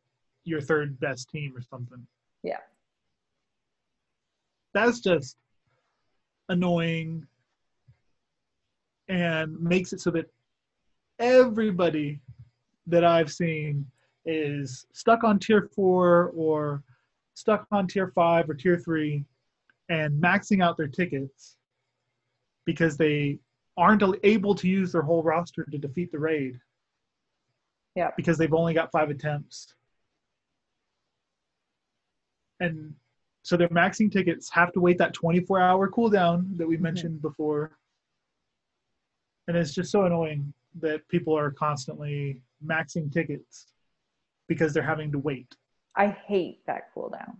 your 0.44 0.60
third 0.60 0.98
best 1.00 1.28
team 1.28 1.54
or 1.54 1.60
something 1.60 2.06
Yeah. 2.42 2.60
that's 4.72 5.00
just 5.00 5.36
annoying 6.48 7.26
and 9.08 9.60
makes 9.60 9.92
it 9.92 10.00
so 10.00 10.10
that 10.12 10.30
everybody 11.22 12.20
that 12.88 13.04
i've 13.04 13.30
seen 13.32 13.86
is 14.26 14.86
stuck 14.92 15.22
on 15.22 15.38
tier 15.38 15.70
four 15.74 16.32
or 16.34 16.82
stuck 17.34 17.64
on 17.70 17.86
tier 17.86 18.08
five 18.14 18.50
or 18.50 18.54
tier 18.54 18.76
three 18.76 19.24
and 19.88 20.20
maxing 20.20 20.62
out 20.62 20.76
their 20.76 20.88
tickets 20.88 21.56
because 22.66 22.96
they 22.96 23.38
aren't 23.76 24.02
able 24.24 24.54
to 24.54 24.68
use 24.68 24.92
their 24.92 25.02
whole 25.02 25.22
roster 25.22 25.64
to 25.64 25.78
defeat 25.78 26.12
the 26.12 26.18
raid. 26.18 26.60
Yeah. 27.96 28.10
Because 28.16 28.38
they've 28.38 28.52
only 28.52 28.74
got 28.74 28.92
five 28.92 29.10
attempts. 29.10 29.74
And 32.60 32.94
so 33.42 33.56
their 33.56 33.68
maxing 33.68 34.10
tickets 34.10 34.48
have 34.50 34.72
to 34.72 34.80
wait 34.80 34.98
that 34.98 35.14
24 35.14 35.60
hour 35.60 35.90
cooldown 35.90 36.56
that 36.58 36.66
we 36.66 36.76
Mhm. 36.76 36.82
mentioned 36.82 37.22
before. 37.22 37.76
And 39.48 39.56
it's 39.56 39.74
just 39.74 39.90
so 39.90 40.04
annoying 40.04 40.52
that 40.80 41.06
people 41.08 41.36
are 41.36 41.50
constantly 41.50 42.40
maxing 42.64 43.12
tickets 43.12 43.66
because 44.48 44.72
they're 44.72 44.82
having 44.82 45.12
to 45.12 45.18
wait. 45.18 45.54
I 45.96 46.08
hate 46.08 46.64
that 46.66 46.94
cooldown. 46.94 47.36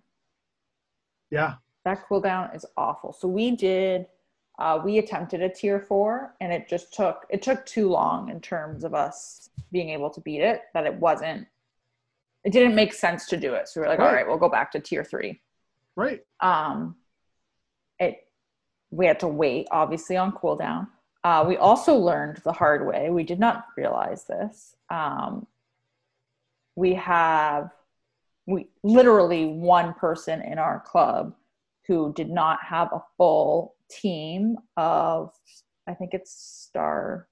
Yeah. 1.31 1.55
That 1.85 2.07
cooldown 2.09 2.55
is 2.55 2.67
awful. 2.77 3.13
So 3.13 3.29
we 3.29 3.57
did 3.57 4.07
uh, 4.59 4.81
we 4.85 4.99
attempted 4.99 5.41
a 5.43 5.49
tier 5.49 5.81
four 5.81 6.35
and 6.41 6.53
it 6.53 6.69
just 6.69 6.93
took 6.93 7.27
it 7.31 7.41
took 7.43 7.65
too 7.65 7.89
long 7.89 8.29
in 8.29 8.41
terms 8.41 8.85
of 8.85 8.95
us 8.95 9.49
being 9.73 9.89
able 9.89 10.11
to 10.11 10.21
beat 10.21 10.43
it 10.43 10.61
that 10.75 10.85
it 10.87 10.95
wasn't 10.95 11.47
it 12.45 12.53
didn't 12.53 12.75
make 12.75 12.93
sense 12.93 13.27
to 13.27 13.37
do 13.37 13.55
it. 13.55 13.69
So 13.69 13.81
we 13.81 13.85
were 13.87 13.91
like, 13.91 13.99
all 14.01 14.07
Right. 14.07 14.17
right, 14.17 14.27
we'll 14.29 14.37
go 14.37 14.49
back 14.51 14.71
to 14.73 14.81
tier 14.81 15.05
three. 15.05 15.41
Right. 15.97 16.21
um 16.41 16.97
it 17.99 18.27
we 18.91 19.07
had 19.07 19.21
to 19.21 19.29
wait 19.29 19.67
obviously 19.71 20.17
on 20.19 20.33
cooldown 20.33 20.87
uh, 21.25 21.45
we 21.47 21.57
also 21.57 21.95
learned 21.97 22.39
the 22.45 22.53
hard 22.53 22.87
way 22.87 23.11
we 23.11 23.23
did 23.25 23.39
not 23.39 23.67
realize 23.77 24.25
this 24.25 24.75
um, 24.91 25.47
we 26.77 26.95
have 26.95 27.71
we 28.47 28.67
literally 28.83 29.47
one 29.47 29.95
person 29.95 30.43
in 30.43 30.59
our 30.59 30.81
club 30.81 31.35
who 31.87 32.13
did 32.15 32.31
not 32.31 32.59
have 32.65 32.89
a 32.93 33.03
full 33.17 33.75
team 33.91 34.57
of 34.77 35.33
i 35.87 35.95
think 35.95 36.13
it's 36.15 36.33
star 36.33 37.29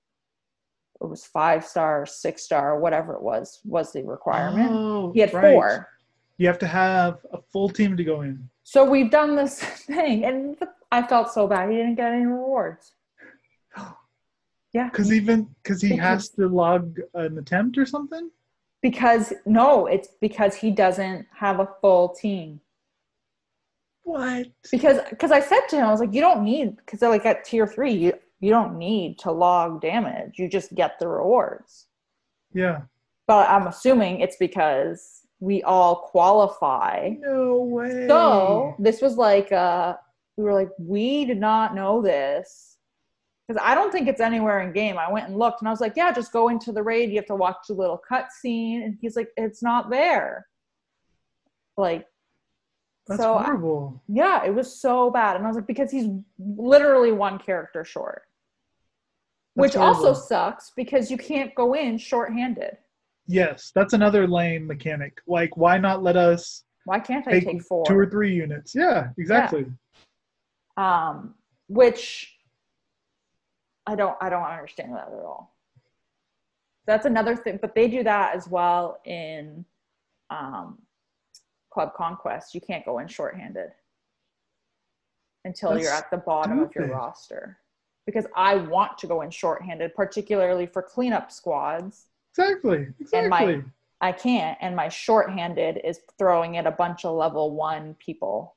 it 1.01 1.07
was 1.07 1.25
five 1.25 1.65
star 1.65 2.05
six 2.07 2.43
star 2.43 2.79
whatever 2.79 3.15
it 3.15 3.23
was 3.23 3.61
was 3.65 3.93
the 3.93 4.03
requirement 4.05 4.71
Oh, 4.73 5.11
he 5.13 5.21
had 5.21 5.33
right. 5.33 5.55
four 5.55 5.89
You 6.37 6.47
have 6.47 6.59
to 6.61 6.67
have 6.67 7.19
a 7.33 7.39
full 7.53 7.69
team 7.69 7.97
to 7.97 8.05
go 8.05 8.21
in. 8.23 8.49
So 8.63 8.85
we've 8.85 9.11
done 9.11 9.35
this 9.37 9.61
thing, 9.95 10.25
and 10.25 10.57
I 10.91 11.03
felt 11.03 11.33
so 11.33 11.47
bad. 11.47 11.69
He 11.71 11.77
didn't 11.77 11.97
get 11.97 12.13
any 12.13 12.25
rewards. 12.25 12.93
Yeah, 14.73 14.89
Because 14.89 15.13
even 15.13 15.49
because 15.65 15.83
he 15.83 15.97
has 15.97 16.29
to 16.31 16.47
log 16.47 16.97
an 17.15 17.37
attempt 17.39 17.77
or 17.77 17.85
something. 17.85 18.31
because 18.83 19.33
no, 19.45 19.87
it's 19.87 20.09
because 20.21 20.55
he 20.55 20.71
doesn't 20.71 21.27
have 21.35 21.59
a 21.59 21.69
full 21.81 22.11
team. 22.11 22.61
What? 24.05 24.47
Because 24.71 24.99
because 25.11 25.33
I 25.33 25.41
said 25.41 25.63
to 25.71 25.77
him, 25.77 25.87
I 25.87 25.91
was 25.91 25.99
like, 25.99 26.15
you 26.15 26.21
don't 26.21 26.45
need 26.45 26.77
because 26.77 27.03
like 27.03 27.27
at 27.27 27.45
tier 27.45 27.67
three, 27.67 27.93
you 27.93 28.13
you 28.39 28.51
don't 28.51 28.79
need 28.79 29.19
to 29.21 29.33
log 29.33 29.81
damage. 29.81 30.39
You 30.39 30.49
just 30.49 30.73
get 30.77 31.01
the 31.01 31.09
rewards. 31.09 31.87
Yeah. 32.53 32.83
But 33.27 33.51
I'm 33.51 33.67
assuming 33.67 34.21
it's 34.21 34.37
because 34.37 35.23
we 35.41 35.63
all 35.65 35.97
qualify 36.13 37.11
No 37.19 37.59
way. 37.59 38.07
So 38.07 38.77
this 38.79 39.03
was 39.03 39.17
like 39.17 39.51
uh 39.51 39.97
we 40.37 40.45
were 40.45 40.55
like, 40.55 40.71
we 40.79 41.25
did 41.25 41.39
not 41.41 41.75
know 41.75 42.01
this. 42.01 42.70
Because 43.51 43.65
I 43.67 43.75
don't 43.75 43.91
think 43.91 44.07
it's 44.07 44.21
anywhere 44.21 44.61
in 44.61 44.73
game. 44.73 44.97
I 44.97 45.11
went 45.11 45.27
and 45.27 45.37
looked 45.37 45.61
and 45.61 45.67
I 45.67 45.73
was 45.73 45.81
like, 45.81 45.95
yeah, 45.97 46.13
just 46.13 46.33
go 46.33 46.51
into 46.51 46.71
the 46.71 46.85
raid. 46.85 47.11
You 47.11 47.17
have 47.17 47.27
to 47.27 47.35
watch 47.35 47.57
the 47.67 47.75
little 47.75 48.01
cutscene. 48.09 48.85
And 48.85 48.97
he's 49.01 49.17
like, 49.17 49.31
it's 49.37 49.61
not 49.61 49.91
there. 49.91 50.47
Like, 51.77 52.07
That's 53.09 53.21
so 53.21 53.35
I- 53.35 53.43
horrible. 53.47 54.01
yeah, 54.07 54.45
it 54.45 54.55
was 54.55 54.81
so 54.81 55.11
bad. 55.11 55.35
And 55.35 55.45
I 55.45 55.49
was 55.49 55.57
like, 55.57 55.67
because 55.67 55.91
he's 55.91 56.07
literally 56.39 57.11
one 57.11 57.41
character 57.41 57.85
short. 57.85 58.23
That's 59.57 59.75
Which 59.75 59.77
also 59.77 60.15
sucks 60.15 60.71
because 60.77 61.11
you 61.11 61.17
can't 61.17 61.53
go 61.57 61.75
in 61.75 61.99
shorthanded. 61.99 62.77
Yes, 63.27 63.73
that's 63.75 63.95
another 63.95 64.29
lame 64.29 64.65
mechanic. 64.65 65.19
Like, 65.27 65.57
why 65.57 65.77
not 65.77 66.05
let 66.05 66.17
us 66.17 66.63
Why 66.85 67.01
can't 67.01 67.27
I 67.27 67.33
take, 67.33 67.47
take 67.47 67.63
four? 67.65 67.85
two 67.85 67.99
or 67.99 68.09
three 68.09 68.33
units? 68.33 68.77
Yeah, 68.77 69.09
exactly. 69.19 69.67
um, 70.77 71.35
which 71.67 72.37
I 73.91 73.97
don't 73.97 74.17
I 74.21 74.29
don't 74.31 74.45
understand 74.45 74.95
that 74.95 75.09
at 75.09 75.25
all. 75.25 75.57
That's 76.87 77.07
another 77.07 77.35
thing, 77.35 77.59
but 77.61 77.75
they 77.75 77.89
do 77.89 78.05
that 78.05 78.37
as 78.37 78.47
well 78.49 79.01
in 79.05 79.65
um, 80.31 80.79
Club 81.73 81.93
Conquest. 81.97 82.55
You 82.55 82.61
can't 82.61 82.85
go 82.85 83.01
in 83.01 83.09
shorthanded 83.09 83.71
until 85.45 85.77
you're 85.77 85.91
at 85.93 86.09
the 86.13 86.19
bottom 86.19 86.61
of 86.61 86.73
your 86.75 86.87
roster. 86.87 87.59
Because 88.07 88.27
I 88.37 88.55
want 88.57 88.97
to 88.99 89.07
go 89.09 89.23
in 89.23 89.31
shorthanded, 89.31 89.95
particularly 89.95 90.67
for 90.67 90.83
cleanup 90.83 91.33
squads. 91.33 92.07
Exactly. 93.01 93.19
And 93.21 93.29
my- 93.31 93.43
Exactly. 93.43 93.71
I 94.03 94.13
can't, 94.13 94.57
and 94.63 94.75
my 94.75 94.89
shorthanded 94.89 95.81
is 95.85 96.01
throwing 96.17 96.57
at 96.57 96.67
a 96.67 96.71
bunch 96.71 97.05
of 97.05 97.15
level 97.15 97.55
one 97.55 97.95
people. 97.99 98.57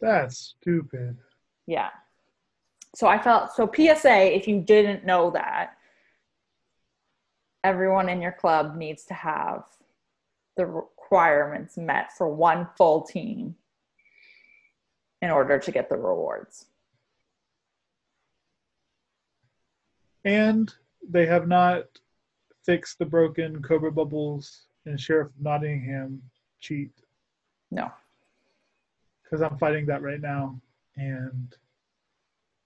That's 0.00 0.54
stupid. 0.58 1.18
Yeah. 1.66 1.90
So 2.94 3.06
I 3.06 3.18
felt 3.22 3.52
so 3.52 3.70
PSA, 3.72 4.34
if 4.36 4.48
you 4.48 4.60
didn't 4.60 5.04
know 5.04 5.30
that, 5.30 5.76
everyone 7.62 8.08
in 8.08 8.20
your 8.20 8.32
club 8.32 8.76
needs 8.76 9.04
to 9.04 9.14
have 9.14 9.64
the 10.56 10.66
requirements 10.66 11.76
met 11.76 12.12
for 12.12 12.28
one 12.28 12.68
full 12.76 13.02
team 13.02 13.54
in 15.22 15.30
order 15.30 15.58
to 15.58 15.70
get 15.70 15.88
the 15.88 15.96
rewards. 15.96 16.66
And 20.24 20.72
they 21.08 21.26
have 21.26 21.48
not 21.48 21.84
fixed 22.64 22.98
the 22.98 23.06
broken 23.06 23.62
Cobra 23.62 23.92
Bubbles 23.92 24.66
and 24.86 25.00
Sheriff 25.00 25.28
Nottingham 25.40 26.22
cheat 26.60 26.90
No. 27.70 27.90
because 29.22 29.42
I'm 29.42 29.56
fighting 29.58 29.86
that 29.86 30.02
right 30.02 30.20
now. 30.20 30.60
And 30.96 31.54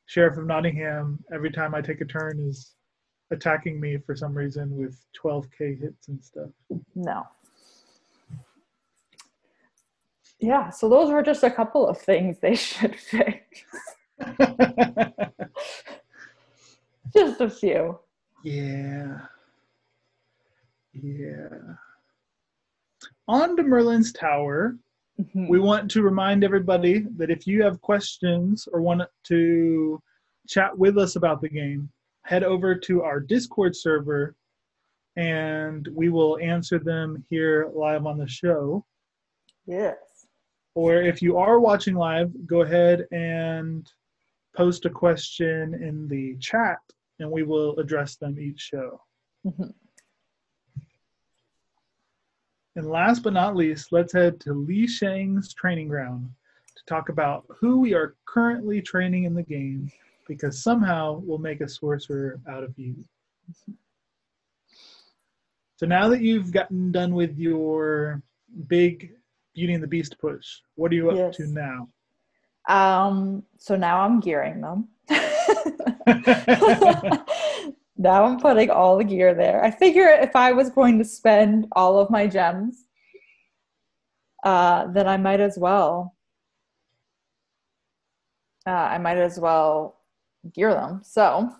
Sheriff 0.07 0.36
of 0.36 0.46
Nottingham, 0.46 1.22
every 1.32 1.50
time 1.50 1.74
I 1.74 1.80
take 1.80 2.00
a 2.00 2.05
turn, 2.05 2.38
is 2.40 2.74
attacking 3.30 3.80
me 3.80 3.96
for 3.98 4.14
some 4.14 4.34
reason 4.34 4.76
with 4.76 4.98
12k 5.20 5.80
hits 5.80 6.09
and 6.09 6.22
stuff. 6.22 6.50
No. 6.94 7.26
Yeah, 10.40 10.68
so 10.70 10.88
those 10.88 11.11
were 11.11 11.22
just 11.22 11.42
a 11.42 11.50
couple 11.50 11.86
of 11.86 11.98
things 11.98 12.38
they 12.38 12.55
should 12.57 12.96
fix. 12.96 13.64
Just 17.16 17.40
a 17.40 17.48
few. 17.48 17.98
yeah. 18.42 19.18
Yeah. 20.92 21.48
On 23.28 23.57
to 23.57 23.62
Merlin's 23.62 24.12
Tower. 24.12 24.76
Mhm. 25.20 25.48
we 25.48 25.60
want 25.60 25.90
to 25.92 26.02
remind 26.02 26.42
everybody 26.42 27.00
that 27.16 27.30
if 27.30 27.46
you 27.46 27.62
have 27.62 27.80
questions 27.80 28.68
or 28.72 28.80
want 28.80 29.02
to 29.24 30.02
chat 30.48 30.76
with 30.76 30.98
us 30.98 31.14
about 31.16 31.40
the 31.40 31.48
game, 31.48 31.88
head 32.22 32.42
over 32.42 32.74
to 32.74 33.02
our 33.02 33.20
Discord 33.20 33.76
server 33.76 34.34
and 35.16 35.86
we 35.92 36.08
will 36.08 36.38
answer 36.38 36.78
them 36.80 37.24
here 37.30 37.70
live 37.72 38.06
on 38.06 38.18
the 38.18 38.26
show. 38.26 38.84
Yes. 39.66 40.26
Or 40.74 40.96
if 40.96 41.22
you 41.22 41.36
are 41.36 41.60
watching 41.60 41.94
live, 41.94 42.32
go 42.46 42.62
ahead 42.62 43.06
and 43.12 43.88
post 44.56 44.84
a 44.86 44.90
question 44.90 45.74
in 45.74 46.08
the 46.08 46.36
chat 46.38 46.80
and 47.20 47.30
we 47.30 47.44
will 47.44 47.78
address 47.78 48.16
them 48.16 48.38
each 48.40 48.60
show. 48.60 49.00
Mhm. 49.46 49.72
And 52.76 52.90
last 52.90 53.22
but 53.22 53.32
not 53.32 53.54
least, 53.54 53.92
let's 53.92 54.12
head 54.12 54.40
to 54.40 54.52
Li 54.52 54.86
Shang's 54.86 55.54
training 55.54 55.88
ground 55.88 56.28
to 56.76 56.84
talk 56.86 57.08
about 57.08 57.44
who 57.60 57.78
we 57.80 57.94
are 57.94 58.16
currently 58.26 58.82
training 58.82 59.24
in 59.24 59.34
the 59.34 59.42
game 59.44 59.90
because 60.26 60.62
somehow 60.62 61.20
we'll 61.24 61.38
make 61.38 61.60
a 61.60 61.68
sorcerer 61.68 62.40
out 62.48 62.64
of 62.64 62.76
you. 62.76 62.96
So 65.76 65.86
now 65.86 66.08
that 66.08 66.20
you've 66.20 66.52
gotten 66.52 66.90
done 66.90 67.14
with 67.14 67.36
your 67.38 68.22
big 68.66 69.12
Beauty 69.54 69.74
and 69.74 69.82
the 69.82 69.88
Beast 69.88 70.16
push, 70.20 70.46
what 70.74 70.90
are 70.90 70.94
you 70.96 71.10
up 71.10 71.16
Yes. 71.16 71.36
to 71.36 71.46
now? 71.46 71.88
Um, 72.68 73.44
so 73.58 73.76
now 73.76 74.00
I'm 74.00 74.18
gearing 74.18 74.60
them. 74.60 74.88
now 77.97 78.24
I'm 78.24 78.38
putting 78.38 78.70
all 78.70 78.99
the 78.99 79.05
gear 79.05 79.34
there. 79.34 79.64
I 79.64 79.70
figure 79.70 80.09
if 80.09 80.34
I 80.34 80.53
was 80.53 80.70
going 80.70 80.99
to 80.99 81.05
spend 81.05 81.66
all 81.72 81.99
of 81.99 82.11
my 82.11 82.26
gems, 82.26 82.84
uh, 84.45 84.88
then 84.92 85.07
I 85.07 85.16
might 85.16 85.40
as 85.40 85.59
well. 85.59 86.14
Uh, 88.66 88.70
I 88.70 88.99
might 88.99 89.18
as 89.18 89.38
well 89.38 90.01
gear 90.53 90.72
them. 90.72 91.03
So 91.05 91.51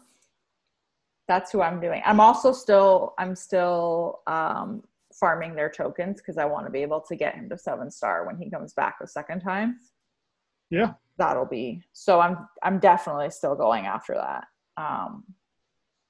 that's 1.29 1.53
who 1.53 1.63
I'm 1.63 1.81
doing. 1.81 2.03
I'm 2.05 2.21
also 2.21 2.53
still 2.53 3.15
I'm 3.19 3.37
still 3.37 4.21
um, 4.27 4.83
farming 5.13 5.55
their 5.55 5.71
tokens 5.71 6.21
because 6.21 6.39
I 6.39 6.45
want 6.45 6.67
to 6.67 6.73
be 6.73 6.83
able 6.83 7.01
to 7.03 7.17
get 7.17 7.35
him 7.35 7.49
to 7.51 7.59
seven 7.59 7.91
star 7.91 8.27
when 8.27 8.37
he 8.37 8.51
comes 8.51 8.73
back 8.75 8.97
the 9.01 9.07
second 9.07 9.41
time 9.41 9.79
yeah. 10.71 10.93
that'll 11.19 11.47
be 11.47 11.81
so 11.93 12.21
i'm 12.21 12.49
i'm 12.63 12.79
definitely 12.79 13.31
still 13.31 13.55
going 13.55 13.87
after 13.87 14.15
that 14.15 14.45
um 14.77 15.25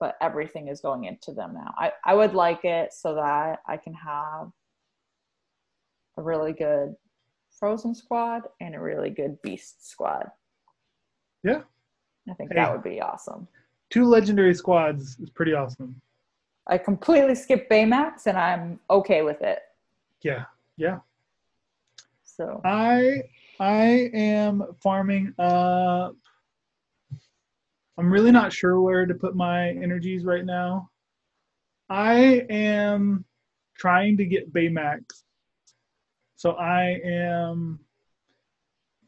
but 0.04 0.18
everything 0.20 0.68
is 0.68 0.82
going 0.82 1.04
into 1.04 1.32
them 1.32 1.54
now 1.54 1.72
i 1.78 1.90
i 2.04 2.12
would 2.14 2.34
like 2.34 2.62
it 2.66 2.92
so 2.92 3.14
that 3.14 3.60
i 3.66 3.74
can 3.74 3.94
have 3.94 4.50
a 6.18 6.22
really 6.22 6.52
good 6.52 6.94
frozen 7.58 7.94
squad 7.94 8.42
and 8.60 8.74
a 8.74 8.78
really 8.80 9.08
good 9.08 9.40
beast 9.40 9.88
squad 9.90 10.26
Yeah. 11.42 11.62
i 12.30 12.34
think 12.34 12.50
Hey. 12.52 12.56
that 12.56 12.70
would 12.70 12.82
be 12.84 13.00
awesome 13.00 13.48
Two 13.88 14.04
legendary 14.04 14.52
squads 14.54 15.18
is 15.20 15.30
pretty 15.30 15.54
awesome. 15.54 15.98
i 16.66 16.76
completely 16.76 17.34
skipped 17.34 17.70
baymax 17.70 18.26
and 18.26 18.36
i'm 18.36 18.78
okay 18.90 19.22
with 19.22 19.40
it 19.40 19.60
Yeah. 20.20 20.44
Yeah. 20.76 20.98
so 22.24 22.60
I 22.62 23.22
I 23.58 24.10
am 24.12 24.64
farming 24.82 25.32
up. 25.38 26.16
I'm 27.96 28.12
really 28.12 28.32
not 28.32 28.52
sure 28.52 28.80
where 28.80 29.06
to 29.06 29.14
put 29.14 29.36
my 29.36 29.70
energies 29.70 30.24
right 30.24 30.44
now. 30.44 30.90
I 31.88 32.44
am 32.50 33.24
trying 33.76 34.16
to 34.16 34.24
get 34.24 34.52
Baymax. 34.52 35.22
So 36.36 36.52
I 36.52 37.00
am 37.04 37.78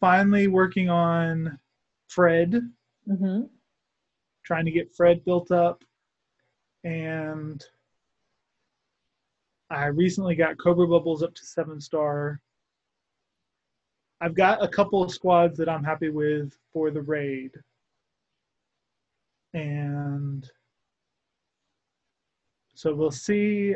finally 0.01 0.47
working 0.47 0.89
on 0.89 1.59
Fred, 2.09 2.61
mhm. 3.09 3.49
trying 4.45 4.65
to 4.67 4.71
get 4.71 4.95
Fred 4.95 5.25
built 5.25 5.51
up. 5.51 5.83
And 6.85 7.65
I 9.69 9.87
recently 9.87 10.37
got 10.37 10.59
Cobra 10.59 10.87
Bubbles 10.87 11.23
up 11.23 11.35
to 11.35 11.45
seven 11.45 11.81
star. 11.81 12.41
I've 14.21 14.35
got 14.35 14.63
a 14.63 14.69
couple 14.69 15.03
of 15.03 15.11
squads 15.11 15.59
that 15.59 15.69
I'm 15.69 15.85
happy 15.85 16.09
with 16.09 16.57
for 16.73 16.91
the 16.91 17.03
raid. 17.03 17.53
And 19.57 20.49
so 22.75 22.95
we'll 22.95 23.11
see 23.11 23.75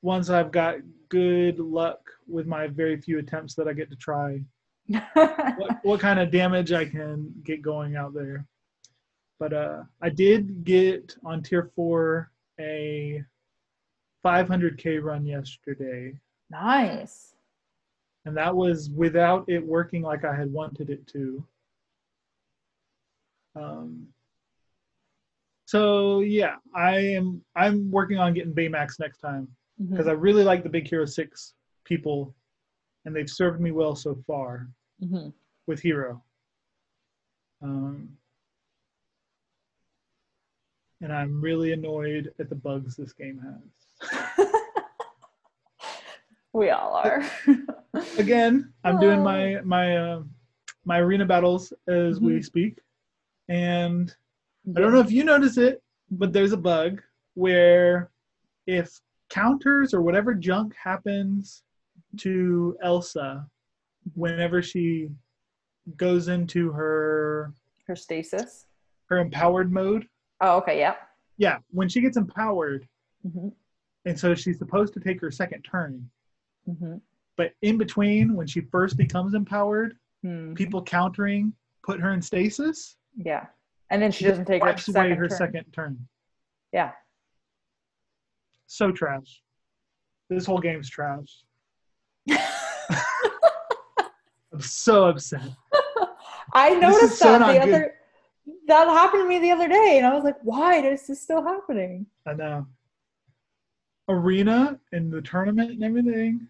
once 0.00 0.30
I've 0.30 0.52
got 0.52 0.76
good 1.08 1.58
luck 1.58 1.98
with 2.28 2.46
my 2.46 2.68
very 2.68 3.00
few 3.00 3.18
attempts 3.18 3.54
that 3.54 3.66
I 3.66 3.72
get 3.72 3.90
to 3.90 3.96
try 3.96 4.40
what, 5.14 5.78
what 5.82 6.00
kind 6.00 6.20
of 6.20 6.30
damage 6.30 6.72
I 6.72 6.84
can 6.84 7.34
get 7.44 7.60
going 7.62 7.96
out 7.96 8.14
there. 8.14 8.46
But 9.38 9.52
uh, 9.52 9.82
I 10.00 10.08
did 10.08 10.64
get 10.64 11.16
on 11.24 11.42
tier 11.42 11.70
four 11.74 12.30
a 12.58 13.22
500k 14.24 15.02
run 15.02 15.26
yesterday, 15.26 16.18
nice 16.50 17.34
and 18.28 18.36
that 18.36 18.54
was 18.54 18.90
without 18.90 19.44
it 19.48 19.64
working 19.64 20.02
like 20.02 20.22
I 20.22 20.36
had 20.36 20.52
wanted 20.52 20.90
it 20.90 21.06
to. 21.08 21.42
Um, 23.56 24.06
so 25.68 26.20
yeah, 26.20 26.54
I 26.74 26.96
am 26.98 27.42
I'm 27.54 27.90
working 27.90 28.16
on 28.18 28.32
getting 28.32 28.54
Baymax 28.54 28.98
next 28.98 29.18
time 29.18 29.46
because 29.90 30.06
I 30.08 30.12
really 30.12 30.42
like 30.42 30.62
the 30.62 30.70
Big 30.70 30.88
Hero 30.88 31.04
Six 31.04 31.52
people, 31.84 32.34
and 33.04 33.14
they've 33.14 33.28
served 33.28 33.60
me 33.60 33.70
well 33.70 33.94
so 33.94 34.14
far. 34.26 34.68
Mhm. 35.02 35.32
with 35.66 35.80
Hero. 35.80 36.24
Um, 37.60 38.16
and 41.02 41.12
I'm 41.12 41.38
really 41.42 41.72
annoyed 41.72 42.32
at 42.38 42.48
the 42.48 42.54
bugs 42.54 42.96
this 42.96 43.12
game 43.12 43.38
has. 43.38 44.40
we 46.54 46.70
all 46.70 46.94
are. 46.94 47.22
Again, 48.16 48.72
I'm 48.84 48.98
doing 48.98 49.22
my 49.22 49.60
my 49.64 49.96
uh, 49.98 50.22
my 50.86 50.98
arena 51.00 51.26
battles 51.26 51.74
as 51.86 52.20
we 52.20 52.38
Mhm. 52.38 52.44
speak, 52.44 52.80
and 53.48 54.16
I 54.76 54.80
don't 54.80 54.92
know 54.92 55.00
if 55.00 55.10
you 55.10 55.24
notice 55.24 55.56
it, 55.56 55.82
but 56.10 56.32
there's 56.32 56.52
a 56.52 56.56
bug 56.56 57.02
where 57.34 58.10
if 58.66 58.90
counters 59.30 59.94
or 59.94 60.02
whatever 60.02 60.34
junk 60.34 60.74
happens 60.82 61.62
to 62.18 62.76
Elsa 62.82 63.46
whenever 64.14 64.62
she 64.62 65.08
goes 65.96 66.28
into 66.28 66.70
her 66.72 67.52
her 67.86 67.96
stasis. 67.96 68.66
her 69.06 69.18
empowered 69.18 69.72
mode, 69.72 70.06
Oh, 70.40 70.58
okay. 70.58 70.78
Yeah. 70.78 70.94
yeah, 71.38 71.58
when 71.70 71.88
she 71.88 72.00
gets 72.00 72.16
empowered, 72.16 72.86
hmm 73.22 73.48
and 74.04 74.18
so 74.18 74.34
she's 74.34 74.58
supposed 74.58 74.94
to 74.94 75.00
take 75.00 75.20
her 75.20 75.30
second 75.30 75.62
turn, 75.62 76.08
hmm 76.66 76.96
but 77.36 77.52
in 77.62 77.78
between 77.78 78.34
when 78.34 78.46
she 78.48 78.60
first 78.62 78.96
becomes 78.96 79.34
empowered, 79.34 79.96
Hmm. 80.22 80.52
people 80.54 80.82
countering 80.82 81.52
put 81.84 82.00
her 82.00 82.12
in 82.12 82.20
stasis, 82.20 82.96
Yeah. 83.16 83.46
And 83.90 84.02
then 84.02 84.10
she 84.12 84.24
doesn't 84.24 84.44
take 84.44 84.62
her 84.62 84.68
wipes 84.68 84.86
away 84.88 84.94
second 84.94 85.16
her 85.18 85.28
turn. 85.28 85.38
second 85.38 85.64
turn. 85.72 86.08
Yeah. 86.72 86.92
So 88.66 88.92
trash. 88.92 89.42
This 90.28 90.44
whole 90.44 90.58
game's 90.58 90.90
trash. 90.90 91.42
I'm 94.52 94.60
so 94.60 95.06
upset. 95.06 95.40
I 96.52 96.74
noticed 96.74 97.20
that 97.20 97.38
the 97.46 97.52
good. 97.64 97.74
other 97.74 97.94
that 98.66 98.88
happened 98.88 99.22
to 99.24 99.28
me 99.28 99.38
the 99.38 99.50
other 99.50 99.68
day, 99.68 99.94
and 99.98 100.06
I 100.06 100.14
was 100.14 100.24
like, 100.24 100.36
"Why 100.42 100.76
is 100.82 101.06
this 101.06 101.22
still 101.22 101.42
happening?" 101.42 102.06
I 102.26 102.34
know. 102.34 102.66
Arena 104.08 104.78
and 104.92 105.12
the 105.12 105.20
tournament 105.20 105.70
and 105.72 105.84
everything, 105.84 106.48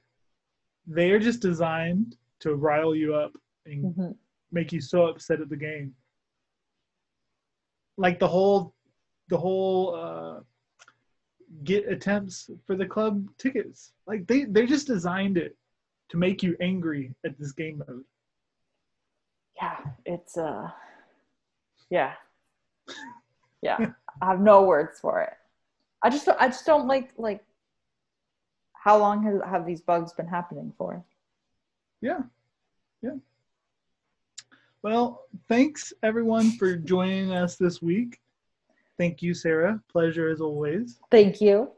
they 0.87 1.11
are 1.11 1.19
just 1.19 1.41
designed 1.41 2.17
to 2.41 2.55
rile 2.55 2.95
you 2.95 3.15
up 3.17 3.33
and 3.67 3.95
Mhm. 3.97 4.17
make 4.53 4.73
you 4.73 4.81
so 4.81 5.07
upset 5.07 5.41
at 5.41 5.49
the 5.49 5.57
game. 5.57 5.95
Like 7.99 8.19
the 8.19 8.29
whole, 8.29 8.75
the 9.29 9.37
whole 9.37 9.95
uh, 9.95 10.41
get 11.65 11.89
attempts 11.89 12.49
for 12.67 12.77
the 12.77 12.87
club 12.87 13.29
tickets. 13.37 13.93
Like 14.07 14.27
they 14.27 14.45
they 14.45 14.67
just 14.67 14.87
designed 14.87 15.37
it 15.37 15.57
to 16.11 16.17
make 16.17 16.43
you 16.43 16.57
angry 16.61 17.15
at 17.27 17.39
this 17.39 17.53
game 17.53 17.83
mode. 17.87 18.05
Yeah, 19.57 19.77
it's 20.07 20.39
uh, 20.39 20.71
yeah, 21.91 22.13
yeah. 23.63 23.91
I 24.23 24.27
have 24.27 24.41
no 24.41 24.63
words 24.63 25.01
for 25.01 25.21
it. 25.23 25.35
I 26.03 26.11
just 26.11 26.27
don't, 26.27 26.41
I 26.41 26.47
just 26.47 26.65
don't 26.65 26.87
like 26.87 27.11
like. 27.19 27.45
How 28.75 28.97
long 28.97 29.23
has 29.25 29.41
have 29.45 29.67
these 29.67 29.81
bugs 29.81 30.13
been 30.13 30.29
happening 30.29 30.73
for? 30.79 31.05
Yeah. 32.01 32.21
Yeah. 33.03 33.17
Well, 34.83 35.25
thanks 35.49 35.93
everyone 36.05 36.53
for 36.53 36.77
joining 36.77 37.33
us 37.33 37.57
this 37.57 37.83
week. 37.83 38.21
Thank 38.97 39.23
you, 39.23 39.35
Sarah. 39.35 39.81
Pleasure 39.91 40.29
as 40.29 40.41
always. 40.41 41.01
Thank 41.11 41.41
you. 41.41 41.73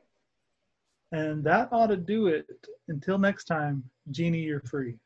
And 1.12 1.42
that 1.44 1.70
ought 1.72 1.86
to 1.86 1.96
do 1.96 2.26
it. 2.26 2.46
Until 2.88 3.16
next 3.16 3.44
time, 3.44 3.82
Genie, 4.10 4.40
you're 4.40 4.60
free. 4.60 4.96